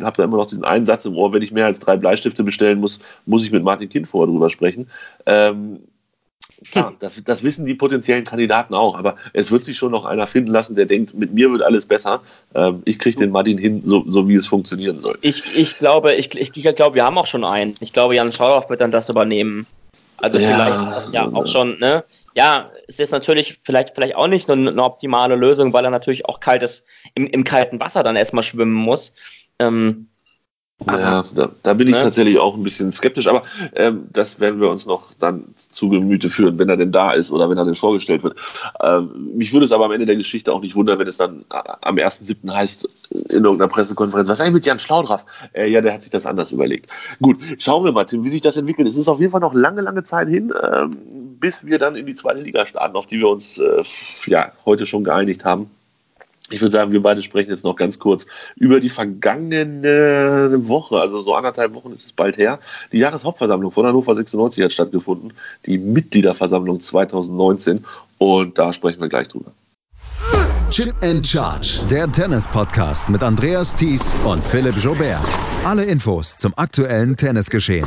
habe 0.00 0.16
da 0.16 0.24
immer 0.24 0.38
noch 0.38 0.46
diesen 0.46 0.64
einen 0.64 0.86
Satz 0.86 1.04
im 1.04 1.16
Ohr, 1.16 1.32
wenn 1.32 1.42
ich 1.42 1.52
mehr 1.52 1.66
als 1.66 1.80
drei 1.80 1.96
Bleistifte 1.96 2.42
bestellen 2.42 2.80
muss, 2.80 3.00
muss 3.26 3.44
ich 3.44 3.52
mit 3.52 3.62
Martin 3.62 3.88
Kind 3.88 4.08
vorher 4.08 4.32
drüber 4.32 4.48
sprechen. 4.48 4.88
Ähm, 5.26 5.80
klar, 6.70 6.94
das, 7.00 7.20
das, 7.24 7.42
wissen 7.42 7.66
die 7.66 7.74
potenziellen 7.74 8.24
Kandidaten 8.24 8.72
auch, 8.74 8.96
aber 8.96 9.16
es 9.32 9.50
wird 9.50 9.64
sich 9.64 9.76
schon 9.76 9.92
noch 9.92 10.04
einer 10.04 10.26
finden 10.26 10.50
lassen, 10.50 10.74
der 10.74 10.86
denkt, 10.86 11.14
mit 11.14 11.34
mir 11.34 11.50
wird 11.50 11.62
alles 11.62 11.84
besser. 11.84 12.22
Ähm, 12.54 12.82
ich 12.84 12.98
kriege 12.98 13.18
den 13.18 13.30
Martin 13.30 13.58
hin, 13.58 13.82
so, 13.84 14.04
so, 14.08 14.28
wie 14.28 14.36
es 14.36 14.46
funktionieren 14.46 15.00
soll. 15.00 15.18
Ich, 15.20 15.42
ich 15.54 15.78
glaube, 15.78 16.14
ich, 16.14 16.34
ich, 16.34 16.52
glaube, 16.74 16.94
wir 16.94 17.04
haben 17.04 17.18
auch 17.18 17.26
schon 17.26 17.44
einen. 17.44 17.74
Ich 17.80 17.92
glaube, 17.92 18.14
Jan 18.14 18.32
Schauer 18.32 18.68
wird 18.68 18.80
dann 18.80 18.90
das 18.90 19.08
übernehmen. 19.08 19.66
Also 20.16 20.38
ja, 20.38 20.48
vielleicht 20.48 20.80
das 20.80 21.12
ja 21.12 21.26
auch 21.26 21.46
schon, 21.46 21.78
ne? 21.78 22.04
Ja, 22.34 22.70
es 22.88 22.98
ist 22.98 23.12
natürlich 23.12 23.58
vielleicht, 23.62 23.94
vielleicht 23.94 24.16
auch 24.16 24.26
nicht 24.26 24.50
eine, 24.50 24.70
eine 24.70 24.82
optimale 24.82 25.36
Lösung, 25.36 25.72
weil 25.72 25.84
er 25.84 25.90
natürlich 25.90 26.26
auch 26.26 26.40
kaltes, 26.40 26.84
im, 27.14 27.26
im 27.26 27.44
kalten 27.44 27.80
Wasser 27.80 28.02
dann 28.02 28.16
erstmal 28.16 28.42
schwimmen 28.42 28.72
muss. 28.72 29.14
Ähm, 29.58 30.08
ja, 30.86 31.24
da, 31.34 31.50
da, 31.62 31.74
bin 31.74 31.88
ich 31.88 31.94
ne? 31.94 32.02
tatsächlich 32.02 32.38
auch 32.38 32.56
ein 32.56 32.62
bisschen 32.62 32.92
skeptisch, 32.92 33.28
aber 33.28 33.42
ähm, 33.74 34.08
das 34.12 34.40
werden 34.40 34.60
wir 34.60 34.68
uns 34.68 34.86
noch 34.86 35.12
dann 35.18 35.54
zu 35.70 35.88
Gemüte 35.88 36.30
führen, 36.30 36.58
wenn 36.58 36.68
er 36.68 36.76
denn 36.76 36.92
da 36.92 37.12
ist 37.12 37.30
oder 37.30 37.48
wenn 37.48 37.58
er 37.58 37.64
denn 37.64 37.74
vorgestellt 37.74 38.22
wird. 38.22 38.36
Ähm, 38.82 39.30
mich 39.34 39.52
würde 39.52 39.66
es 39.66 39.72
aber 39.72 39.84
am 39.84 39.92
Ende 39.92 40.06
der 40.06 40.16
Geschichte 40.16 40.52
auch 40.52 40.60
nicht 40.60 40.74
wundern, 40.74 40.98
wenn 40.98 41.06
es 41.06 41.16
dann 41.16 41.44
am 41.48 41.96
1.7. 41.96 42.52
heißt 42.52 43.10
in 43.30 43.44
irgendeiner 43.44 43.68
Pressekonferenz, 43.68 44.28
was 44.28 44.38
ist 44.38 44.40
eigentlich 44.40 44.54
mit 44.54 44.66
Jan 44.66 44.78
Schlaudraff? 44.78 45.24
Äh, 45.52 45.70
ja, 45.70 45.80
der 45.80 45.94
hat 45.94 46.02
sich 46.02 46.10
das 46.10 46.26
anders 46.26 46.52
überlegt. 46.52 46.90
Gut, 47.20 47.38
schauen 47.58 47.84
wir 47.84 47.92
mal, 47.92 48.04
Tim, 48.04 48.24
wie 48.24 48.30
sich 48.30 48.40
das 48.40 48.56
entwickelt. 48.56 48.88
Es 48.88 48.96
ist 48.96 49.08
auf 49.08 49.20
jeden 49.20 49.30
Fall 49.30 49.40
noch 49.40 49.54
lange, 49.54 49.82
lange 49.82 50.02
Zeit 50.04 50.28
hin, 50.28 50.52
ähm, 50.72 51.21
bis 51.42 51.66
wir 51.66 51.78
dann 51.78 51.96
in 51.96 52.06
die 52.06 52.14
zweite 52.14 52.40
Liga 52.40 52.64
starten, 52.64 52.96
auf 52.96 53.06
die 53.06 53.18
wir 53.18 53.28
uns 53.28 53.58
äh, 53.58 53.82
ja, 54.26 54.52
heute 54.64 54.86
schon 54.86 55.02
geeinigt 55.02 55.44
haben. 55.44 55.70
Ich 56.50 56.60
würde 56.60 56.70
sagen, 56.70 56.92
wir 56.92 57.02
beide 57.02 57.20
sprechen 57.20 57.50
jetzt 57.50 57.64
noch 57.64 57.74
ganz 57.74 57.98
kurz 57.98 58.26
über 58.56 58.78
die 58.78 58.90
vergangene 58.90 60.50
Woche, 60.68 61.00
also 61.00 61.20
so 61.20 61.34
anderthalb 61.34 61.74
Wochen 61.74 61.92
ist 61.92 62.04
es 62.04 62.12
bald 62.12 62.36
her. 62.36 62.60
Die 62.92 62.98
Jahreshauptversammlung 62.98 63.72
von 63.72 63.86
Hannover 63.86 64.14
96 64.14 64.62
hat 64.62 64.72
stattgefunden, 64.72 65.32
die 65.66 65.78
Mitgliederversammlung 65.78 66.80
2019 66.80 67.84
und 68.18 68.58
da 68.58 68.72
sprechen 68.72 69.00
wir 69.00 69.08
gleich 69.08 69.28
drüber. 69.28 69.52
Chip 70.70 70.94
and 71.02 71.26
Charge, 71.26 71.80
der 71.90 72.10
Tennis-Podcast 72.10 73.08
mit 73.08 73.22
Andreas 73.22 73.74
Thies 73.74 74.14
und 74.24 74.44
Philipp 74.44 74.76
Jobert. 74.78 75.18
Alle 75.64 75.84
Infos 75.84 76.36
zum 76.36 76.52
aktuellen 76.56 77.16
Tennisgeschehen 77.16 77.86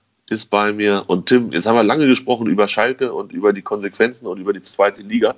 ist 0.31 0.49
bei 0.49 0.73
mir. 0.73 1.03
Und 1.07 1.27
Tim, 1.27 1.51
jetzt 1.51 1.65
haben 1.65 1.75
wir 1.75 1.83
lange 1.83 2.07
gesprochen 2.07 2.47
über 2.47 2.67
Schalke 2.67 3.13
und 3.13 3.31
über 3.33 3.53
die 3.53 3.61
Konsequenzen 3.61 4.25
und 4.27 4.39
über 4.39 4.53
die 4.53 4.61
zweite 4.61 5.01
Liga. 5.01 5.35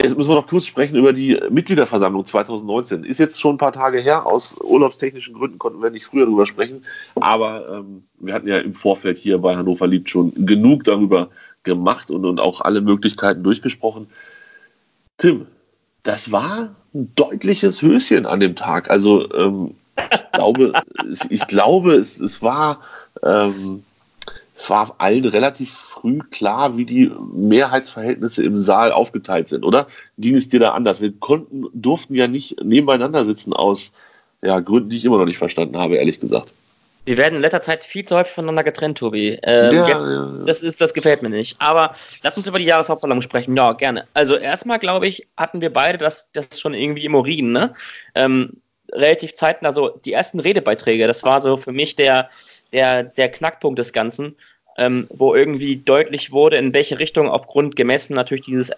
Jetzt 0.00 0.16
müssen 0.16 0.30
wir 0.30 0.34
noch 0.34 0.48
kurz 0.48 0.66
sprechen 0.66 0.96
über 0.96 1.12
die 1.12 1.40
Mitgliederversammlung 1.50 2.26
2019. 2.26 3.04
Ist 3.04 3.20
jetzt 3.20 3.40
schon 3.40 3.54
ein 3.54 3.58
paar 3.58 3.72
Tage 3.72 4.00
her. 4.00 4.26
Aus 4.26 4.60
urlaubstechnischen 4.60 5.34
Gründen 5.34 5.58
konnten 5.58 5.82
wir 5.82 5.90
nicht 5.90 6.06
früher 6.06 6.26
darüber 6.26 6.46
sprechen. 6.46 6.84
Aber 7.16 7.68
ähm, 7.68 8.04
wir 8.18 8.34
hatten 8.34 8.48
ja 8.48 8.58
im 8.58 8.74
Vorfeld 8.74 9.18
hier 9.18 9.38
bei 9.38 9.56
Hannover 9.56 9.86
Liebt 9.86 10.10
schon 10.10 10.32
genug 10.46 10.84
darüber 10.84 11.30
gemacht 11.62 12.10
und, 12.10 12.24
und 12.24 12.40
auch 12.40 12.60
alle 12.60 12.80
Möglichkeiten 12.80 13.42
durchgesprochen. 13.42 14.08
Tim, 15.18 15.46
das 16.02 16.30
war 16.30 16.74
ein 16.94 17.12
deutliches 17.14 17.80
Höschen 17.80 18.26
an 18.26 18.40
dem 18.40 18.56
Tag. 18.56 18.90
Also 18.90 19.32
ähm, 19.32 19.74
ich 20.12 20.32
glaube, 20.32 20.72
ich 21.30 21.46
glaube 21.46 21.94
es, 21.94 22.20
es 22.20 22.42
war 22.42 22.80
ähm, 23.22 23.84
es 24.56 24.70
war 24.70 24.94
allen 24.98 25.24
relativ 25.24 25.72
früh 25.72 26.20
klar, 26.30 26.76
wie 26.76 26.84
die 26.84 27.10
Mehrheitsverhältnisse 27.32 28.44
im 28.44 28.58
Saal 28.58 28.92
aufgeteilt 28.92 29.48
sind, 29.48 29.64
oder? 29.64 29.88
Ging 30.16 30.36
es 30.36 30.48
dir 30.48 30.60
da 30.60 30.72
anders? 30.72 31.00
Wir 31.00 31.12
konnten, 31.12 31.66
durften 31.72 32.14
ja 32.14 32.28
nicht 32.28 32.62
nebeneinander 32.62 33.24
sitzen 33.24 33.52
aus 33.52 33.92
ja, 34.42 34.60
Gründen, 34.60 34.90
die 34.90 34.96
ich 34.96 35.04
immer 35.04 35.18
noch 35.18 35.24
nicht 35.24 35.38
verstanden 35.38 35.76
habe, 35.78 35.96
ehrlich 35.96 36.20
gesagt. 36.20 36.52
Wir 37.04 37.18
werden 37.18 37.34
in 37.34 37.40
letzter 37.42 37.60
Zeit 37.60 37.84
viel 37.84 38.04
zu 38.04 38.16
häufig 38.16 38.32
voneinander 38.32 38.64
getrennt, 38.64 38.96
Tobi. 38.98 39.38
Ähm, 39.42 39.70
ja, 39.72 39.88
jetzt, 39.88 40.06
ja, 40.06 40.38
ja. 40.38 40.44
Das, 40.46 40.62
ist, 40.62 40.80
das 40.80 40.94
gefällt 40.94 41.22
mir 41.22 41.28
nicht. 41.28 41.56
Aber 41.58 41.92
lass 42.22 42.36
uns 42.36 42.46
über 42.46 42.58
die 42.58 42.64
Jahreshauptversammlung 42.64 43.22
sprechen. 43.22 43.56
Ja, 43.56 43.72
gerne. 43.72 44.06
Also 44.14 44.36
erstmal, 44.36 44.78
glaube 44.78 45.06
ich, 45.06 45.26
hatten 45.36 45.60
wir 45.60 45.70
beide 45.70 45.98
das, 45.98 46.28
das 46.32 46.58
schon 46.58 46.72
irgendwie 46.72 47.04
im 47.04 47.14
Urin. 47.14 47.52
Ne? 47.52 47.74
Ähm, 48.14 48.62
relativ 48.94 49.34
zeitnah 49.34 49.72
so 49.72 49.88
die 49.88 50.12
ersten 50.12 50.40
Redebeiträge. 50.40 51.06
Das 51.06 51.22
war 51.24 51.40
so 51.40 51.56
für 51.56 51.72
mich 51.72 51.96
der, 51.96 52.28
der, 52.72 53.02
der 53.02 53.30
Knackpunkt 53.30 53.78
des 53.78 53.92
Ganzen, 53.92 54.36
ähm, 54.78 55.06
wo 55.10 55.34
irgendwie 55.34 55.76
deutlich 55.76 56.32
wurde, 56.32 56.56
in 56.56 56.72
welche 56.72 56.98
Richtung 56.98 57.28
aufgrund 57.28 57.76
gemessen 57.76 58.14
natürlich 58.14 58.44
dieses 58.44 58.72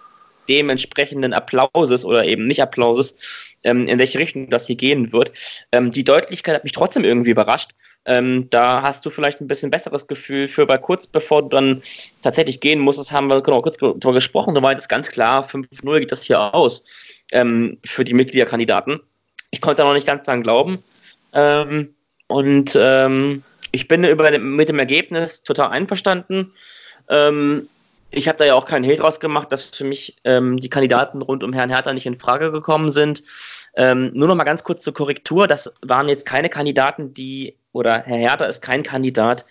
dementsprechenden 0.47 1.33
Applauses 1.33 2.05
oder 2.05 2.25
eben 2.25 2.47
nicht 2.47 2.61
Applauses, 2.61 3.15
ähm, 3.63 3.87
in 3.87 3.99
welche 3.99 4.19
Richtung 4.19 4.49
das 4.49 4.67
hier 4.67 4.75
gehen 4.75 5.11
wird. 5.11 5.31
Ähm, 5.71 5.91
die 5.91 6.03
Deutlichkeit 6.03 6.55
hat 6.55 6.63
mich 6.63 6.71
trotzdem 6.71 7.03
irgendwie 7.03 7.31
überrascht. 7.31 7.71
Ähm, 8.05 8.49
da 8.49 8.81
hast 8.81 9.05
du 9.05 9.09
vielleicht 9.09 9.41
ein 9.41 9.47
bisschen 9.47 9.69
besseres 9.69 10.07
Gefühl 10.07 10.47
für, 10.47 10.67
weil 10.67 10.79
kurz 10.79 11.07
bevor 11.07 11.43
du 11.43 11.49
dann 11.49 11.81
tatsächlich 12.21 12.61
gehen 12.61 12.79
musstest, 12.79 13.11
haben 13.11 13.27
wir 13.27 13.41
genau 13.41 13.61
kurz 13.61 13.77
darüber 13.77 14.13
gesprochen, 14.13 14.55
da 14.55 14.61
war 14.61 14.73
das 14.73 14.87
ganz 14.87 15.09
klar, 15.09 15.43
5-0 15.43 15.99
geht 15.99 16.11
das 16.11 16.23
hier 16.23 16.53
aus 16.53 16.83
ähm, 17.31 17.79
für 17.85 18.05
die 18.05 18.13
Mitgliederkandidaten. 18.13 19.01
Ich 19.51 19.61
konnte 19.61 19.81
da 19.81 19.87
noch 19.87 19.93
nicht 19.93 20.07
ganz 20.07 20.25
dran 20.25 20.43
glauben. 20.43 20.81
Ähm, 21.33 21.95
und 22.27 22.77
ähm, 22.79 23.43
ich 23.71 23.87
bin 23.87 24.03
über, 24.03 24.37
mit 24.39 24.69
dem 24.69 24.79
Ergebnis 24.79 25.43
total 25.43 25.69
einverstanden. 25.69 26.53
Ähm, 27.09 27.69
ich 28.11 28.27
habe 28.27 28.37
da 28.37 28.45
ja 28.45 28.55
auch 28.55 28.65
keinen 28.65 28.85
Hate 28.85 28.97
draus 28.97 29.19
gemacht, 29.19 29.51
dass 29.51 29.69
für 29.69 29.83
mich 29.83 30.17
ähm, 30.23 30.57
die 30.57 30.69
Kandidaten 30.69 31.21
rund 31.21 31.43
um 31.43 31.53
Herrn 31.53 31.69
Hertha 31.69 31.91
nicht 31.93 32.05
in 32.05 32.15
Frage 32.15 32.51
gekommen 32.51 32.89
sind. 32.89 33.23
Ähm, 33.75 34.11
nur 34.13 34.27
noch 34.27 34.35
mal 34.35 34.45
ganz 34.45 34.63
kurz 34.63 34.83
zur 34.83 34.93
Korrektur. 34.93 35.47
Das 35.47 35.71
waren 35.81 36.07
jetzt 36.07 36.25
keine 36.25 36.49
Kandidaten, 36.49 37.13
die, 37.13 37.57
oder 37.73 38.01
Herr 38.05 38.17
Hertha 38.17 38.45
ist 38.45 38.61
kein 38.61 38.83
Kandidat, 38.83 39.45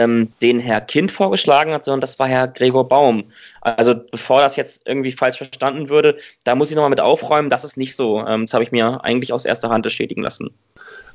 ähm, 0.00 0.32
den 0.40 0.58
Herr 0.58 0.80
Kind 0.80 1.12
vorgeschlagen 1.12 1.72
hat, 1.72 1.84
sondern 1.84 2.00
das 2.00 2.18
war 2.18 2.26
Herr 2.26 2.48
Gregor 2.48 2.88
Baum. 2.88 3.24
Also 3.60 3.94
bevor 3.94 4.40
das 4.40 4.56
jetzt 4.56 4.82
irgendwie 4.86 5.12
falsch 5.12 5.36
verstanden 5.36 5.88
würde, 5.88 6.16
da 6.44 6.54
muss 6.54 6.70
ich 6.70 6.76
noch 6.76 6.82
mal 6.82 6.88
mit 6.88 7.00
aufräumen, 7.00 7.50
das 7.50 7.64
ist 7.64 7.76
nicht 7.76 7.94
so. 7.96 8.24
Ähm, 8.26 8.46
das 8.46 8.54
habe 8.54 8.64
ich 8.64 8.72
mir 8.72 9.04
eigentlich 9.04 9.32
aus 9.32 9.44
erster 9.44 9.68
Hand 9.68 9.82
bestätigen 9.82 10.22
lassen. 10.22 10.50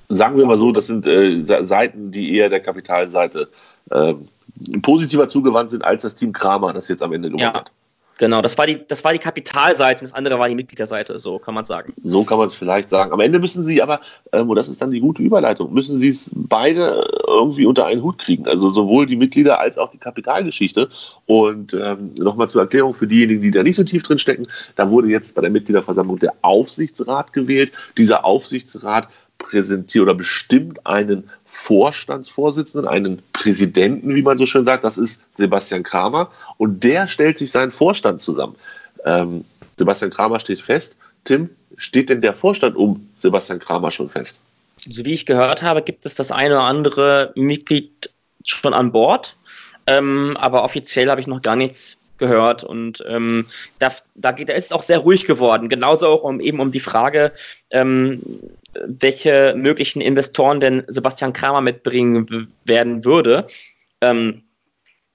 Sagen 0.09 0.37
wir 0.37 0.45
mal 0.45 0.57
so, 0.57 0.71
das 0.71 0.85
sind 0.85 1.07
äh, 1.07 1.43
Seiten, 1.63 2.11
die 2.11 2.35
eher 2.35 2.49
der 2.49 2.59
Kapitalseite 2.59 3.49
äh, 3.89 4.13
positiver 4.83 5.27
zugewandt 5.27 5.71
sind 5.71 5.83
als 5.83 6.03
das 6.03 6.13
Team 6.13 6.31
Kramer, 6.31 6.73
das 6.73 6.87
jetzt 6.87 7.01
am 7.01 7.11
Ende 7.11 7.29
gewonnen 7.29 7.41
ja. 7.41 7.53
hat. 7.53 7.71
Genau, 8.17 8.41
das 8.41 8.57
war, 8.57 8.65
die, 8.65 8.79
das 8.87 9.03
war 9.03 9.11
die 9.11 9.19
Kapitalseite, 9.19 10.05
das 10.05 10.13
andere 10.13 10.39
war 10.39 10.47
die 10.47 10.55
Mitgliederseite, 10.55 11.19
so 11.19 11.37
kann 11.37 11.53
man 11.53 11.65
sagen. 11.65 11.93
So 12.03 12.23
kann 12.23 12.37
man 12.37 12.47
es 12.47 12.55
vielleicht 12.55 12.89
sagen. 12.89 13.11
Am 13.11 13.19
Ende 13.19 13.39
müssen 13.39 13.63
sie 13.63 13.81
aber, 13.81 13.99
ähm, 14.31 14.49
und 14.49 14.55
das 14.55 14.69
ist 14.69 14.81
dann 14.81 14.91
die 14.91 15.01
gute 15.01 15.21
Überleitung, 15.21 15.73
müssen 15.73 15.97
sie 15.97 16.09
es 16.09 16.31
beide 16.33 17.05
irgendwie 17.27 17.65
unter 17.65 17.85
einen 17.85 18.01
Hut 18.01 18.19
kriegen. 18.19 18.47
Also 18.47 18.69
sowohl 18.69 19.05
die 19.05 19.17
Mitglieder 19.17 19.59
als 19.59 19.77
auch 19.77 19.91
die 19.91 19.97
Kapitalgeschichte. 19.97 20.87
Und 21.25 21.73
ähm, 21.73 22.13
nochmal 22.15 22.47
zur 22.47 22.61
Erklärung 22.61 22.93
für 22.93 23.07
diejenigen, 23.07 23.41
die 23.41 23.51
da 23.51 23.63
nicht 23.63 23.75
so 23.75 23.83
tief 23.83 24.03
drin 24.03 24.19
stecken, 24.19 24.47
da 24.75 24.89
wurde 24.89 25.09
jetzt 25.09 25.35
bei 25.35 25.41
der 25.41 25.51
Mitgliederversammlung 25.51 26.19
der 26.19 26.33
Aufsichtsrat 26.41 27.33
gewählt. 27.33 27.73
Dieser 27.97 28.23
Aufsichtsrat 28.23 29.09
präsentiert 29.37 30.03
oder 30.03 30.13
bestimmt 30.13 30.85
einen 30.85 31.29
Vorstandsvorsitzenden, 31.55 32.87
einen 32.87 33.21
Präsidenten, 33.33 34.13
wie 34.13 34.21
man 34.21 34.37
so 34.37 34.45
schön 34.45 34.65
sagt. 34.65 34.83
Das 34.83 34.97
ist 34.97 35.21
Sebastian 35.35 35.83
Kramer. 35.83 36.29
Und 36.57 36.83
der 36.83 37.07
stellt 37.07 37.39
sich 37.39 37.51
seinen 37.51 37.71
Vorstand 37.71 38.21
zusammen. 38.21 38.55
Ähm, 39.03 39.45
Sebastian 39.77 40.11
Kramer 40.11 40.39
steht 40.39 40.61
fest. 40.61 40.95
Tim, 41.23 41.49
steht 41.77 42.09
denn 42.09 42.21
der 42.21 42.35
Vorstand 42.35 42.75
um 42.75 43.09
Sebastian 43.17 43.59
Kramer 43.59 43.89
schon 43.89 44.09
fest? 44.09 44.37
So 44.87 45.05
wie 45.05 45.13
ich 45.13 45.25
gehört 45.25 45.63
habe, 45.63 45.81
gibt 45.81 46.05
es 46.05 46.13
das 46.15 46.31
eine 46.31 46.55
oder 46.55 46.65
andere 46.65 47.31
Mitglied 47.35 48.09
schon 48.43 48.73
an 48.73 48.91
Bord. 48.91 49.35
Ähm, 49.87 50.37
aber 50.39 50.63
offiziell 50.63 51.09
habe 51.09 51.21
ich 51.21 51.27
noch 51.27 51.41
gar 51.41 51.55
nichts 51.55 51.97
gehört 52.17 52.63
und 52.63 53.03
ähm, 53.07 53.45
da, 53.79 53.91
da, 54.15 54.31
geht, 54.31 54.47
da 54.49 54.53
ist 54.53 54.65
es 54.65 54.71
auch 54.71 54.83
sehr 54.83 54.99
ruhig 54.99 55.25
geworden. 55.25 55.67
Genauso 55.67 56.07
auch 56.07 56.23
um 56.23 56.39
eben 56.39 56.59
um 56.59 56.71
die 56.71 56.79
Frage, 56.79 57.33
ähm, 57.71 58.21
welche 58.85 59.53
möglichen 59.57 60.01
Investoren 60.01 60.59
denn 60.59 60.83
Sebastian 60.87 61.33
Kramer 61.33 61.61
mitbringen 61.61 62.49
werden 62.65 63.05
würde. 63.05 63.47
Ähm, 64.01 64.43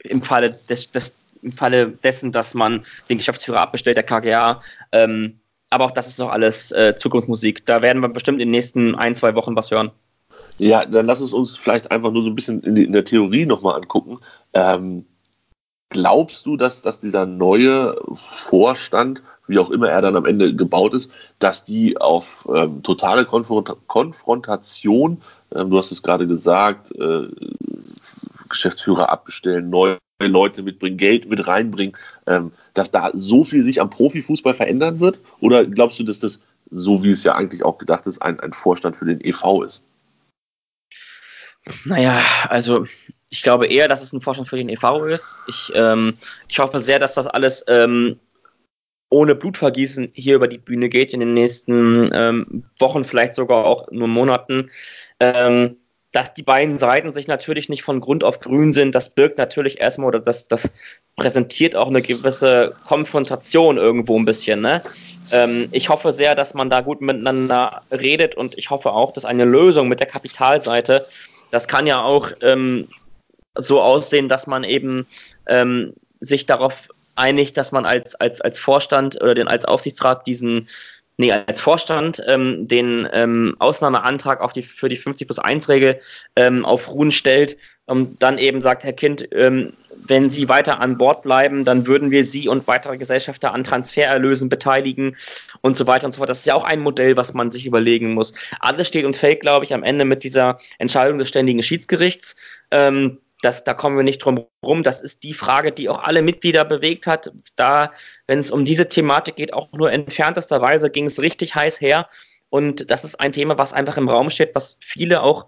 im, 0.04 0.22
Falle 0.22 0.50
des, 0.68 0.92
des, 0.92 1.12
Im 1.42 1.52
Falle 1.52 1.88
dessen, 1.88 2.32
dass 2.32 2.54
man 2.54 2.84
den 3.08 3.18
Geschäftsführer 3.18 3.60
abbestellt, 3.60 3.96
der 3.96 4.04
KGA. 4.04 4.60
Ähm, 4.92 5.40
aber 5.70 5.84
auch 5.84 5.90
das 5.92 6.08
ist 6.08 6.18
noch 6.18 6.30
alles 6.30 6.72
äh, 6.72 6.94
Zukunftsmusik. 6.96 7.64
Da 7.66 7.82
werden 7.82 8.02
wir 8.02 8.08
bestimmt 8.08 8.40
in 8.40 8.48
den 8.48 8.52
nächsten 8.52 8.94
ein, 8.94 9.14
zwei 9.14 9.34
Wochen 9.34 9.54
was 9.56 9.70
hören. 9.70 9.90
Ja, 10.58 10.84
dann 10.84 11.06
lass 11.06 11.20
es 11.20 11.32
uns 11.32 11.56
vielleicht 11.56 11.90
einfach 11.90 12.10
nur 12.10 12.22
so 12.22 12.28
ein 12.28 12.34
bisschen 12.34 12.62
in, 12.62 12.74
die, 12.74 12.84
in 12.84 12.92
der 12.92 13.04
Theorie 13.04 13.46
nochmal 13.46 13.76
angucken. 13.76 14.18
Ähm, 14.52 15.06
glaubst 15.90 16.46
du, 16.46 16.56
dass, 16.56 16.82
dass 16.82 17.00
dieser 17.00 17.26
neue 17.26 17.96
Vorstand 18.14 19.22
wie 19.50 19.58
auch 19.58 19.70
immer 19.70 19.90
er 19.90 20.00
dann 20.00 20.16
am 20.16 20.26
Ende 20.26 20.54
gebaut 20.54 20.94
ist, 20.94 21.10
dass 21.40 21.64
die 21.64 22.00
auf 22.00 22.48
ähm, 22.54 22.82
totale 22.82 23.26
Konfront 23.26 23.70
Konfrontation, 23.88 25.20
ähm, 25.52 25.70
du 25.70 25.76
hast 25.76 25.90
es 25.90 26.02
gerade 26.02 26.26
gesagt, 26.26 26.92
äh, 26.92 27.26
Geschäftsführer 28.48 29.10
abbestellen, 29.10 29.68
neue 29.68 29.98
Leute 30.22 30.62
mitbringen, 30.62 30.96
Geld 30.96 31.28
mit 31.28 31.46
reinbringen, 31.46 31.96
ähm, 32.26 32.52
dass 32.74 32.90
da 32.90 33.10
so 33.12 33.44
viel 33.44 33.64
sich 33.64 33.80
am 33.80 33.90
Profifußball 33.90 34.54
verändern 34.54 35.00
wird? 35.00 35.18
Oder 35.40 35.64
glaubst 35.66 35.98
du, 35.98 36.04
dass 36.04 36.20
das, 36.20 36.40
so 36.70 37.02
wie 37.02 37.10
es 37.10 37.24
ja 37.24 37.34
eigentlich 37.34 37.64
auch 37.64 37.78
gedacht 37.78 38.06
ist, 38.06 38.22
ein, 38.22 38.38
ein 38.38 38.52
Vorstand 38.52 38.96
für 38.96 39.06
den 39.06 39.20
EV 39.20 39.64
ist? 39.64 39.82
Naja, 41.84 42.20
also 42.48 42.86
ich 43.30 43.42
glaube 43.42 43.66
eher, 43.66 43.88
dass 43.88 44.02
es 44.02 44.12
ein 44.12 44.20
Vorstand 44.20 44.48
für 44.48 44.56
den 44.56 44.68
EV 44.68 45.06
ist. 45.06 45.36
Ich, 45.46 45.72
ähm, 45.74 46.14
ich 46.48 46.58
hoffe 46.58 46.80
sehr, 46.80 46.98
dass 46.98 47.14
das 47.14 47.26
alles 47.26 47.64
ähm, 47.68 48.18
ohne 49.08 49.34
Blutvergießen 49.34 50.10
hier 50.14 50.36
über 50.36 50.48
die 50.48 50.58
Bühne 50.58 50.88
geht 50.88 51.12
in 51.12 51.20
den 51.20 51.34
nächsten 51.34 52.10
ähm, 52.12 52.64
Wochen, 52.78 53.04
vielleicht 53.04 53.34
sogar 53.34 53.64
auch 53.64 53.90
nur 53.90 54.08
Monaten. 54.08 54.70
Ähm, 55.18 55.76
dass 56.12 56.34
die 56.34 56.42
beiden 56.42 56.78
Seiten 56.78 57.12
sich 57.12 57.28
natürlich 57.28 57.68
nicht 57.68 57.84
von 57.84 58.00
Grund 58.00 58.24
auf 58.24 58.40
grün 58.40 58.72
sind, 58.72 58.96
das 58.96 59.10
birgt 59.10 59.38
natürlich 59.38 59.80
erstmal 59.80 60.08
oder 60.08 60.18
das, 60.18 60.48
das 60.48 60.72
präsentiert 61.16 61.76
auch 61.76 61.86
eine 61.86 62.02
gewisse 62.02 62.74
Konfrontation 62.88 63.76
irgendwo 63.76 64.18
ein 64.18 64.24
bisschen. 64.24 64.60
Ne? 64.60 64.82
Ähm, 65.30 65.68
ich 65.70 65.88
hoffe 65.88 66.12
sehr, 66.12 66.34
dass 66.34 66.54
man 66.54 66.68
da 66.68 66.80
gut 66.80 67.00
miteinander 67.00 67.82
redet 67.92 68.34
und 68.34 68.58
ich 68.58 68.70
hoffe 68.70 68.90
auch, 68.90 69.12
dass 69.12 69.24
eine 69.24 69.44
Lösung 69.44 69.88
mit 69.88 70.00
der 70.00 70.08
Kapitalseite, 70.08 71.04
das 71.52 71.68
kann 71.68 71.86
ja 71.86 72.02
auch 72.02 72.32
ähm, 72.40 72.88
so 73.56 73.80
aussehen, 73.80 74.28
dass 74.28 74.46
man 74.46 74.64
eben 74.64 75.06
ähm, 75.46 75.94
sich 76.20 76.46
darauf 76.46 76.88
einig, 77.16 77.52
dass 77.52 77.72
man 77.72 77.86
als, 77.86 78.14
als, 78.14 78.40
als 78.40 78.58
Vorstand 78.58 79.16
oder 79.20 79.34
den, 79.34 79.48
als 79.48 79.64
Aufsichtsrat 79.64 80.26
diesen, 80.26 80.68
nee, 81.18 81.32
als 81.32 81.60
Vorstand 81.60 82.22
ähm, 82.26 82.66
den 82.66 83.08
ähm, 83.12 83.56
Ausnahmeantrag 83.58 84.40
auf 84.40 84.52
die, 84.52 84.62
für 84.62 84.88
die 84.88 84.96
50 84.96 85.26
plus 85.26 85.38
1 85.38 85.68
Regel 85.68 86.00
ähm, 86.36 86.64
auf 86.64 86.92
Ruhen 86.92 87.12
stellt 87.12 87.56
und 87.86 88.22
dann 88.22 88.38
eben 88.38 88.62
sagt, 88.62 88.84
Herr 88.84 88.92
Kind, 88.92 89.28
ähm, 89.32 89.72
wenn 90.06 90.30
Sie 90.30 90.48
weiter 90.48 90.80
an 90.80 90.96
Bord 90.96 91.22
bleiben, 91.22 91.64
dann 91.64 91.86
würden 91.86 92.10
wir 92.10 92.24
Sie 92.24 92.48
und 92.48 92.66
weitere 92.66 92.96
Gesellschafter 92.96 93.52
an 93.52 93.64
Transfererlösen 93.64 94.48
beteiligen 94.48 95.16
und 95.60 95.76
so 95.76 95.86
weiter 95.86 96.06
und 96.06 96.12
so 96.12 96.18
fort. 96.18 96.30
Das 96.30 96.38
ist 96.38 96.46
ja 96.46 96.54
auch 96.54 96.64
ein 96.64 96.80
Modell, 96.80 97.16
was 97.16 97.34
man 97.34 97.50
sich 97.50 97.66
überlegen 97.66 98.14
muss. 98.14 98.32
Alles 98.60 98.88
steht 98.88 99.04
und 99.04 99.16
fällt, 99.16 99.40
glaube 99.40 99.64
ich, 99.64 99.74
am 99.74 99.82
Ende 99.82 100.04
mit 100.04 100.22
dieser 100.22 100.58
Entscheidung 100.78 101.18
des 101.18 101.28
ständigen 101.28 101.62
Schiedsgerichts. 101.62 102.36
Ähm, 102.70 103.18
das, 103.42 103.64
da 103.64 103.74
kommen 103.74 103.96
wir 103.96 104.04
nicht 104.04 104.18
drum 104.18 104.46
rum. 104.64 104.82
Das 104.82 105.00
ist 105.00 105.22
die 105.22 105.34
Frage, 105.34 105.72
die 105.72 105.88
auch 105.88 106.02
alle 106.02 106.22
Mitglieder 106.22 106.64
bewegt 106.64 107.06
hat. 107.06 107.32
Da, 107.56 107.92
wenn 108.26 108.38
es 108.38 108.50
um 108.50 108.64
diese 108.64 108.86
Thematik 108.86 109.36
geht, 109.36 109.52
auch 109.52 109.72
nur 109.72 109.92
entferntesterweise 109.92 110.90
ging 110.90 111.06
es 111.06 111.20
richtig 111.20 111.54
heiß 111.54 111.80
her. 111.80 112.08
Und 112.50 112.90
das 112.90 113.04
ist 113.04 113.20
ein 113.20 113.32
Thema, 113.32 113.58
was 113.58 113.72
einfach 113.72 113.96
im 113.96 114.08
Raum 114.08 114.30
steht, 114.30 114.54
was 114.54 114.76
viele 114.80 115.22
auch 115.22 115.46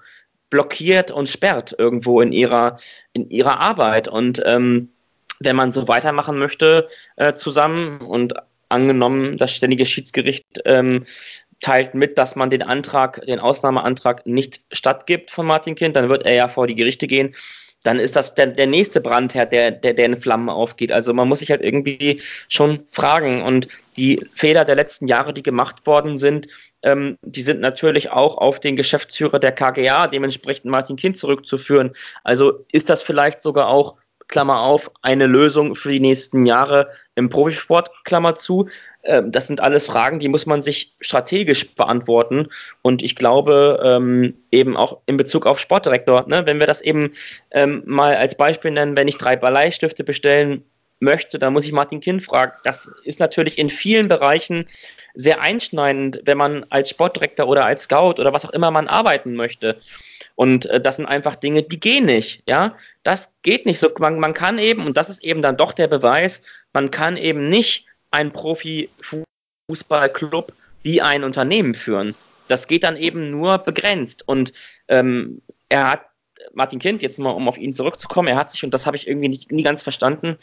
blockiert 0.51 1.11
und 1.11 1.29
sperrt 1.29 1.75
irgendwo 1.79 2.21
in 2.21 2.33
ihrer, 2.33 2.77
in 3.13 3.29
ihrer 3.31 3.59
Arbeit. 3.59 4.09
Und 4.09 4.43
ähm, 4.45 4.91
wenn 5.41 5.57
man 5.57 5.73
so 5.73 5.89
weitermachen 5.89 6.39
möchte 6.39 6.87
äh, 7.17 7.35
zusammen 7.35 8.01
und 8.01 8.35
angenommen, 8.69 9.37
das 9.37 9.55
ständige 9.55 9.87
Schiedsgericht 9.87 10.63
ähm, 10.65 11.05
teilt 11.61 11.95
mit, 11.95 12.19
dass 12.19 12.37
man 12.37 12.51
den 12.51 12.63
Antrag, 12.63 13.25
den 13.27 13.39
Ausnahmeantrag 13.39 14.27
nicht 14.27 14.63
stattgibt 14.73 15.31
von 15.31 15.47
Martin 15.47 15.75
Kind, 15.75 15.97
dann 15.97 16.09
wird 16.09 16.25
er 16.25 16.35
ja 16.35 16.49
vor 16.49 16.67
die 16.67 16.75
Gerichte 16.75 17.07
gehen 17.07 17.35
dann 17.83 17.99
ist 17.99 18.17
das 18.17 18.35
der, 18.35 18.47
der 18.47 18.67
nächste 18.67 19.01
Brandherd, 19.01 19.53
der, 19.53 19.71
der, 19.71 19.95
der 19.95 20.07
in 20.07 20.17
Flammen 20.17 20.49
aufgeht. 20.49 20.93
Also 20.93 21.13
man 21.13 21.29
muss 21.29 21.41
sich 21.41 21.51
halt 21.51 21.63
irgendwie 21.63 22.21
schon 22.49 22.85
fragen. 22.89 23.43
Und 23.43 23.69
die 23.97 24.25
Fehler 24.35 24.65
der 24.65 24.77
letzten 24.77 25.09
Jahre, 25.09 25.33
die 25.33 25.43
gemacht 25.43 25.87
worden 25.87 26.19
sind, 26.19 26.49
ähm, 26.83 27.19
die 27.23 27.43
sind 27.43 27.61
natürlich 27.61 28.11
auch 28.11 28.39
auf 28.39 28.61
den 28.61 28.77
Geschäftsführer 28.77 29.39
der 29.39 29.53
KGA, 29.53 30.09
dementsprechend 30.09 30.67
Martin 30.67 30.97
Kind, 30.97 31.17
zurückzuführen. 31.17 31.93
Also 32.25 32.65
ist 32.73 32.91
das 32.91 33.03
vielleicht 33.03 33.43
sogar 33.43 33.69
auch 33.69 33.97
Klammer 34.33 34.63
auf, 34.63 34.91
eine 35.03 35.27
Lösung 35.27 35.75
für 35.75 35.91
die 35.91 36.01
nächsten 36.01 36.47
Jahre 36.47 36.89
im 37.17 37.29
Profisport, 37.29 37.91
Klammer 38.05 38.35
zu. 38.35 38.67
Ähm, 39.03 39.31
das 39.31 39.47
sind 39.47 39.61
alles 39.61 39.87
Fragen, 39.87 40.21
die 40.21 40.29
muss 40.29 40.47
man 40.47 40.63
sich 40.63 40.95
strategisch 41.01 41.75
beantworten. 41.75 42.49
Und 42.81 43.03
ich 43.03 43.15
glaube, 43.15 43.79
ähm, 43.85 44.35
eben 44.51 44.75
auch 44.75 44.99
in 45.05 45.19
Bezug 45.19 45.45
auf 45.45 45.61
Sportdirektor, 45.61 46.25
ne, 46.29 46.47
wenn 46.47 46.61
wir 46.61 46.67
das 46.67 46.81
eben 46.81 47.13
ähm, 47.51 47.83
mal 47.85 48.17
als 48.17 48.35
Beispiel 48.35 48.71
nennen, 48.71 48.97
wenn 48.97 49.07
ich 49.07 49.19
drei 49.19 49.37
Baleistifte 49.37 50.03
bestellen 50.03 50.65
möchte, 50.99 51.39
dann 51.39 51.53
muss 51.53 51.67
ich 51.67 51.73
Martin 51.73 52.01
Kind 52.01 52.23
fragen. 52.23 52.57
Das 52.65 52.91
ist 53.05 53.21
natürlich 53.21 53.59
in 53.59 53.69
vielen 53.69 54.09
Bereichen 54.09 54.65
sehr 55.15 55.43
einschneidend, 55.43 56.23
wenn 56.25 56.39
man 56.39 56.65
als 56.71 56.89
Sportdirektor 56.89 57.47
oder 57.49 57.67
als 57.67 57.83
Scout 57.83 58.15
oder 58.19 58.33
was 58.33 58.47
auch 58.47 58.51
immer 58.51 58.71
man 58.71 58.89
arbeiten 58.89 59.35
möchte. 59.35 59.77
Und 60.35 60.67
äh, 60.67 60.81
das 60.81 60.97
sind 60.97 61.07
einfach 61.07 61.37
Dinge, 61.37 61.63
die 61.63 61.81
gehen 61.81 62.07
nicht. 62.07 62.43
Ja, 62.49 62.77
das 63.03 63.31
geht 63.43 63.67
nicht 63.67 63.79
so. 63.79 63.91
Man, 63.99 64.19
man 64.19 64.35
kann 64.35 64.59
eben, 64.59 64.87
und 64.87 64.97
das 64.97 65.11
ist 65.11 65.23
eben 65.23 65.43
dann 65.43 65.57
doch 65.57 65.73
der 65.73 65.87
Beweis, 65.89 66.43
man 66.73 66.91
kann 66.91 67.17
eben 67.17 67.49
nicht 67.49 67.87
einen 68.11 68.33
Profifußballclub 68.33 70.53
wie 70.83 71.01
ein 71.01 71.23
Unternehmen 71.25 71.75
führen. 71.75 72.15
Das 72.49 72.67
geht 72.67 72.85
dann 72.85 72.97
eben 72.97 73.31
nur 73.31 73.59
begrenzt. 73.59 74.27
Und 74.27 74.53
ähm, 74.89 75.43
er 75.69 75.91
hat 75.91 76.07
Martin 76.55 76.79
Kind, 76.79 77.03
jetzt 77.03 77.19
mal 77.19 77.31
um 77.31 77.49
auf 77.49 77.59
ihn 77.59 77.75
zurückzukommen, 77.75 78.29
er 78.29 78.37
hat 78.37 78.53
sich, 78.53 78.65
und 78.65 78.75
das 78.75 78.87
habe 78.87 78.97
ich 78.97 79.07
irgendwie 79.07 79.29
nicht, 79.29 79.53
nie 79.53 79.63
ganz 79.63 79.83
verstanden, 79.83 80.39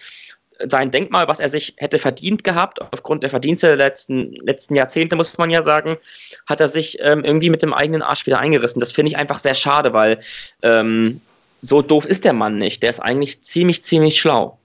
sein 0.68 0.92
Denkmal, 0.92 1.28
was 1.28 1.40
er 1.40 1.50
sich 1.50 1.74
hätte 1.78 2.00
verdient 2.00 2.44
gehabt, 2.44 2.82
aufgrund 2.82 3.24
der 3.24 3.30
Verdienste 3.30 3.68
der 3.68 3.78
letzten, 3.78 4.34
letzten 4.36 4.76
Jahrzehnte, 4.76 5.16
muss 5.16 5.38
man 5.38 5.50
ja 5.50 5.62
sagen, 5.62 5.98
hat 6.46 6.60
er 6.60 6.68
sich 6.68 6.98
ähm, 7.02 7.24
irgendwie 7.24 7.50
mit 7.50 7.62
dem 7.62 7.74
eigenen 7.74 8.02
Arsch 8.02 8.26
wieder 8.26 8.40
eingerissen. 8.40 8.80
Das 8.80 8.92
finde 8.92 9.12
ich 9.12 9.18
einfach 9.18 9.40
sehr 9.40 9.54
schade, 9.54 9.94
weil 9.94 10.20
ähm, 10.64 11.22
so 11.62 11.82
doof 11.82 12.06
ist 12.06 12.26
der 12.26 12.34
Mann 12.34 12.58
nicht. 12.58 12.84
Der 12.84 12.90
ist 12.90 13.00
eigentlich 13.00 13.42
ziemlich, 13.42 13.84
ziemlich 13.84 14.20
schlau. 14.20 14.58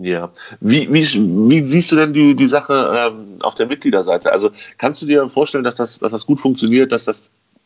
Ja, 0.00 0.32
wie, 0.60 0.92
wie, 0.92 1.04
wie 1.04 1.66
siehst 1.66 1.92
du 1.92 1.96
denn 1.96 2.12
die, 2.12 2.34
die 2.34 2.46
Sache 2.46 3.12
ähm, 3.14 3.38
auf 3.42 3.54
der 3.54 3.66
Mitgliederseite? 3.66 4.32
Also 4.32 4.50
kannst 4.76 5.00
du 5.00 5.06
dir 5.06 5.28
vorstellen, 5.28 5.62
dass 5.62 5.76
das, 5.76 6.00
dass 6.00 6.10
das 6.10 6.26
gut 6.26 6.40
funktioniert, 6.40 6.90
dass 6.90 7.04
das 7.04 7.24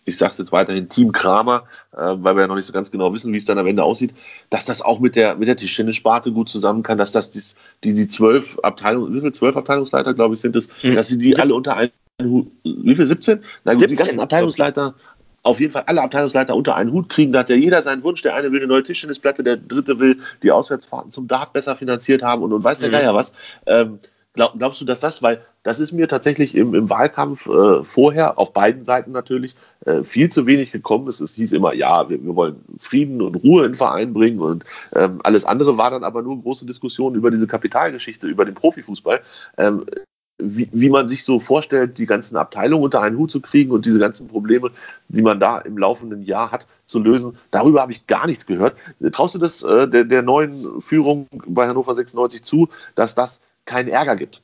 ich 0.08 0.18
sage 0.18 0.32
es 0.32 0.38
jetzt 0.38 0.52
weiterhin, 0.52 0.88
Team 0.88 1.12
Kramer, 1.12 1.64
äh, 1.92 2.14
weil 2.16 2.36
wir 2.36 2.42
ja 2.42 2.48
noch 2.48 2.54
nicht 2.54 2.64
so 2.64 2.72
ganz 2.72 2.90
genau 2.90 3.12
wissen, 3.12 3.32
wie 3.32 3.36
es 3.36 3.44
dann 3.44 3.58
am 3.58 3.66
Ende 3.66 3.84
aussieht, 3.84 4.14
dass 4.50 4.64
das 4.64 4.82
auch 4.82 5.00
mit 5.00 5.16
der, 5.16 5.36
mit 5.36 5.48
der 5.48 5.56
Tischtennissparte 5.56 6.32
gut 6.32 6.48
zusammen 6.48 6.82
kann, 6.82 6.98
dass 6.98 7.12
das 7.12 7.30
dies, 7.30 7.54
die, 7.84 7.94
die 7.94 8.08
zwölf 8.08 8.58
Abteilungen, 8.62 9.14
wie 9.14 9.20
viele 9.20 9.32
zwölf 9.32 9.56
Abteilungsleiter, 9.56 10.14
glaube 10.14 10.34
ich, 10.34 10.40
sind 10.40 10.56
es, 10.56 10.68
mhm. 10.82 10.94
dass 10.94 11.08
sie 11.08 11.18
die 11.18 11.38
alle 11.38 11.54
unter 11.54 11.76
einen 11.76 11.92
Hut, 12.22 12.50
wie 12.64 12.94
viel, 12.96 13.06
17? 13.06 13.40
Na 13.64 13.72
gut, 13.72 13.82
17, 13.82 13.96
die 13.96 14.02
ganzen 14.02 14.20
Abteilungsleiter, 14.20 14.94
auf 15.42 15.60
jeden 15.60 15.72
Fall 15.72 15.84
alle 15.86 16.02
Abteilungsleiter 16.02 16.54
unter 16.54 16.74
einen 16.74 16.92
Hut 16.92 17.08
kriegen, 17.08 17.32
da 17.32 17.40
hat 17.40 17.50
ja 17.50 17.56
jeder 17.56 17.82
seinen 17.82 18.02
Wunsch, 18.02 18.22
der 18.22 18.34
eine 18.34 18.50
will 18.50 18.58
eine 18.58 18.66
neue 18.66 18.82
Tischtennisplatte, 18.82 19.42
der 19.42 19.56
dritte 19.56 19.98
will 19.98 20.18
die 20.42 20.50
Auswärtsfahrten 20.50 21.10
zum 21.10 21.28
Dart 21.28 21.52
besser 21.52 21.76
finanziert 21.76 22.22
haben 22.22 22.42
und, 22.42 22.52
und 22.52 22.64
weiß 22.64 22.80
der 22.80 22.88
mhm. 22.88 22.92
Geier 22.92 23.14
was. 23.14 23.32
Ähm, 23.66 24.00
Glaub, 24.38 24.56
glaubst 24.56 24.80
du, 24.80 24.84
dass 24.84 25.00
das, 25.00 25.20
weil 25.20 25.40
das 25.64 25.80
ist 25.80 25.90
mir 25.90 26.06
tatsächlich 26.06 26.54
im, 26.54 26.72
im 26.72 26.88
Wahlkampf 26.88 27.48
äh, 27.48 27.82
vorher, 27.82 28.38
auf 28.38 28.52
beiden 28.52 28.84
Seiten 28.84 29.10
natürlich, 29.10 29.56
äh, 29.84 30.04
viel 30.04 30.30
zu 30.30 30.46
wenig 30.46 30.70
gekommen 30.70 31.08
ist. 31.08 31.18
Es 31.18 31.34
hieß 31.34 31.50
immer, 31.50 31.74
ja, 31.74 32.08
wir, 32.08 32.22
wir 32.22 32.36
wollen 32.36 32.64
Frieden 32.78 33.20
und 33.20 33.34
Ruhe 33.34 33.64
in 33.64 33.72
den 33.72 33.76
Verein 33.76 34.14
bringen 34.14 34.38
und 34.38 34.64
ähm, 34.94 35.20
alles 35.24 35.44
andere 35.44 35.76
war 35.76 35.90
dann 35.90 36.04
aber 36.04 36.22
nur 36.22 36.40
große 36.40 36.66
Diskussionen 36.66 37.16
über 37.16 37.32
diese 37.32 37.48
Kapitalgeschichte, 37.48 38.28
über 38.28 38.44
den 38.44 38.54
Profifußball. 38.54 39.22
Ähm, 39.56 39.86
wie, 40.40 40.68
wie 40.70 40.88
man 40.88 41.08
sich 41.08 41.24
so 41.24 41.40
vorstellt, 41.40 41.98
die 41.98 42.06
ganzen 42.06 42.36
Abteilungen 42.36 42.84
unter 42.84 43.00
einen 43.00 43.18
Hut 43.18 43.32
zu 43.32 43.40
kriegen 43.40 43.72
und 43.72 43.86
diese 43.86 43.98
ganzen 43.98 44.28
Probleme, 44.28 44.70
die 45.08 45.22
man 45.22 45.40
da 45.40 45.58
im 45.58 45.76
laufenden 45.76 46.22
Jahr 46.22 46.52
hat, 46.52 46.68
zu 46.86 47.00
lösen. 47.00 47.36
Darüber 47.50 47.82
habe 47.82 47.90
ich 47.90 48.06
gar 48.06 48.28
nichts 48.28 48.46
gehört. 48.46 48.76
Traust 49.10 49.34
du 49.34 49.40
das 49.40 49.64
äh, 49.64 49.88
der, 49.88 50.04
der 50.04 50.22
neuen 50.22 50.52
Führung 50.80 51.26
bei 51.48 51.66
Hannover 51.66 51.96
96 51.96 52.44
zu, 52.44 52.68
dass 52.94 53.16
das 53.16 53.40
keinen 53.68 53.88
Ärger 53.88 54.16
gibt. 54.16 54.42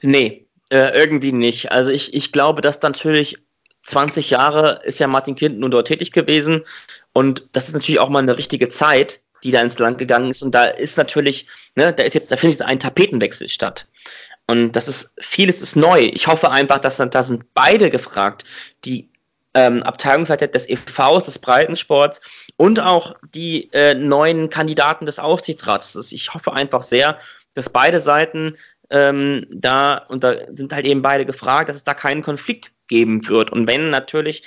Nee, 0.00 0.46
äh, 0.70 0.98
irgendwie 0.98 1.32
nicht. 1.32 1.70
Also 1.70 1.90
ich, 1.90 2.14
ich 2.14 2.32
glaube, 2.32 2.62
dass 2.62 2.80
natürlich 2.80 3.36
20 3.82 4.30
Jahre 4.30 4.80
ist 4.84 5.00
ja 5.00 5.06
Martin 5.06 5.34
Kind 5.34 5.58
nur 5.58 5.70
dort 5.70 5.88
tätig 5.88 6.12
gewesen 6.12 6.62
und 7.12 7.44
das 7.52 7.68
ist 7.68 7.74
natürlich 7.74 8.00
auch 8.00 8.08
mal 8.08 8.20
eine 8.20 8.38
richtige 8.38 8.68
Zeit, 8.68 9.20
die 9.42 9.50
da 9.50 9.60
ins 9.60 9.78
Land 9.78 9.98
gegangen 9.98 10.30
ist 10.30 10.42
und 10.42 10.54
da 10.54 10.64
ist 10.64 10.96
natürlich, 10.96 11.46
ne, 11.74 11.92
da 11.92 12.04
ist 12.04 12.14
jetzt, 12.14 12.30
da 12.30 12.36
findet 12.36 12.60
jetzt 12.60 12.68
ein 12.68 12.78
Tapetenwechsel 12.78 13.48
statt. 13.48 13.86
Und 14.46 14.72
das 14.72 14.88
ist, 14.88 15.12
vieles 15.20 15.62
ist 15.62 15.76
neu. 15.76 16.10
Ich 16.12 16.26
hoffe 16.26 16.50
einfach, 16.50 16.78
dass 16.78 16.96
da 16.96 17.22
sind 17.22 17.54
beide 17.54 17.90
gefragt, 17.90 18.44
die 18.84 19.08
ähm, 19.54 19.82
Abteilungsleiter 19.82 20.48
des 20.48 20.68
EVs, 20.68 21.24
des 21.24 21.38
Breitensports 21.38 22.20
und 22.56 22.80
auch 22.80 23.16
die 23.34 23.70
äh, 23.72 23.94
neuen 23.94 24.50
Kandidaten 24.50 25.06
des 25.06 25.18
Aufsichtsrats. 25.18 26.12
Ich 26.12 26.34
hoffe 26.34 26.52
einfach 26.52 26.82
sehr, 26.82 27.18
dass 27.54 27.68
beide 27.68 28.00
Seiten 28.00 28.54
ähm, 28.90 29.46
da, 29.50 29.96
und 30.08 30.22
da 30.22 30.34
sind 30.52 30.72
halt 30.72 30.86
eben 30.86 31.02
beide 31.02 31.26
gefragt, 31.26 31.68
dass 31.68 31.76
es 31.76 31.84
da 31.84 31.94
keinen 31.94 32.22
Konflikt 32.22 32.72
geben 32.88 33.26
wird. 33.26 33.50
Und 33.50 33.66
wenn 33.66 33.90
natürlich 33.90 34.42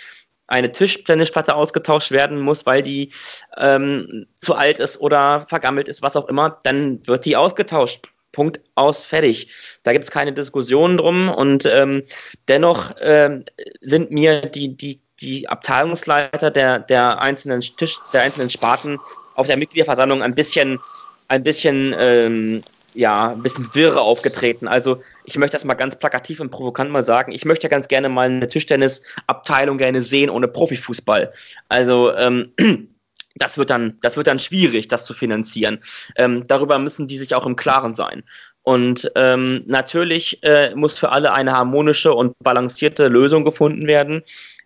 eine 0.47 0.71
Tischtennisplatte 0.71 1.55
ausgetauscht 1.55 2.11
werden 2.11 2.39
muss, 2.39 2.65
weil 2.65 2.83
die 2.83 3.11
ähm, 3.57 4.27
zu 4.35 4.53
alt 4.53 4.79
ist 4.79 4.99
oder 5.01 5.45
vergammelt 5.47 5.87
ist, 5.87 6.03
was 6.03 6.15
auch 6.15 6.27
immer, 6.27 6.59
dann 6.63 7.05
wird 7.07 7.25
die 7.25 7.35
ausgetauscht. 7.35 8.07
Punkt 8.31 8.59
aus, 8.75 9.01
fertig. 9.01 9.79
Da 9.83 9.93
gibt 9.93 10.03
es 10.03 10.11
keine 10.11 10.33
Diskussionen 10.33 10.97
drum 10.97 11.29
und 11.29 11.65
ähm, 11.65 12.03
dennoch 12.49 12.93
ähm, 12.99 13.45
sind 13.79 14.11
mir 14.11 14.41
die, 14.41 14.75
die, 14.75 14.99
die 15.25 15.49
Abteilungsleiter 15.49 16.51
der, 16.51 16.79
der, 16.79 17.21
einzelnen 17.21 17.61
Tisch, 17.61 17.97
der 18.13 18.21
einzelnen 18.21 18.49
Sparten 18.49 18.99
auf 19.33 19.47
der 19.47 19.57
Mitgliederversammlung 19.57 20.21
ein 20.21 20.35
bisschen, 20.35 20.79
ein 21.27 21.43
bisschen, 21.43 21.95
ähm, 21.97 22.63
ja, 22.93 23.31
ein 23.31 23.41
bisschen 23.41 23.73
wirre 23.73 24.01
aufgetreten. 24.01 24.67
Also 24.67 25.01
ich 25.25 25.37
möchte 25.37 25.57
das 25.57 25.65
mal 25.65 25.73
ganz 25.73 25.97
plakativ 25.97 26.39
und 26.39 26.51
provokant 26.51 26.91
mal 26.91 27.03
sagen. 27.03 27.31
Ich 27.31 27.43
möchte 27.43 27.67
ganz 27.67 27.87
gerne 27.87 28.07
mal 28.07 28.29
eine 28.29 28.47
Tischtennisabteilung 28.47 29.77
gerne 29.77 30.03
sehen 30.03 30.29
ohne 30.29 30.47
Profifußball. 30.47 31.33
Also 31.67 32.15
ähm, 32.15 32.53
das 33.35 33.57
wird 33.57 33.69
dann, 33.71 33.97
das 34.01 34.15
wird 34.15 34.27
dann 34.27 34.39
schwierig, 34.39 34.87
das 34.87 35.05
zu 35.05 35.13
finanzieren. 35.13 35.79
Ähm, 36.15 36.45
darüber 36.47 36.79
müssen 36.79 37.07
die 37.07 37.17
sich 37.17 37.35
auch 37.35 37.45
im 37.45 37.57
Klaren 37.57 37.95
sein. 37.95 38.23
Und 38.61 39.11
ähm, 39.15 39.63
natürlich 39.67 40.41
äh, 40.41 40.73
muss 40.73 40.97
für 40.97 41.09
alle 41.09 41.33
eine 41.33 41.51
harmonische 41.51 42.13
und 42.13 42.33
balancierte 42.39 43.09
Lösung 43.09 43.43
gefunden 43.45 43.85
werden. 43.85 44.23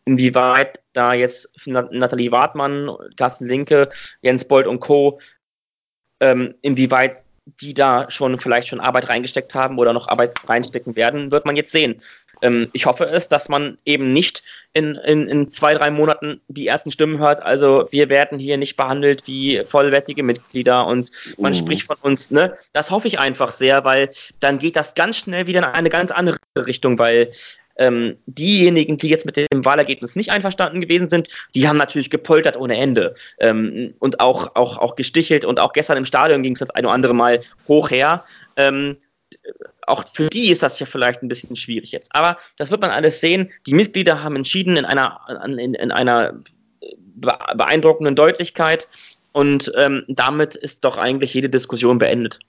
Inwieweit 0.10 0.80
da 0.94 1.14
jetzt 1.14 1.50
Nathalie 1.68 2.32
Wartmann, 2.32 2.90
Carsten 3.16 3.46
Linke, 3.46 3.90
Jens 4.24 4.44
Bold 4.44 4.66
und 4.66 4.80
Co., 4.80 5.20
ähm, 6.20 6.56
inwieweit 6.64 7.18
die 7.62 7.76
da 7.76 8.10
schon 8.10 8.38
vielleicht 8.38 8.68
schon 8.68 8.80
Arbeit 8.80 9.10
reingesteckt 9.10 9.54
haben 9.54 9.78
oder 9.78 9.94
noch 9.94 10.08
Arbeit 10.08 10.34
reinstecken 10.48 10.96
werden, 10.96 11.32
wird 11.32 11.46
man 11.46 11.56
jetzt 11.56 11.72
sehen. 11.72 12.02
Ähm, 12.42 12.70
ich 12.74 12.86
hoffe 12.86 13.06
es, 13.06 13.28
dass 13.28 13.50
man 13.50 13.78
eben 13.86 14.12
nicht 14.12 14.42
in, 14.74 14.96
in, 14.96 15.28
in 15.28 15.52
zwei, 15.52 15.74
drei 15.74 15.92
Monaten 15.92 16.42
die 16.48 16.68
ersten 16.68 16.92
Stimmen 16.92 17.20
hört. 17.20 17.42
Also 17.42 17.88
wir 17.92 18.10
werden 18.10 18.40
hier 18.40 18.58
nicht 18.58 18.78
behandelt 18.78 19.28
wie 19.28 19.64
vollwertige 19.66 20.24
Mitglieder 20.24 20.88
und 20.88 21.12
man 21.38 21.54
uh. 21.54 21.56
spricht 21.56 21.84
von 21.84 21.98
uns. 22.02 22.32
Ne? 22.32 22.58
Das 22.74 22.92
hoffe 22.92 23.08
ich 23.08 23.20
einfach 23.20 23.52
sehr, 23.52 23.84
weil 23.84 24.10
dann 24.40 24.60
geht 24.60 24.76
das 24.76 24.96
ganz 24.96 25.18
schnell 25.18 25.48
wieder 25.48 25.60
in 25.60 25.66
eine 25.66 25.90
ganz 25.90 26.12
andere 26.12 26.38
Richtung, 26.58 26.98
weil 26.98 27.32
ähm, 27.80 28.18
diejenigen, 28.28 28.98
die 28.98 29.10
jetzt 29.10 29.26
mit 29.26 29.38
dem 29.38 29.66
Wahlergebnis 29.66 30.16
nicht 30.16 30.30
einverstanden 30.30 30.82
gewesen 30.82 31.10
sind, 31.10 31.30
die 31.56 31.68
haben 31.68 31.78
natürlich 31.78 32.10
gepoltert 32.10 32.58
ohne 32.58 32.78
Ende 32.78 33.16
ähm, 33.40 33.96
und 34.00 34.20
auch, 34.20 34.56
auch, 34.56 34.78
auch 34.78 34.96
gestichelt 34.96 35.46
und 35.46 35.60
auch 35.60 35.74
gestern 35.74 35.98
im 35.98 36.06
Stadion 36.06 36.44
ging 36.44 36.54
es 36.54 36.60
das 36.60 36.70
ein 36.72 36.86
oder 36.86 36.94
andere 36.94 37.14
Mal 37.14 37.42
hoch 37.68 37.90
her. 37.90 38.24
Ähm, 38.56 38.98
auch 39.88 40.04
für 40.14 40.28
die 40.28 40.52
ist 40.52 40.62
das 40.62 40.80
ja 40.80 40.86
vielleicht 40.86 41.24
ein 41.24 41.28
bisschen 41.28 41.56
schwierig 41.56 41.92
jetzt. 41.92 42.14
Aber 42.14 42.38
das 42.58 42.70
wird 42.70 42.82
man 42.82 42.92
alles 42.92 43.22
sehen. 43.22 43.50
Die 43.66 43.74
Mitglieder 43.74 44.24
haben 44.24 44.36
entschieden 44.36 44.78
in 44.78 44.86
einer, 44.86 45.20
in, 45.46 45.74
in 45.74 45.92
einer 45.92 46.40
beeindruckenden 47.16 48.16
Deutlichkeit. 48.16 48.88
Und 49.32 49.72
ähm, 49.76 50.04
damit 50.08 50.56
ist 50.56 50.84
doch 50.86 50.98
eigentlich 50.98 51.34
jede 51.34 51.50
Diskussion 51.50 51.98
beendet. 51.98 52.40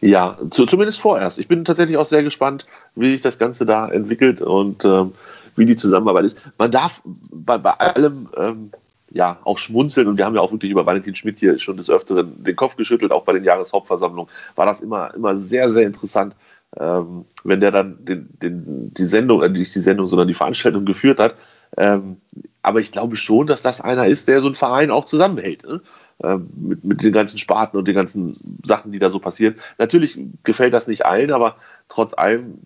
Ja, 0.00 0.38
zu, 0.50 0.66
zumindest 0.66 1.00
vorerst. 1.00 1.38
Ich 1.38 1.48
bin 1.48 1.64
tatsächlich 1.64 1.96
auch 1.96 2.06
sehr 2.06 2.22
gespannt, 2.22 2.66
wie 2.94 3.10
sich 3.10 3.20
das 3.20 3.38
Ganze 3.38 3.66
da 3.66 3.88
entwickelt 3.88 4.40
und 4.40 4.84
ähm, 4.84 5.12
wie 5.56 5.66
die 5.66 5.76
Zusammenarbeit 5.76 6.24
ist. 6.24 6.42
Man 6.58 6.70
darf 6.70 7.02
bei, 7.04 7.58
bei 7.58 7.72
allem 7.72 8.28
ähm, 8.36 8.70
ja, 9.10 9.38
auch 9.44 9.58
schmunzeln. 9.58 10.08
Und 10.08 10.16
wir 10.16 10.24
haben 10.24 10.34
ja 10.34 10.40
auch 10.40 10.52
wirklich 10.52 10.70
über 10.70 10.86
Valentin 10.86 11.16
Schmidt 11.16 11.38
hier 11.38 11.58
schon 11.58 11.76
des 11.76 11.90
Öfteren 11.90 12.42
den 12.42 12.56
Kopf 12.56 12.76
geschüttelt, 12.76 13.12
auch 13.12 13.24
bei 13.24 13.32
den 13.32 13.44
Jahreshauptversammlungen 13.44 14.30
war 14.56 14.66
das 14.66 14.80
immer, 14.80 15.12
immer 15.14 15.34
sehr, 15.34 15.70
sehr 15.72 15.86
interessant, 15.86 16.34
ähm, 16.78 17.24
wenn 17.44 17.60
der 17.60 17.72
dann 17.72 18.04
den, 18.04 18.28
den, 18.40 18.94
die 18.94 19.06
Sendung, 19.06 19.42
äh, 19.42 19.48
nicht 19.48 19.74
die 19.74 19.80
Sendung, 19.80 20.06
sondern 20.06 20.28
die 20.28 20.34
Veranstaltung 20.34 20.84
geführt 20.84 21.18
hat. 21.18 21.34
Ähm, 21.76 22.16
aber 22.62 22.80
ich 22.80 22.92
glaube 22.92 23.16
schon, 23.16 23.46
dass 23.46 23.62
das 23.62 23.80
einer 23.80 24.06
ist, 24.06 24.28
der 24.28 24.40
so 24.40 24.48
einen 24.48 24.54
Verein 24.54 24.90
auch 24.90 25.04
zusammenhält. 25.04 25.64
Ne? 25.64 25.80
Ähm, 26.22 26.48
mit, 26.54 26.84
mit 26.84 27.02
den 27.02 27.12
ganzen 27.12 27.38
Sparten 27.38 27.78
und 27.78 27.88
den 27.88 27.94
ganzen 27.94 28.32
Sachen, 28.64 28.92
die 28.92 28.98
da 28.98 29.08
so 29.10 29.18
passieren. 29.18 29.54
Natürlich 29.78 30.18
gefällt 30.44 30.74
das 30.74 30.86
nicht 30.86 31.06
allen, 31.06 31.32
aber 31.32 31.56
trotz 31.88 32.14
allem 32.14 32.58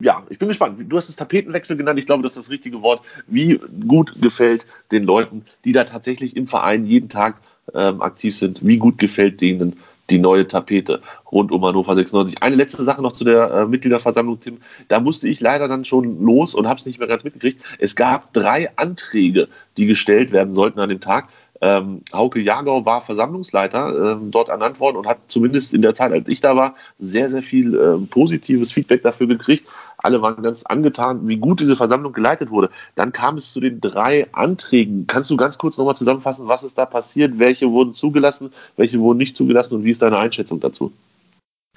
ja, 0.00 0.24
ich 0.28 0.38
bin 0.38 0.48
gespannt. 0.48 0.78
Du 0.88 0.96
hast 0.96 1.08
es 1.08 1.16
Tapetenwechsel 1.16 1.76
genannt. 1.76 1.98
Ich 1.98 2.06
glaube, 2.06 2.22
das 2.22 2.32
ist 2.32 2.46
das 2.46 2.50
richtige 2.50 2.82
Wort. 2.82 3.00
Wie 3.26 3.60
gut 3.86 4.20
gefällt 4.20 4.66
den 4.90 5.04
Leuten, 5.04 5.44
die 5.64 5.72
da 5.72 5.84
tatsächlich 5.84 6.36
im 6.36 6.46
Verein 6.46 6.84
jeden 6.84 7.08
Tag 7.08 7.36
ähm, 7.72 8.02
aktiv 8.02 8.36
sind, 8.36 8.66
wie 8.66 8.76
gut 8.76 8.98
gefällt 8.98 9.40
denen 9.40 9.76
die 10.10 10.18
neue 10.18 10.46
Tapete 10.46 11.00
rund 11.32 11.50
um 11.50 11.64
Hannover 11.64 11.94
96. 11.94 12.42
Eine 12.42 12.56
letzte 12.56 12.84
Sache 12.84 13.00
noch 13.02 13.12
zu 13.12 13.24
der 13.24 13.50
äh, 13.50 13.66
Mitgliederversammlung, 13.66 14.38
Tim. 14.40 14.58
Da 14.88 15.00
musste 15.00 15.28
ich 15.28 15.40
leider 15.40 15.68
dann 15.68 15.84
schon 15.84 16.22
los 16.22 16.54
und 16.54 16.68
habe 16.68 16.78
es 16.78 16.86
nicht 16.86 16.98
mehr 16.98 17.08
ganz 17.08 17.24
mitgekriegt. 17.24 17.62
Es 17.78 17.96
gab 17.96 18.32
drei 18.32 18.70
Anträge, 18.76 19.48
die 19.76 19.86
gestellt 19.86 20.32
werden 20.32 20.54
sollten 20.54 20.78
an 20.80 20.90
dem 20.90 21.00
Tag. 21.00 21.28
Ähm, 21.60 22.02
Hauke 22.12 22.40
Jagau 22.40 22.84
war 22.84 23.00
Versammlungsleiter 23.00 24.12
ähm, 24.12 24.30
dort 24.30 24.48
ernannt 24.48 24.80
worden 24.80 24.96
und 24.96 25.06
hat 25.06 25.18
zumindest 25.28 25.72
in 25.72 25.82
der 25.82 25.94
Zeit, 25.94 26.12
als 26.12 26.26
ich 26.28 26.40
da 26.40 26.56
war, 26.56 26.74
sehr, 26.98 27.30
sehr 27.30 27.42
viel 27.42 27.74
ähm, 27.74 28.08
positives 28.08 28.72
Feedback 28.72 29.02
dafür 29.02 29.26
gekriegt. 29.26 29.68
Alle 29.98 30.20
waren 30.20 30.42
ganz 30.42 30.64
angetan, 30.64 31.26
wie 31.28 31.36
gut 31.36 31.60
diese 31.60 31.76
Versammlung 31.76 32.12
geleitet 32.12 32.50
wurde. 32.50 32.70
Dann 32.96 33.12
kam 33.12 33.36
es 33.36 33.52
zu 33.52 33.60
den 33.60 33.80
drei 33.80 34.26
Anträgen. 34.32 35.06
Kannst 35.06 35.30
du 35.30 35.36
ganz 35.36 35.56
kurz 35.56 35.78
nochmal 35.78 35.96
zusammenfassen, 35.96 36.48
was 36.48 36.64
ist 36.64 36.76
da 36.76 36.86
passiert? 36.86 37.38
Welche 37.38 37.70
wurden 37.70 37.94
zugelassen, 37.94 38.52
welche 38.76 38.98
wurden 38.98 39.18
nicht 39.18 39.36
zugelassen 39.36 39.76
und 39.76 39.84
wie 39.84 39.90
ist 39.90 40.02
deine 40.02 40.18
Einschätzung 40.18 40.60
dazu? 40.60 40.92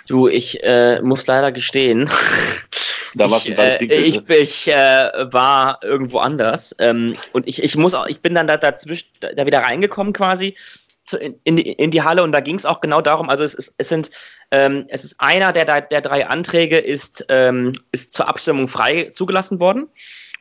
Du, 0.07 0.28
ich 0.28 0.63
äh, 0.63 1.01
muss 1.01 1.28
leider 1.28 1.51
gestehen. 1.51 2.09
Da 3.18 3.32
warst 3.32 3.47
ich, 3.47 3.55
du 3.55 3.61
äh, 3.61 3.84
ich, 3.84 4.30
ich 4.30 4.68
äh, 4.68 5.32
war 5.32 5.80
irgendwo 5.84 6.20
anders 6.20 6.76
ähm, 6.80 7.18
und 7.34 7.47
ich, 7.47 7.63
ich 7.63 7.76
muss 7.76 7.93
auch, 7.93 8.07
ich 8.07 8.22
bin 8.22 8.36
dann 8.36 8.47
da 8.47 8.57
dazwischen 8.57 9.07
da 9.20 9.45
wieder 9.45 9.59
reingekommen 9.59 10.13
quasi 10.13 10.55
zu, 11.03 11.18
in, 11.18 11.39
in, 11.43 11.55
die, 11.55 11.72
in 11.72 11.91
die 11.91 12.01
Halle 12.01 12.24
und 12.24 12.32
da 12.32 12.39
ging 12.39 12.55
es 12.55 12.65
auch 12.65 12.82
genau 12.82 13.01
darum. 13.01 13.30
Also 13.30 13.43
es 13.43 13.53
ist, 13.53 13.74
es 13.78 13.89
sind 13.89 14.11
ähm, 14.51 14.86
es 14.89 15.03
ist 15.03 15.20
einer 15.20 15.53
der, 15.53 15.82
der 15.82 16.01
drei 16.01 16.28
Anträge 16.28 16.78
ist 16.78 17.26
ähm, 17.30 17.74
ist 17.91 18.13
zur 18.13 18.28
Abstimmung 18.28 18.68
frei 18.68 19.09
zugelassen 19.11 19.59
worden 19.59 19.88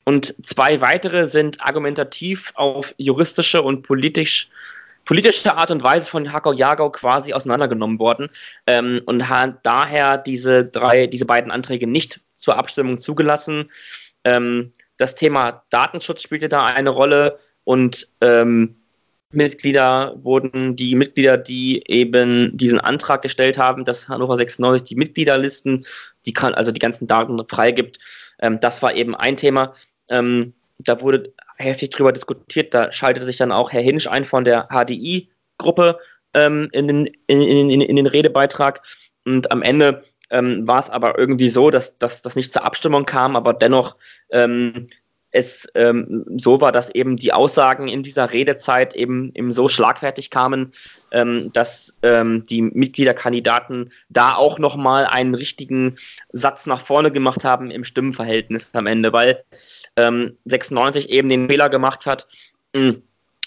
und 0.05 0.35
zwei 0.47 0.81
weitere 0.81 1.29
sind 1.29 1.61
argumentativ 1.61 2.53
auf 2.55 2.95
juristische 2.99 3.63
und 3.63 3.83
politisch 3.83 4.49
politische 5.07 5.55
Art 5.55 5.71
und 5.71 5.83
Weise 5.83 6.11
von 6.11 6.33
Hakau 6.33 6.53
Jagau 6.53 6.91
quasi 6.91 7.33
auseinandergenommen 7.33 7.99
worden 7.99 8.29
ähm, 8.67 9.01
und 9.07 9.29
hat 9.29 9.61
daher 9.63 10.19
diese 10.19 10.67
drei, 10.67 11.07
diese 11.07 11.25
beiden 11.25 11.51
Anträge 11.51 11.87
nicht 11.87 12.21
zur 12.37 12.57
Abstimmung 12.57 12.99
zugelassen. 12.99 13.71
Ähm, 14.25 14.73
das 14.97 15.15
Thema 15.15 15.65
Datenschutz 15.71 16.23
spielte 16.23 16.49
da 16.49 16.65
eine 16.65 16.91
Rolle 16.91 17.39
und 17.65 18.09
ähm, 18.21 18.77
Mitglieder 19.33 20.15
wurden 20.23 20.77
die 20.77 20.95
Mitglieder, 20.95 21.37
die 21.37 21.83
eben 21.89 22.57
diesen 22.57 22.81
Antrag 22.81 23.23
gestellt 23.23 23.59
haben, 23.59 23.85
dass 23.85 24.09
Hannover 24.09 24.37
96 24.37 24.85
die 24.85 24.95
Mitgliederlisten, 24.95 25.85
die 26.25 26.33
kann, 26.33 26.55
also 26.55 26.71
die 26.71 26.79
ganzen 26.79 27.07
Daten 27.07 27.41
freigibt. 27.47 27.99
Ähm, 28.41 28.61
das 28.61 28.83
war 28.83 28.95
eben 28.95 29.15
ein 29.17 29.37
Thema. 29.37 29.75
Ähm, 30.09 30.55
da 30.79 31.01
wurde 31.01 31.33
heftig 31.57 31.91
drüber 31.91 32.13
diskutiert. 32.13 32.73
Da 32.73 32.93
schaltete 32.93 33.27
sich 33.27 33.37
dann 33.37 33.53
auch 33.53 33.73
Herr 33.73 33.83
Hinsch 33.83 34.07
ein 34.07 34.25
von 34.25 34.45
der 34.45 34.69
HDI-Gruppe 34.71 35.99
ähm, 36.35 36.69
in, 36.73 36.89
in, 36.89 37.07
in, 37.27 37.81
in, 37.81 37.97
den 37.97 38.07
Redebeitrag. 38.07 38.83
Und 39.25 39.51
am 39.51 39.63
Ende 39.63 40.05
ähm, 40.31 40.67
war 40.67 40.79
es 40.79 40.91
aber 40.91 41.19
irgendwie 41.19 41.49
so, 41.49 41.71
dass, 41.71 41.99
das 41.99 42.37
nicht 42.37 42.53
zur 42.53 42.65
Abstimmung 42.65 43.07
kam, 43.07 43.37
aber 43.37 43.53
dennoch 43.53 43.97
ähm, 44.31 44.87
es 45.37 45.69
ähm, 45.75 46.25
so 46.37 46.61
war, 46.61 46.73
dass 46.73 46.89
eben 46.89 47.17
die 47.17 47.33
Aussagen 47.33 47.89
in 47.89 48.03
dieser 48.03 48.33
Redezeit 48.33 48.95
eben, 48.97 49.33
eben 49.35 49.53
so 49.53 49.69
schlagfertig 49.69 50.31
kamen, 50.31 50.73
ähm, 51.13 51.51
dass 51.53 51.99
ähm, 52.03 52.45
die 52.45 52.63
Mitgliederkandidaten 52.63 53.91
da 54.09 54.35
auch 54.35 54.59
nochmal 54.59 55.05
einen 55.05 55.35
richtigen 55.35 55.97
Satz 56.33 56.65
nach 56.65 56.81
vorne 56.81 57.11
gemacht 57.11 57.45
haben 57.45 57.71
im 57.71 57.85
Stimmenverhältnis 57.85 58.71
am 58.73 58.87
Ende, 58.87 59.13
weil 59.13 59.43
96 60.45 61.09
eben 61.09 61.31
den 61.31 61.49
Fehler 61.49 61.71
gemacht 61.71 62.05
hat, 62.05 62.27
mh, 62.75 62.97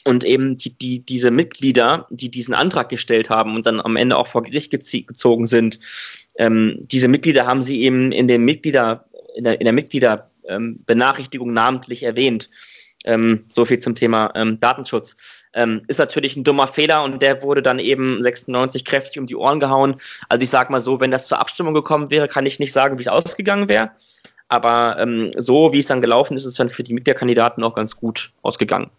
und 0.04 0.24
eben 0.24 0.58
die, 0.58 0.78
die, 0.78 1.06
diese 1.06 1.32
Mitglieder, 1.32 2.08
die 2.10 2.32
diesen 2.32 2.54
Antrag 2.54 2.90
gestellt 2.90 3.30
haben 3.30 3.56
und 3.56 3.66
dann 3.66 3.80
am 3.80 3.96
Ende 3.96 4.18
auch 4.18 4.28
vor 4.28 4.44
Gericht 4.44 4.72
gezogen 4.72 5.46
sind, 5.46 5.80
ähm, 6.40 6.80
diese 6.80 7.08
Mitglieder 7.08 7.46
haben 7.46 7.62
sie 7.62 7.82
eben 7.84 8.12
in 8.12 8.28
den 8.28 8.44
Mitglieder, 8.44 9.06
in 9.36 9.44
der, 9.44 9.60
in 9.60 9.66
der 9.66 9.74
Mitgliederbenachrichtigung 9.74 11.50
ähm, 11.50 11.54
namentlich 11.54 12.04
erwähnt. 12.04 12.50
Ähm, 13.06 13.46
so 13.50 13.66
viel 13.66 13.80
zum 13.80 13.96
Thema 13.96 14.32
ähm, 14.36 14.60
Datenschutz. 14.60 15.46
Ähm, 15.54 15.82
ist 15.88 16.00
natürlich 16.00 16.36
ein 16.36 16.44
dummer 16.44 16.68
Fehler 16.68 17.04
und 17.04 17.22
der 17.22 17.44
wurde 17.44 17.62
dann 17.62 17.80
eben 17.80 18.22
96 18.22 18.86
kräftig 18.86 19.20
um 19.20 19.26
die 19.26 19.36
Ohren 19.36 19.60
gehauen. 19.60 19.96
Also 20.28 20.44
ich 20.44 20.50
sage 20.50 20.72
mal 20.72 20.82
so, 20.82 21.00
wenn 21.00 21.12
das 21.12 21.28
zur 21.28 21.40
Abstimmung 21.40 21.74
gekommen 21.74 22.10
wäre, 22.10 22.28
kann 22.28 22.46
ich 22.46 22.60
nicht 22.60 22.74
sagen, 22.74 22.98
wie 22.98 23.02
es 23.02 23.08
ausgegangen 23.08 23.70
wäre. 23.70 23.92
Aber 24.48 24.98
ähm, 25.00 25.32
so 25.38 25.74
wie 25.74 25.80
es 25.80 25.86
dann 25.86 26.02
gelaufen 26.02 26.36
ist, 26.36 26.44
ist 26.44 26.52
es 26.52 26.58
dann 26.58 26.70
für 26.70 26.84
die 26.84 26.94
Mitgliederkandidaten 26.94 27.64
auch 27.64 27.76
ganz 27.76 27.96
gut 27.96 28.32
ausgegangen. 28.42 28.90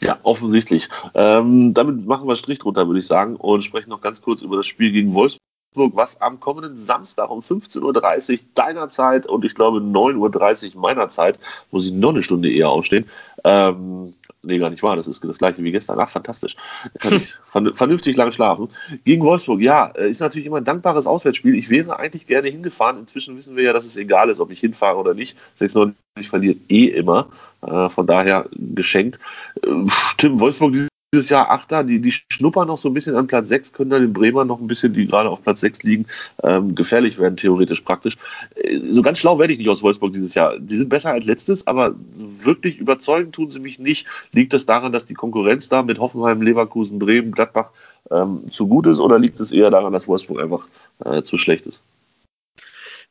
Ja, 0.00 0.18
offensichtlich. 0.22 0.88
Ähm, 1.14 1.74
damit 1.74 2.06
machen 2.06 2.26
wir 2.26 2.36
Strich 2.36 2.58
drunter, 2.58 2.86
würde 2.86 3.00
ich 3.00 3.06
sagen, 3.06 3.36
und 3.36 3.62
sprechen 3.62 3.90
noch 3.90 4.00
ganz 4.00 4.20
kurz 4.20 4.42
über 4.42 4.56
das 4.56 4.66
Spiel 4.66 4.92
gegen 4.92 5.14
Wolfsburg, 5.14 5.40
was 5.74 6.20
am 6.20 6.40
kommenden 6.40 6.76
Samstag 6.76 7.30
um 7.30 7.40
15.30 7.40 8.32
Uhr 8.32 8.38
deiner 8.54 8.88
Zeit 8.88 9.26
und 9.26 9.44
ich 9.44 9.54
glaube 9.54 9.78
9.30 9.78 10.74
Uhr 10.74 10.80
meiner 10.80 11.08
Zeit, 11.08 11.38
muss 11.70 11.86
ich 11.86 11.92
noch 11.92 12.10
eine 12.10 12.22
Stunde 12.22 12.50
eher 12.50 12.68
aufstehen, 12.68 13.06
ähm, 13.44 14.14
nee, 14.42 14.58
gar 14.58 14.70
nicht 14.70 14.82
wahr, 14.82 14.96
das 14.96 15.06
ist 15.06 15.22
das 15.24 15.38
gleiche 15.38 15.62
wie 15.62 15.72
gestern. 15.72 15.98
Ach, 16.00 16.08
fantastisch. 16.08 16.56
Kann 16.98 17.14
ich 17.14 17.34
vernünftig 17.74 18.16
lange 18.16 18.32
schlafen. 18.32 18.68
Gegen 19.04 19.24
Wolfsburg, 19.24 19.60
ja, 19.60 19.86
äh, 19.94 20.08
ist 20.08 20.20
natürlich 20.20 20.46
immer 20.46 20.58
ein 20.58 20.64
dankbares 20.64 21.06
Auswärtsspiel. 21.06 21.54
Ich 21.54 21.70
wäre 21.70 21.98
eigentlich 21.98 22.26
gerne 22.26 22.48
hingefahren. 22.48 22.98
Inzwischen 22.98 23.36
wissen 23.36 23.56
wir 23.56 23.64
ja, 23.64 23.72
dass 23.72 23.84
es 23.84 23.96
egal 23.96 24.30
ist, 24.30 24.40
ob 24.40 24.50
ich 24.50 24.60
hinfahre 24.60 24.98
oder 24.98 25.14
nicht. 25.14 25.36
96 25.56 25.96
verliert 26.28 26.58
eh 26.68 26.86
immer. 26.86 27.28
Äh, 27.62 27.88
von 27.88 28.06
daher 28.06 28.46
geschenkt. 28.52 29.18
Äh, 29.62 29.86
Tim, 30.16 30.40
Wolfsburg 30.40 30.89
dieses 31.12 31.28
Jahr 31.28 31.50
Achter, 31.50 31.82
die, 31.82 32.00
die 32.00 32.12
schnuppern 32.12 32.68
noch 32.68 32.78
so 32.78 32.88
ein 32.88 32.94
bisschen 32.94 33.16
an 33.16 33.26
Platz 33.26 33.48
6, 33.48 33.72
können 33.72 33.90
dann 33.90 34.02
den 34.02 34.12
Bremer 34.12 34.44
noch 34.44 34.60
ein 34.60 34.68
bisschen, 34.68 34.92
die 34.92 35.08
gerade 35.08 35.28
auf 35.28 35.42
Platz 35.42 35.60
6 35.60 35.82
liegen, 35.82 36.06
ähm, 36.44 36.76
gefährlich 36.76 37.18
werden, 37.18 37.36
theoretisch 37.36 37.80
praktisch. 37.80 38.16
Äh, 38.54 38.78
so 38.92 39.02
ganz 39.02 39.18
schlau 39.18 39.36
werde 39.36 39.52
ich 39.52 39.58
nicht 39.58 39.68
aus 39.68 39.82
Wolfsburg 39.82 40.12
dieses 40.12 40.34
Jahr. 40.34 40.56
Die 40.60 40.76
sind 40.76 40.88
besser 40.88 41.10
als 41.10 41.24
letztes, 41.24 41.66
aber 41.66 41.96
wirklich 42.16 42.78
überzeugen 42.78 43.32
tun 43.32 43.50
sie 43.50 43.58
mich 43.58 43.80
nicht. 43.80 44.06
Liegt 44.30 44.52
das 44.52 44.66
daran, 44.66 44.92
dass 44.92 45.06
die 45.06 45.14
Konkurrenz 45.14 45.68
da 45.68 45.82
mit 45.82 45.98
Hoffenheim, 45.98 46.42
Leverkusen, 46.42 47.00
Bremen, 47.00 47.32
Gladbach 47.32 47.70
ähm, 48.12 48.46
zu 48.46 48.68
gut 48.68 48.86
ist 48.86 49.00
oder 49.00 49.18
liegt 49.18 49.40
es 49.40 49.50
eher 49.50 49.70
daran, 49.70 49.92
dass 49.92 50.06
Wolfsburg 50.06 50.40
einfach 50.40 50.68
äh, 51.04 51.22
zu 51.22 51.38
schlecht 51.38 51.66
ist? 51.66 51.82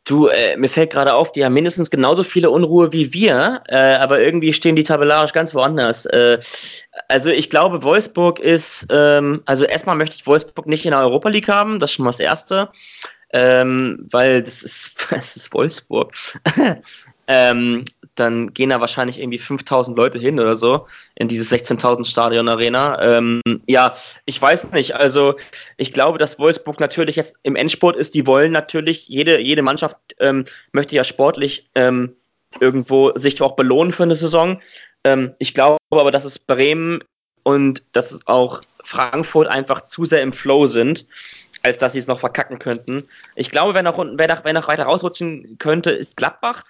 Du, 0.10 0.26
äh, 0.26 0.58
mir 0.58 0.70
fällt 0.70 0.92
gerade 0.92 1.14
auf, 1.14 1.32
die 1.32 1.46
haben 1.46 1.54
mindestens 1.54 1.92
genauso 1.92 2.24
viele 2.24 2.50
Unruhe 2.50 2.92
wie 2.92 3.14
wir, 3.14 3.62
äh, 3.68 3.94
aber 3.94 4.20
irgendwie 4.20 4.54
stehen 4.54 4.76
die 4.76 4.82
tabellarisch 4.82 5.34
ganz 5.34 5.54
woanders. 5.54 6.08
Äh, 6.08 6.40
also 7.10 7.30
ich 7.30 7.52
glaube, 7.52 7.84
Wolfsburg 7.84 8.40
ist, 8.40 8.88
ähm, 8.90 9.44
also 9.46 9.66
erstmal 9.66 9.96
möchte 9.96 10.16
ich 10.16 10.26
Wolfsburg 10.26 10.66
nicht 10.66 10.84
in 10.86 10.92
der 10.92 11.02
Europa 11.02 11.30
League 11.30 11.48
haben, 11.48 11.78
das 11.78 11.92
ist 11.92 11.96
schon 11.98 12.06
mal 12.06 12.10
das 12.10 12.20
Erste, 12.22 12.70
ähm, 13.34 14.04
weil 14.10 14.42
das 14.42 14.64
ist, 14.64 14.94
das 15.12 15.36
ist 15.36 15.54
Wolfsburg. 15.54 16.16
ähm, 17.28 17.86
dann 18.20 18.54
gehen 18.54 18.70
da 18.70 18.80
wahrscheinlich 18.80 19.20
irgendwie 19.20 19.40
5000 19.40 19.98
Leute 19.98 20.20
hin 20.20 20.40
oder 20.40 20.56
so 20.56 20.88
in 21.16 21.28
dieses 21.28 21.52
16.000 21.52 22.06
Stadion 22.06 22.48
Arena. 22.48 23.02
Ähm, 23.02 23.42
ja, 23.68 23.96
ich 24.26 24.42
weiß 24.42 24.72
nicht. 24.72 24.96
Also 24.96 25.36
ich 25.78 25.94
glaube, 25.94 26.18
dass 26.18 26.40
Wolfsburg 26.40 26.80
natürlich 26.80 27.16
jetzt 27.16 27.36
im 27.44 27.56
Endspurt 27.56 27.96
ist. 27.96 28.16
Die 28.16 28.28
wollen 28.28 28.52
natürlich, 28.52 29.08
jede, 29.08 29.40
jede 29.40 29.62
Mannschaft 29.62 29.98
ähm, 30.20 30.46
möchte 30.72 30.96
ja 30.96 31.04
sportlich 31.04 31.70
ähm, 31.76 32.16
irgendwo 32.60 33.12
sich 33.18 33.42
auch 33.42 33.56
belohnen 33.56 33.94
für 33.94 34.04
eine 34.04 34.16
Saison. 34.16 34.62
Ähm, 35.04 35.34
ich 35.40 35.54
glaube 35.54 35.78
aber, 35.92 36.12
dass 36.12 36.26
es 36.26 36.40
Bremen 36.40 37.04
und 37.44 37.84
dass 37.94 38.12
es 38.12 38.26
auch 38.28 38.62
Frankfurt 38.84 39.48
einfach 39.48 39.82
zu 39.82 40.06
sehr 40.06 40.22
im 40.22 40.34
Flow 40.34 40.68
sind 40.68 41.06
als 41.64 41.78
dass 41.78 41.94
sie 41.94 42.00
es 42.00 42.08
noch 42.08 42.20
verkacken 42.20 42.60
könnten. 42.60 43.08
Ich 43.36 43.52
glaube, 43.52 43.74
wer 43.74 43.84
noch, 43.84 43.98
wer 43.98 44.28
noch, 44.28 44.46
wer 44.46 44.54
noch 44.54 44.68
weiter 44.68 44.84
rausrutschen 44.84 45.58
könnte, 45.60 45.92
ist 45.92 46.18
Gladbach 46.18 46.64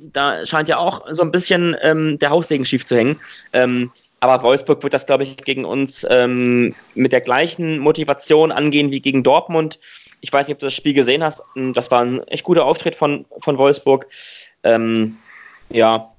da 0.00 0.44
scheint 0.46 0.68
ja 0.68 0.78
auch 0.78 1.06
so 1.10 1.22
ein 1.22 1.32
bisschen 1.32 1.76
ähm, 1.82 2.18
der 2.18 2.30
Haussegen 2.30 2.64
schief 2.64 2.84
zu 2.84 2.96
hängen. 2.96 3.18
Ähm, 3.52 3.90
aber 4.20 4.42
Wolfsburg 4.42 4.82
wird 4.82 4.94
das, 4.94 5.06
glaube 5.06 5.22
ich, 5.22 5.36
gegen 5.36 5.64
uns 5.64 6.06
ähm, 6.10 6.74
mit 6.94 7.12
der 7.12 7.20
gleichen 7.20 7.78
Motivation 7.78 8.50
angehen 8.50 8.90
wie 8.90 9.00
gegen 9.00 9.22
Dortmund. 9.22 9.78
Ich 10.20 10.32
weiß 10.32 10.48
nicht, 10.48 10.54
ob 10.54 10.60
du 10.60 10.66
das 10.66 10.74
Spiel 10.74 10.94
gesehen 10.94 11.22
hast. 11.22 11.42
Ähm, 11.56 11.72
das 11.72 11.90
war 11.90 12.04
ein 12.04 12.22
echt 12.28 12.44
guter 12.44 12.64
Auftritt 12.64 12.96
von, 12.96 13.26
von 13.38 13.58
Wolfsburg. 13.58 14.06
Ähm, 14.64 15.18
ja, 15.70 16.12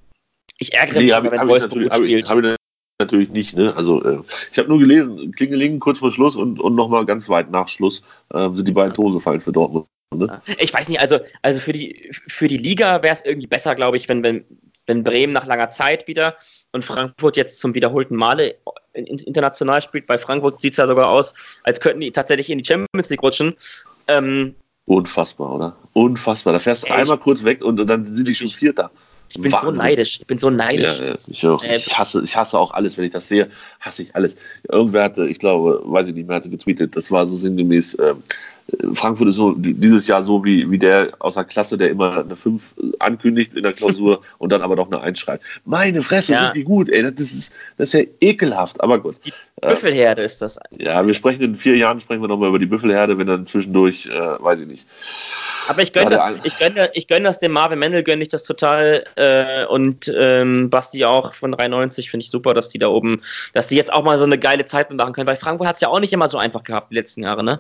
ich 0.59 0.73
ärgere 0.73 0.99
nee, 1.01 1.21
mich, 1.21 1.31
wenn 1.31 1.47
Wolfsburg 1.47 1.83
gut 1.83 1.95
spielt. 1.95 2.29
Hab 2.29 2.37
ich, 2.37 2.45
hab 2.45 2.53
ich 2.53 2.59
natürlich 2.99 3.29
nicht. 3.29 3.55
Ne? 3.55 3.73
Also 3.75 4.03
äh, 4.03 4.19
ich 4.51 4.57
habe 4.57 4.69
nur 4.69 4.79
gelesen, 4.79 5.33
Klingeling 5.33 5.79
kurz 5.79 5.99
vor 5.99 6.11
Schluss 6.11 6.35
und, 6.35 6.59
und 6.59 6.75
nochmal 6.75 7.05
ganz 7.05 7.27
weit 7.29 7.51
nach 7.51 7.67
Schluss 7.67 8.03
äh, 8.33 8.49
sind 8.53 8.67
die 8.67 8.73
beiden 8.73 8.93
Tore 8.93 9.13
gefallen 9.13 9.41
für 9.41 9.51
Dortmund. 9.51 9.87
Ne? 10.15 10.41
Ich 10.57 10.73
weiß 10.73 10.89
nicht, 10.89 10.99
also, 10.99 11.19
also 11.43 11.59
für, 11.59 11.73
die, 11.73 12.09
für 12.27 12.47
die 12.47 12.57
Liga 12.57 13.03
wäre 13.03 13.13
es 13.13 13.23
irgendwie 13.23 13.47
besser, 13.47 13.75
glaube 13.75 13.97
ich, 13.97 14.09
wenn, 14.09 14.23
wenn, 14.23 14.43
wenn 14.87 15.03
Bremen 15.03 15.33
nach 15.33 15.45
langer 15.45 15.69
Zeit 15.69 16.07
wieder 16.07 16.35
und 16.71 16.83
Frankfurt 16.83 17.37
jetzt 17.37 17.59
zum 17.59 17.75
wiederholten 17.75 18.15
Male 18.15 18.55
international 18.93 19.81
spielt. 19.81 20.07
Bei 20.07 20.17
Frankfurt 20.17 20.61
sieht 20.61 20.73
es 20.73 20.77
ja 20.77 20.87
sogar 20.87 21.09
aus, 21.09 21.33
als 21.63 21.79
könnten 21.79 22.01
die 22.01 22.11
tatsächlich 22.11 22.49
in 22.49 22.57
die 22.57 22.65
Champions 22.65 23.09
League 23.09 23.21
rutschen. 23.21 23.55
Ähm, 24.07 24.55
Unfassbar, 24.85 25.55
oder? 25.55 25.75
Unfassbar. 25.93 26.53
Da 26.53 26.59
fährst 26.59 26.89
du 26.89 26.93
einmal 26.93 27.19
kurz 27.19 27.43
weg 27.43 27.63
und, 27.63 27.79
und 27.79 27.85
dann 27.85 28.15
sind 28.15 28.27
die 28.27 28.33
schon 28.33 28.49
Vierter. 28.49 28.89
Ich 29.31 29.39
bin 29.39 29.51
Wahnsinn. 29.51 29.69
so 29.69 29.83
neidisch. 29.83 30.17
Ich 30.19 30.25
bin 30.25 30.39
so 30.39 30.49
neidisch. 30.49 30.99
Ja, 30.99 31.15
ich, 31.27 31.45
auch. 31.45 31.63
Ich, 31.63 31.95
hasse, 31.95 32.23
ich 32.23 32.35
hasse 32.35 32.57
auch 32.57 32.71
alles. 32.71 32.97
Wenn 32.97 33.05
ich 33.05 33.11
das 33.11 33.27
sehe, 33.27 33.51
hasse 33.79 34.01
ich 34.01 34.15
alles. 34.15 34.35
Irgendwer 34.67 35.03
hatte, 35.03 35.27
ich 35.27 35.37
glaube, 35.37 35.83
weiß 35.85 36.07
ich 36.07 36.15
nicht 36.15 36.27
mehr, 36.27 36.37
hatte 36.37 36.49
getweetet, 36.49 36.95
das 36.95 37.11
war 37.11 37.27
so 37.27 37.35
sinngemäß, 37.35 37.93
äh, 37.95 38.15
Frankfurt 38.93 39.27
ist 39.27 39.35
so 39.35 39.53
dieses 39.57 40.07
Jahr 40.07 40.23
so 40.23 40.43
wie, 40.43 40.69
wie 40.69 40.77
der 40.77 41.11
aus 41.19 41.35
der 41.35 41.43
Klasse, 41.43 41.77
der 41.77 41.89
immer 41.89 42.19
eine 42.19 42.35
5 42.35 42.73
ankündigt 42.99 43.53
in 43.55 43.63
der 43.63 43.73
Klausur 43.73 44.21
und 44.37 44.51
dann 44.51 44.61
aber 44.61 44.75
doch 44.75 44.87
eine 44.87 45.01
1 45.01 45.19
schreibt. 45.19 45.43
Meine 45.65 46.01
Fresse, 46.01 46.33
Ja. 46.33 46.43
sind 46.45 46.55
die 46.55 46.63
gut, 46.63 46.89
ey. 46.89 47.03
Das 47.03 47.13
ist, 47.19 47.53
das 47.77 47.93
ist 47.93 47.93
ja 47.93 48.05
ekelhaft, 48.21 48.81
aber 48.81 48.99
gut. 48.99 49.15
Büffelherde 49.61 50.21
ist 50.21 50.41
das. 50.41 50.59
Ja, 50.77 51.05
wir 51.05 51.13
sprechen 51.13 51.41
in 51.41 51.55
vier 51.55 51.77
Jahren 51.77 51.99
sprechen 51.99 52.21
wir 52.21 52.27
nochmal 52.27 52.49
über 52.49 52.59
die 52.59 52.65
Büffelherde, 52.65 53.17
wenn 53.17 53.27
dann 53.27 53.45
zwischendurch, 53.45 54.05
äh, 54.07 54.11
weiß 54.43 54.59
ich 54.61 54.67
nicht. 54.67 54.87
Aber 55.67 55.81
ich 55.81 55.93
gönne 55.93 56.09
das, 56.09 56.25
ich 56.43 56.57
gönne, 56.57 56.89
ich 56.93 57.07
gönne 57.07 57.25
das 57.25 57.39
dem 57.39 57.51
Marvin 57.51 57.79
Mendel, 57.79 58.03
gönne 58.03 58.23
ich 58.23 58.29
das 58.29 58.43
total. 58.43 59.05
Äh, 59.15 59.65
und 59.65 60.11
ähm, 60.15 60.69
Basti 60.69 61.05
auch 61.05 61.33
von 61.33 61.51
93 61.51 62.09
finde 62.09 62.23
ich 62.23 62.31
super, 62.31 62.53
dass 62.53 62.69
die 62.69 62.79
da 62.79 62.87
oben, 62.87 63.21
dass 63.53 63.67
die 63.67 63.75
jetzt 63.75 63.93
auch 63.93 64.03
mal 64.03 64.17
so 64.17 64.25
eine 64.25 64.39
geile 64.39 64.65
Zeit 64.65 64.91
machen 64.91 65.13
können. 65.13 65.27
Weil 65.27 65.35
Frankfurt 65.35 65.67
hat 65.67 65.75
es 65.75 65.81
ja 65.81 65.89
auch 65.89 65.99
nicht 65.99 66.13
immer 66.13 66.27
so 66.27 66.37
einfach 66.37 66.63
gehabt 66.63 66.91
die 66.91 66.95
letzten 66.95 67.23
Jahre, 67.23 67.43
ne? 67.43 67.59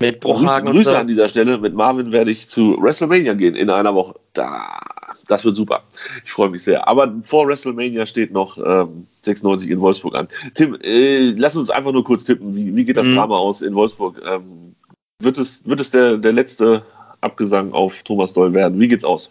Mit 0.00 0.20
Grüße, 0.20 0.40
Bruchhagen 0.40 0.72
Grüße 0.72 0.90
so. 0.90 0.96
an 0.96 1.06
dieser 1.06 1.28
Stelle. 1.28 1.58
Mit 1.58 1.74
Marvin 1.74 2.12
werde 2.12 2.30
ich 2.30 2.48
zu 2.48 2.76
WrestleMania 2.80 3.34
gehen 3.34 3.54
in 3.54 3.70
einer 3.70 3.94
Woche. 3.94 4.14
Da, 4.32 4.80
das 5.28 5.44
wird 5.44 5.56
super. 5.56 5.82
Ich 6.24 6.32
freue 6.32 6.50
mich 6.50 6.64
sehr. 6.64 6.88
Aber 6.88 7.12
vor 7.22 7.46
WrestleMania 7.46 8.06
steht 8.06 8.32
noch 8.32 8.58
ähm, 8.58 9.06
96 9.20 9.70
in 9.70 9.80
Wolfsburg 9.80 10.14
an. 10.16 10.28
Tim, 10.54 10.76
äh, 10.82 11.30
lass 11.30 11.54
uns 11.56 11.70
einfach 11.70 11.92
nur 11.92 12.04
kurz 12.04 12.24
tippen. 12.24 12.54
Wie, 12.54 12.74
wie 12.74 12.84
geht 12.84 12.96
das 12.96 13.06
Mhm. 13.06 13.14
Drama 13.16 13.36
aus 13.36 13.62
in 13.62 13.74
Wolfsburg? 13.74 14.20
Ähm, 14.26 14.74
wird 15.20 15.38
es, 15.38 15.64
wird 15.66 15.80
es 15.80 15.90
der, 15.90 16.16
der 16.18 16.32
letzte 16.32 16.82
Abgesang 17.20 17.72
auf 17.72 18.02
Thomas 18.02 18.32
Doll 18.32 18.52
werden? 18.54 18.80
Wie 18.80 18.88
geht's 18.88 19.04
aus? 19.04 19.30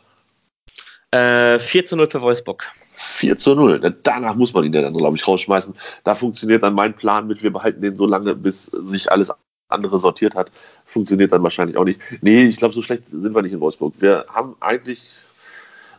Äh, 1.11 1.59
4 1.59 1.83
zu 1.83 1.97
0 1.97 2.09
für 2.09 2.21
Wolfsburg. 2.21 2.71
4 2.95 3.37
zu 3.37 3.55
0. 3.55 3.93
Danach 4.03 4.35
muss 4.35 4.53
man 4.53 4.63
ihn 4.63 4.73
ja 4.73 4.81
dann, 4.81 4.93
glaube 4.93 5.17
ich, 5.17 5.27
rausschmeißen. 5.27 5.73
Da 6.05 6.15
funktioniert 6.15 6.63
dann 6.63 6.75
mein 6.75 6.95
Plan 6.95 7.27
mit, 7.27 7.43
wir 7.43 7.51
behalten 7.51 7.81
den 7.81 7.97
so 7.97 8.05
lange, 8.05 8.35
bis 8.35 8.67
sich 8.67 9.11
alles 9.11 9.33
andere 9.71 9.99
sortiert 9.99 10.35
hat. 10.35 10.51
Funktioniert 10.85 11.31
dann 11.31 11.43
wahrscheinlich 11.43 11.77
auch 11.77 11.85
nicht. 11.85 11.99
Nee, 12.21 12.43
ich 12.43 12.57
glaube, 12.57 12.73
so 12.73 12.81
schlecht 12.81 13.09
sind 13.09 13.33
wir 13.35 13.41
nicht 13.41 13.53
in 13.53 13.59
Wolfsburg. 13.59 13.93
Wir 13.99 14.25
haben 14.29 14.55
eigentlich, 14.59 15.11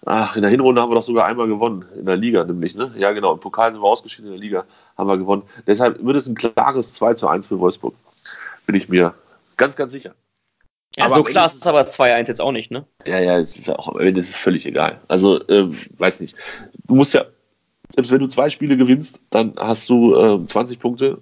ach, 0.04 0.36
in 0.36 0.42
der 0.42 0.50
Hinrunde 0.50 0.80
haben 0.80 0.90
wir 0.90 0.96
doch 0.96 1.02
sogar 1.02 1.26
einmal 1.26 1.48
gewonnen. 1.48 1.84
In 1.96 2.06
der 2.06 2.16
Liga 2.16 2.44
nämlich, 2.44 2.74
ne? 2.74 2.92
Ja, 2.96 3.12
genau. 3.12 3.32
Im 3.32 3.40
Pokal 3.40 3.72
sind 3.72 3.82
wir 3.82 3.88
ausgeschieden, 3.88 4.26
in 4.26 4.32
der 4.32 4.40
Liga 4.40 4.64
haben 4.96 5.08
wir 5.08 5.18
gewonnen. 5.18 5.42
Deshalb 5.66 6.04
wird 6.04 6.16
es 6.16 6.26
ein 6.26 6.34
klares 6.34 6.92
2 6.94 7.14
zu 7.14 7.28
1 7.28 7.48
für 7.48 7.58
Wolfsburg. 7.58 7.94
Bin 8.66 8.74
ich 8.74 8.88
mir 8.88 9.14
ganz, 9.56 9.76
ganz 9.76 9.92
sicher. 9.92 10.14
Ja, 10.96 11.06
Aber 11.06 11.16
so 11.16 11.24
klar 11.24 11.46
ist 11.46 11.56
es 11.56 11.66
aber 11.66 11.82
2-1 11.82 12.28
jetzt 12.28 12.40
auch 12.40 12.52
nicht, 12.52 12.70
ne? 12.70 12.84
Ja, 13.06 13.18
ja, 13.18 13.38
es 13.38 13.56
ist 13.56 13.70
auch, 13.70 13.96
Ende 13.96 14.20
ist 14.20 14.36
völlig 14.36 14.66
egal. 14.66 15.00
Also, 15.08 15.40
ähm, 15.48 15.74
weiß 15.96 16.20
nicht. 16.20 16.36
Du 16.86 16.94
musst 16.94 17.14
ja, 17.14 17.24
selbst 17.94 18.10
wenn 18.12 18.20
du 18.20 18.26
zwei 18.26 18.50
Spiele 18.50 18.76
gewinnst, 18.76 19.20
dann 19.30 19.54
hast 19.56 19.88
du 19.88 20.14
ähm, 20.16 20.46
20 20.46 20.78
Punkte. 20.78 21.18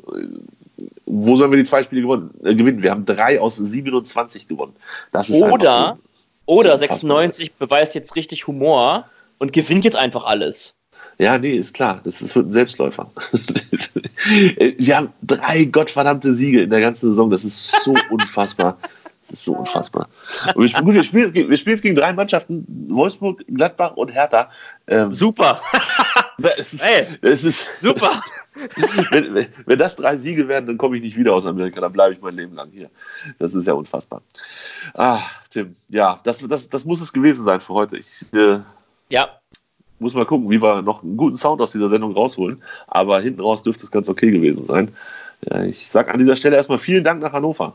Wo 1.12 1.36
sollen 1.36 1.50
wir 1.50 1.58
die 1.58 1.64
zwei 1.64 1.82
Spiele 1.82 2.02
gewonnen, 2.02 2.30
äh, 2.44 2.54
gewinnen? 2.54 2.82
Wir 2.82 2.92
haben 2.92 3.04
drei 3.04 3.40
aus 3.40 3.56
27 3.56 4.46
gewonnen. 4.46 4.74
Oder, 5.12 5.90
einfach 5.90 5.98
oder 6.46 6.72
so 6.72 6.78
96 6.78 7.54
beweist 7.54 7.94
jetzt 7.94 8.16
richtig 8.16 8.46
Humor 8.46 9.06
und 9.38 9.52
gewinnt 9.52 9.84
jetzt 9.84 9.96
einfach 9.96 10.24
alles. 10.24 10.66
so. 10.66 10.80
Ja, 11.20 11.36
nee, 11.36 11.52
ist 11.52 11.74
klar. 11.74 12.00
Das 12.02 12.22
ist, 12.22 12.34
wird 12.34 12.48
ein 12.48 12.52
Selbstläufer. 12.52 13.10
wir 14.78 14.96
haben 14.96 15.12
drei 15.22 15.64
gottverdammte 15.64 16.32
Siege 16.32 16.62
in 16.62 16.70
der 16.70 16.80
ganzen 16.80 17.10
Saison. 17.10 17.28
Das 17.28 17.44
ist 17.44 17.74
so 17.82 17.94
unfassbar. 18.10 18.78
Das 19.30 19.38
ist 19.38 19.44
so 19.44 19.54
unfassbar. 19.54 20.08
Wir, 20.56 20.68
spielen, 20.68 20.84
gut, 20.84 20.94
wir, 20.94 21.04
spielen, 21.04 21.32
wir 21.32 21.56
spielen 21.56 21.76
jetzt 21.76 21.82
gegen 21.82 21.94
drei 21.94 22.12
Mannschaften: 22.12 22.66
Wolfsburg, 22.88 23.44
Gladbach 23.46 23.96
und 23.96 24.12
Hertha. 24.12 24.50
Ähm, 24.88 25.12
Super, 25.12 25.62
es 26.58 26.74
ist, 26.74 26.82
Ey. 26.82 27.06
es 27.22 27.44
ist, 27.44 27.64
super. 27.80 28.22
wenn, 29.10 29.32
wenn, 29.32 29.46
wenn 29.66 29.78
das 29.78 29.94
drei 29.94 30.16
Siege 30.16 30.48
werden, 30.48 30.66
dann 30.66 30.78
komme 30.78 30.96
ich 30.96 31.02
nicht 31.02 31.16
wieder 31.16 31.32
aus 31.32 31.46
Amerika, 31.46 31.80
dann 31.80 31.92
bleibe 31.92 32.12
ich 32.12 32.20
mein 32.20 32.34
Leben 32.34 32.56
lang 32.56 32.70
hier. 32.72 32.90
Das 33.38 33.54
ist 33.54 33.66
ja 33.66 33.74
unfassbar. 33.74 34.22
Ah, 34.94 35.20
Tim, 35.50 35.76
ja, 35.88 36.18
das, 36.24 36.44
das, 36.48 36.68
das 36.68 36.84
muss 36.84 37.00
es 37.00 37.12
gewesen 37.12 37.44
sein 37.44 37.60
für 37.60 37.74
heute. 37.74 37.96
Ich 37.96 38.26
äh, 38.34 38.58
Ja, 39.10 39.28
muss 40.00 40.14
mal 40.14 40.26
gucken, 40.26 40.50
wie 40.50 40.60
wir 40.60 40.82
noch 40.82 41.02
einen 41.04 41.16
guten 41.16 41.36
Sound 41.36 41.60
aus 41.60 41.72
dieser 41.72 41.88
Sendung 41.88 42.12
rausholen. 42.12 42.60
Aber 42.88 43.20
hinten 43.20 43.40
raus 43.40 43.62
dürfte 43.62 43.84
es 43.84 43.90
ganz 43.90 44.08
okay 44.08 44.30
gewesen 44.30 44.66
sein. 44.66 44.90
Ja, 45.48 45.62
ich 45.62 45.88
sage 45.88 46.12
an 46.12 46.18
dieser 46.18 46.36
Stelle 46.36 46.56
erstmal 46.56 46.78
vielen 46.78 47.04
Dank 47.04 47.22
nach 47.22 47.32
Hannover. 47.32 47.74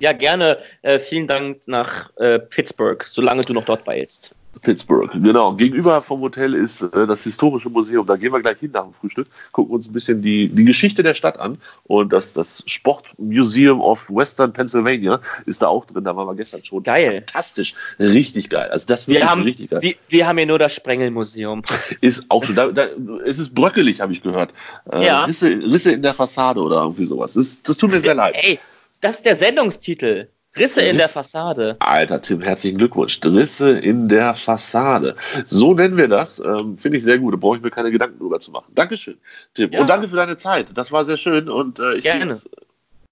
Ja, 0.00 0.12
gerne. 0.12 0.58
Äh, 0.82 0.98
vielen 0.98 1.26
Dank 1.26 1.66
nach 1.66 2.10
äh, 2.16 2.38
Pittsburgh, 2.38 3.02
solange 3.04 3.42
du 3.42 3.52
noch 3.52 3.64
dort 3.64 3.86
weilst. 3.86 4.34
Pittsburgh, 4.62 5.10
genau. 5.12 5.52
Gegenüber 5.52 6.00
vom 6.00 6.20
Hotel 6.20 6.54
ist 6.54 6.80
äh, 6.80 7.06
das 7.06 7.24
Historische 7.24 7.68
Museum. 7.68 8.06
Da 8.06 8.16
gehen 8.16 8.32
wir 8.32 8.40
gleich 8.40 8.60
hin 8.60 8.70
nach 8.72 8.84
dem 8.84 8.92
Frühstück, 8.94 9.26
gucken 9.52 9.74
uns 9.74 9.88
ein 9.88 9.92
bisschen 9.92 10.22
die, 10.22 10.48
die 10.48 10.64
Geschichte 10.64 11.02
der 11.02 11.14
Stadt 11.14 11.38
an. 11.38 11.58
Und 11.84 12.12
das, 12.12 12.32
das 12.32 12.62
Sportmuseum 12.66 13.80
of 13.80 14.08
Western 14.08 14.52
Pennsylvania 14.52 15.20
ist 15.46 15.62
da 15.62 15.68
auch 15.68 15.84
drin. 15.86 16.04
Da 16.04 16.14
waren 16.16 16.28
wir 16.28 16.34
gestern 16.36 16.64
schon. 16.64 16.82
Geil. 16.84 17.24
Fantastisch. 17.26 17.74
Richtig 17.98 18.48
geil. 18.48 18.68
Also 18.70 18.86
das 18.86 19.08
Wir 19.08 19.28
haben, 19.28 19.42
richtig 19.42 19.70
geil. 19.70 19.82
wir, 19.82 19.94
wir 20.08 20.26
haben 20.26 20.38
hier 20.38 20.46
nur 20.46 20.58
das 20.58 20.74
Sprengelmuseum. 20.74 21.62
Ist 22.00 22.24
auch 22.28 22.44
schon. 22.44 22.54
Da, 22.54 22.68
da, 22.68 22.86
es 23.26 23.38
ist 23.38 23.54
bröckelig, 23.54 24.00
habe 24.00 24.12
ich 24.12 24.22
gehört. 24.22 24.52
Äh, 24.90 25.04
Ja. 25.04 25.24
Risse, 25.24 25.48
Risse 25.48 25.92
in 25.92 26.02
der 26.02 26.14
Fassade 26.14 26.60
oder 26.60 26.76
irgendwie 26.82 27.04
sowas. 27.04 27.34
Das, 27.34 27.60
das 27.62 27.76
tut 27.76 27.90
mir 27.90 28.00
sehr 28.00 28.14
leid. 28.14 28.36
Ey, 28.40 28.58
das 29.04 29.16
ist 29.16 29.26
der 29.26 29.36
Sendungstitel. 29.36 30.28
Risse 30.56 30.80
in 30.80 30.96
der 30.96 31.08
Fassade. 31.08 31.76
Alter, 31.80 32.22
Tim, 32.22 32.40
herzlichen 32.40 32.78
Glückwunsch. 32.78 33.20
Risse 33.24 33.70
in 33.70 34.08
der 34.08 34.34
Fassade. 34.34 35.14
So 35.46 35.74
nennen 35.74 35.96
wir 35.96 36.08
das. 36.08 36.38
Ähm, 36.38 36.78
Finde 36.78 36.98
ich 36.98 37.04
sehr 37.04 37.18
gut. 37.18 37.34
Da 37.34 37.38
brauche 37.38 37.56
ich 37.56 37.62
mir 37.62 37.70
keine 37.70 37.90
Gedanken 37.90 38.18
drüber 38.18 38.40
zu 38.40 38.50
machen. 38.52 38.72
Dankeschön, 38.74 39.18
Tim. 39.52 39.72
Ja. 39.72 39.80
Und 39.80 39.90
danke 39.90 40.08
für 40.08 40.16
deine 40.16 40.36
Zeit. 40.36 40.68
Das 40.74 40.90
war 40.90 41.04
sehr 41.04 41.16
schön. 41.16 41.48
Und 41.50 41.80
äh, 41.80 41.94
ich 41.96 42.04
gehe 42.04 42.16
Gerne. 42.16 42.30
jetzt 42.32 42.48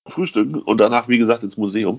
frühstücken 0.06 0.60
und 0.60 0.78
danach, 0.80 1.08
wie 1.08 1.18
gesagt, 1.18 1.42
ins 1.42 1.56
Museum. 1.56 1.98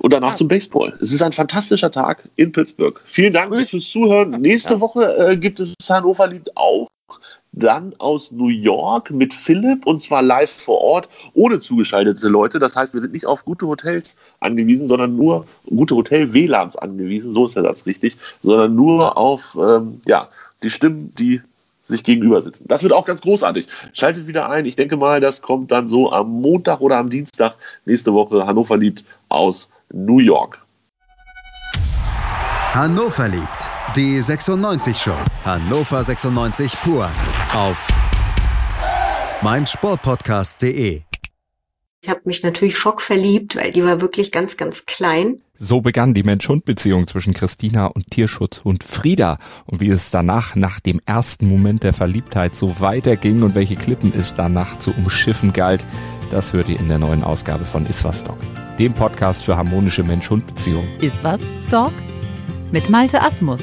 Und 0.00 0.12
danach 0.12 0.36
zum 0.36 0.48
Baseball. 0.48 0.96
Es 1.00 1.12
ist 1.12 1.22
ein 1.22 1.32
fantastischer 1.32 1.90
Tag 1.90 2.22
in 2.36 2.50
Pittsburgh. 2.50 2.98
Vielen 3.04 3.32
Dank 3.32 3.54
fürs 3.54 3.90
Zuhören. 3.90 4.30
Nächste 4.40 4.74
Ja. 4.74 4.80
Woche 4.80 5.16
äh, 5.18 5.36
gibt 5.36 5.60
es 5.60 5.74
Hannover 5.88 6.28
liebt 6.28 6.56
auch 6.56 6.88
dann 7.52 7.94
aus 7.98 8.32
New 8.32 8.48
York 8.48 9.10
mit 9.10 9.34
Philipp 9.34 9.86
und 9.86 10.00
zwar 10.00 10.22
live 10.22 10.50
vor 10.50 10.80
Ort, 10.80 11.08
ohne 11.34 11.58
zugeschaltete 11.58 12.28
Leute. 12.28 12.58
Das 12.58 12.76
heißt, 12.76 12.94
wir 12.94 13.00
sind 13.00 13.12
nicht 13.12 13.26
auf 13.26 13.44
gute 13.44 13.66
Hotels 13.66 14.16
angewiesen, 14.40 14.88
sondern 14.88 15.16
nur 15.16 15.46
gute 15.66 15.94
Hotel-WLANs 15.94 16.76
angewiesen, 16.76 17.34
so 17.34 17.46
ist 17.46 17.56
der 17.56 17.62
Satz 17.62 17.86
richtig, 17.86 18.16
sondern 18.42 18.74
nur 18.74 19.16
auf 19.16 19.56
ähm, 19.60 20.00
ja, 20.06 20.26
die 20.62 20.70
Stimmen, 20.70 21.14
die 21.18 21.42
sich 21.82 22.04
gegenüber 22.04 22.42
sitzen. 22.42 22.64
Das 22.68 22.82
wird 22.82 22.92
auch 22.92 23.04
ganz 23.04 23.20
großartig. 23.20 23.68
Schaltet 23.92 24.26
wieder 24.26 24.48
ein. 24.48 24.66
Ich 24.66 24.76
denke 24.76 24.96
mal, 24.96 25.20
das 25.20 25.42
kommt 25.42 25.70
dann 25.70 25.88
so 25.88 26.10
am 26.12 26.30
Montag 26.30 26.80
oder 26.80 26.96
am 26.96 27.10
Dienstag 27.10 27.56
nächste 27.84 28.14
Woche. 28.14 28.46
Hannover 28.46 28.76
liebt 28.76 29.04
aus 29.28 29.68
New 29.92 30.18
York. 30.18 30.58
Hannover 32.72 33.28
liebt. 33.28 33.71
Die 33.96 34.22
96 34.22 34.96
Show. 34.96 35.14
Hannover 35.44 36.02
96 36.02 36.72
pur. 36.82 37.10
Auf 37.52 37.86
meinsportpodcast.de. 39.42 41.02
Ich 42.00 42.08
habe 42.08 42.20
mich 42.24 42.42
natürlich 42.42 42.78
schockverliebt, 42.78 43.56
weil 43.56 43.70
die 43.70 43.84
war 43.84 44.00
wirklich 44.00 44.32
ganz, 44.32 44.56
ganz 44.56 44.86
klein. 44.86 45.42
So 45.56 45.82
begann 45.82 46.14
die 46.14 46.22
Mensch-Hund-Beziehung 46.22 47.06
zwischen 47.06 47.34
Christina 47.34 47.84
und 47.84 48.10
Tierschutzhund 48.10 48.82
Frieda. 48.82 49.36
Und 49.66 49.82
wie 49.82 49.90
es 49.90 50.10
danach, 50.10 50.54
nach 50.54 50.80
dem 50.80 50.98
ersten 51.04 51.46
Moment 51.46 51.82
der 51.82 51.92
Verliebtheit, 51.92 52.56
so 52.56 52.80
weiterging 52.80 53.42
und 53.42 53.54
welche 53.54 53.76
Klippen 53.76 54.14
es 54.16 54.32
danach 54.34 54.78
zu 54.78 54.92
umschiffen 54.92 55.52
galt, 55.52 55.84
das 56.30 56.54
hört 56.54 56.70
ihr 56.70 56.80
in 56.80 56.88
der 56.88 56.98
neuen 56.98 57.22
Ausgabe 57.22 57.66
von 57.66 57.84
Iswas 57.84 58.24
Dog, 58.24 58.38
dem 58.78 58.94
Podcast 58.94 59.44
für 59.44 59.58
harmonische 59.58 60.02
Mensch-Hund-Beziehungen. 60.02 60.88
Ist 61.02 61.22
was, 61.22 61.42
Dog? 61.70 61.92
Mit 62.72 62.88
Malte 62.88 63.20
Asmus 63.20 63.62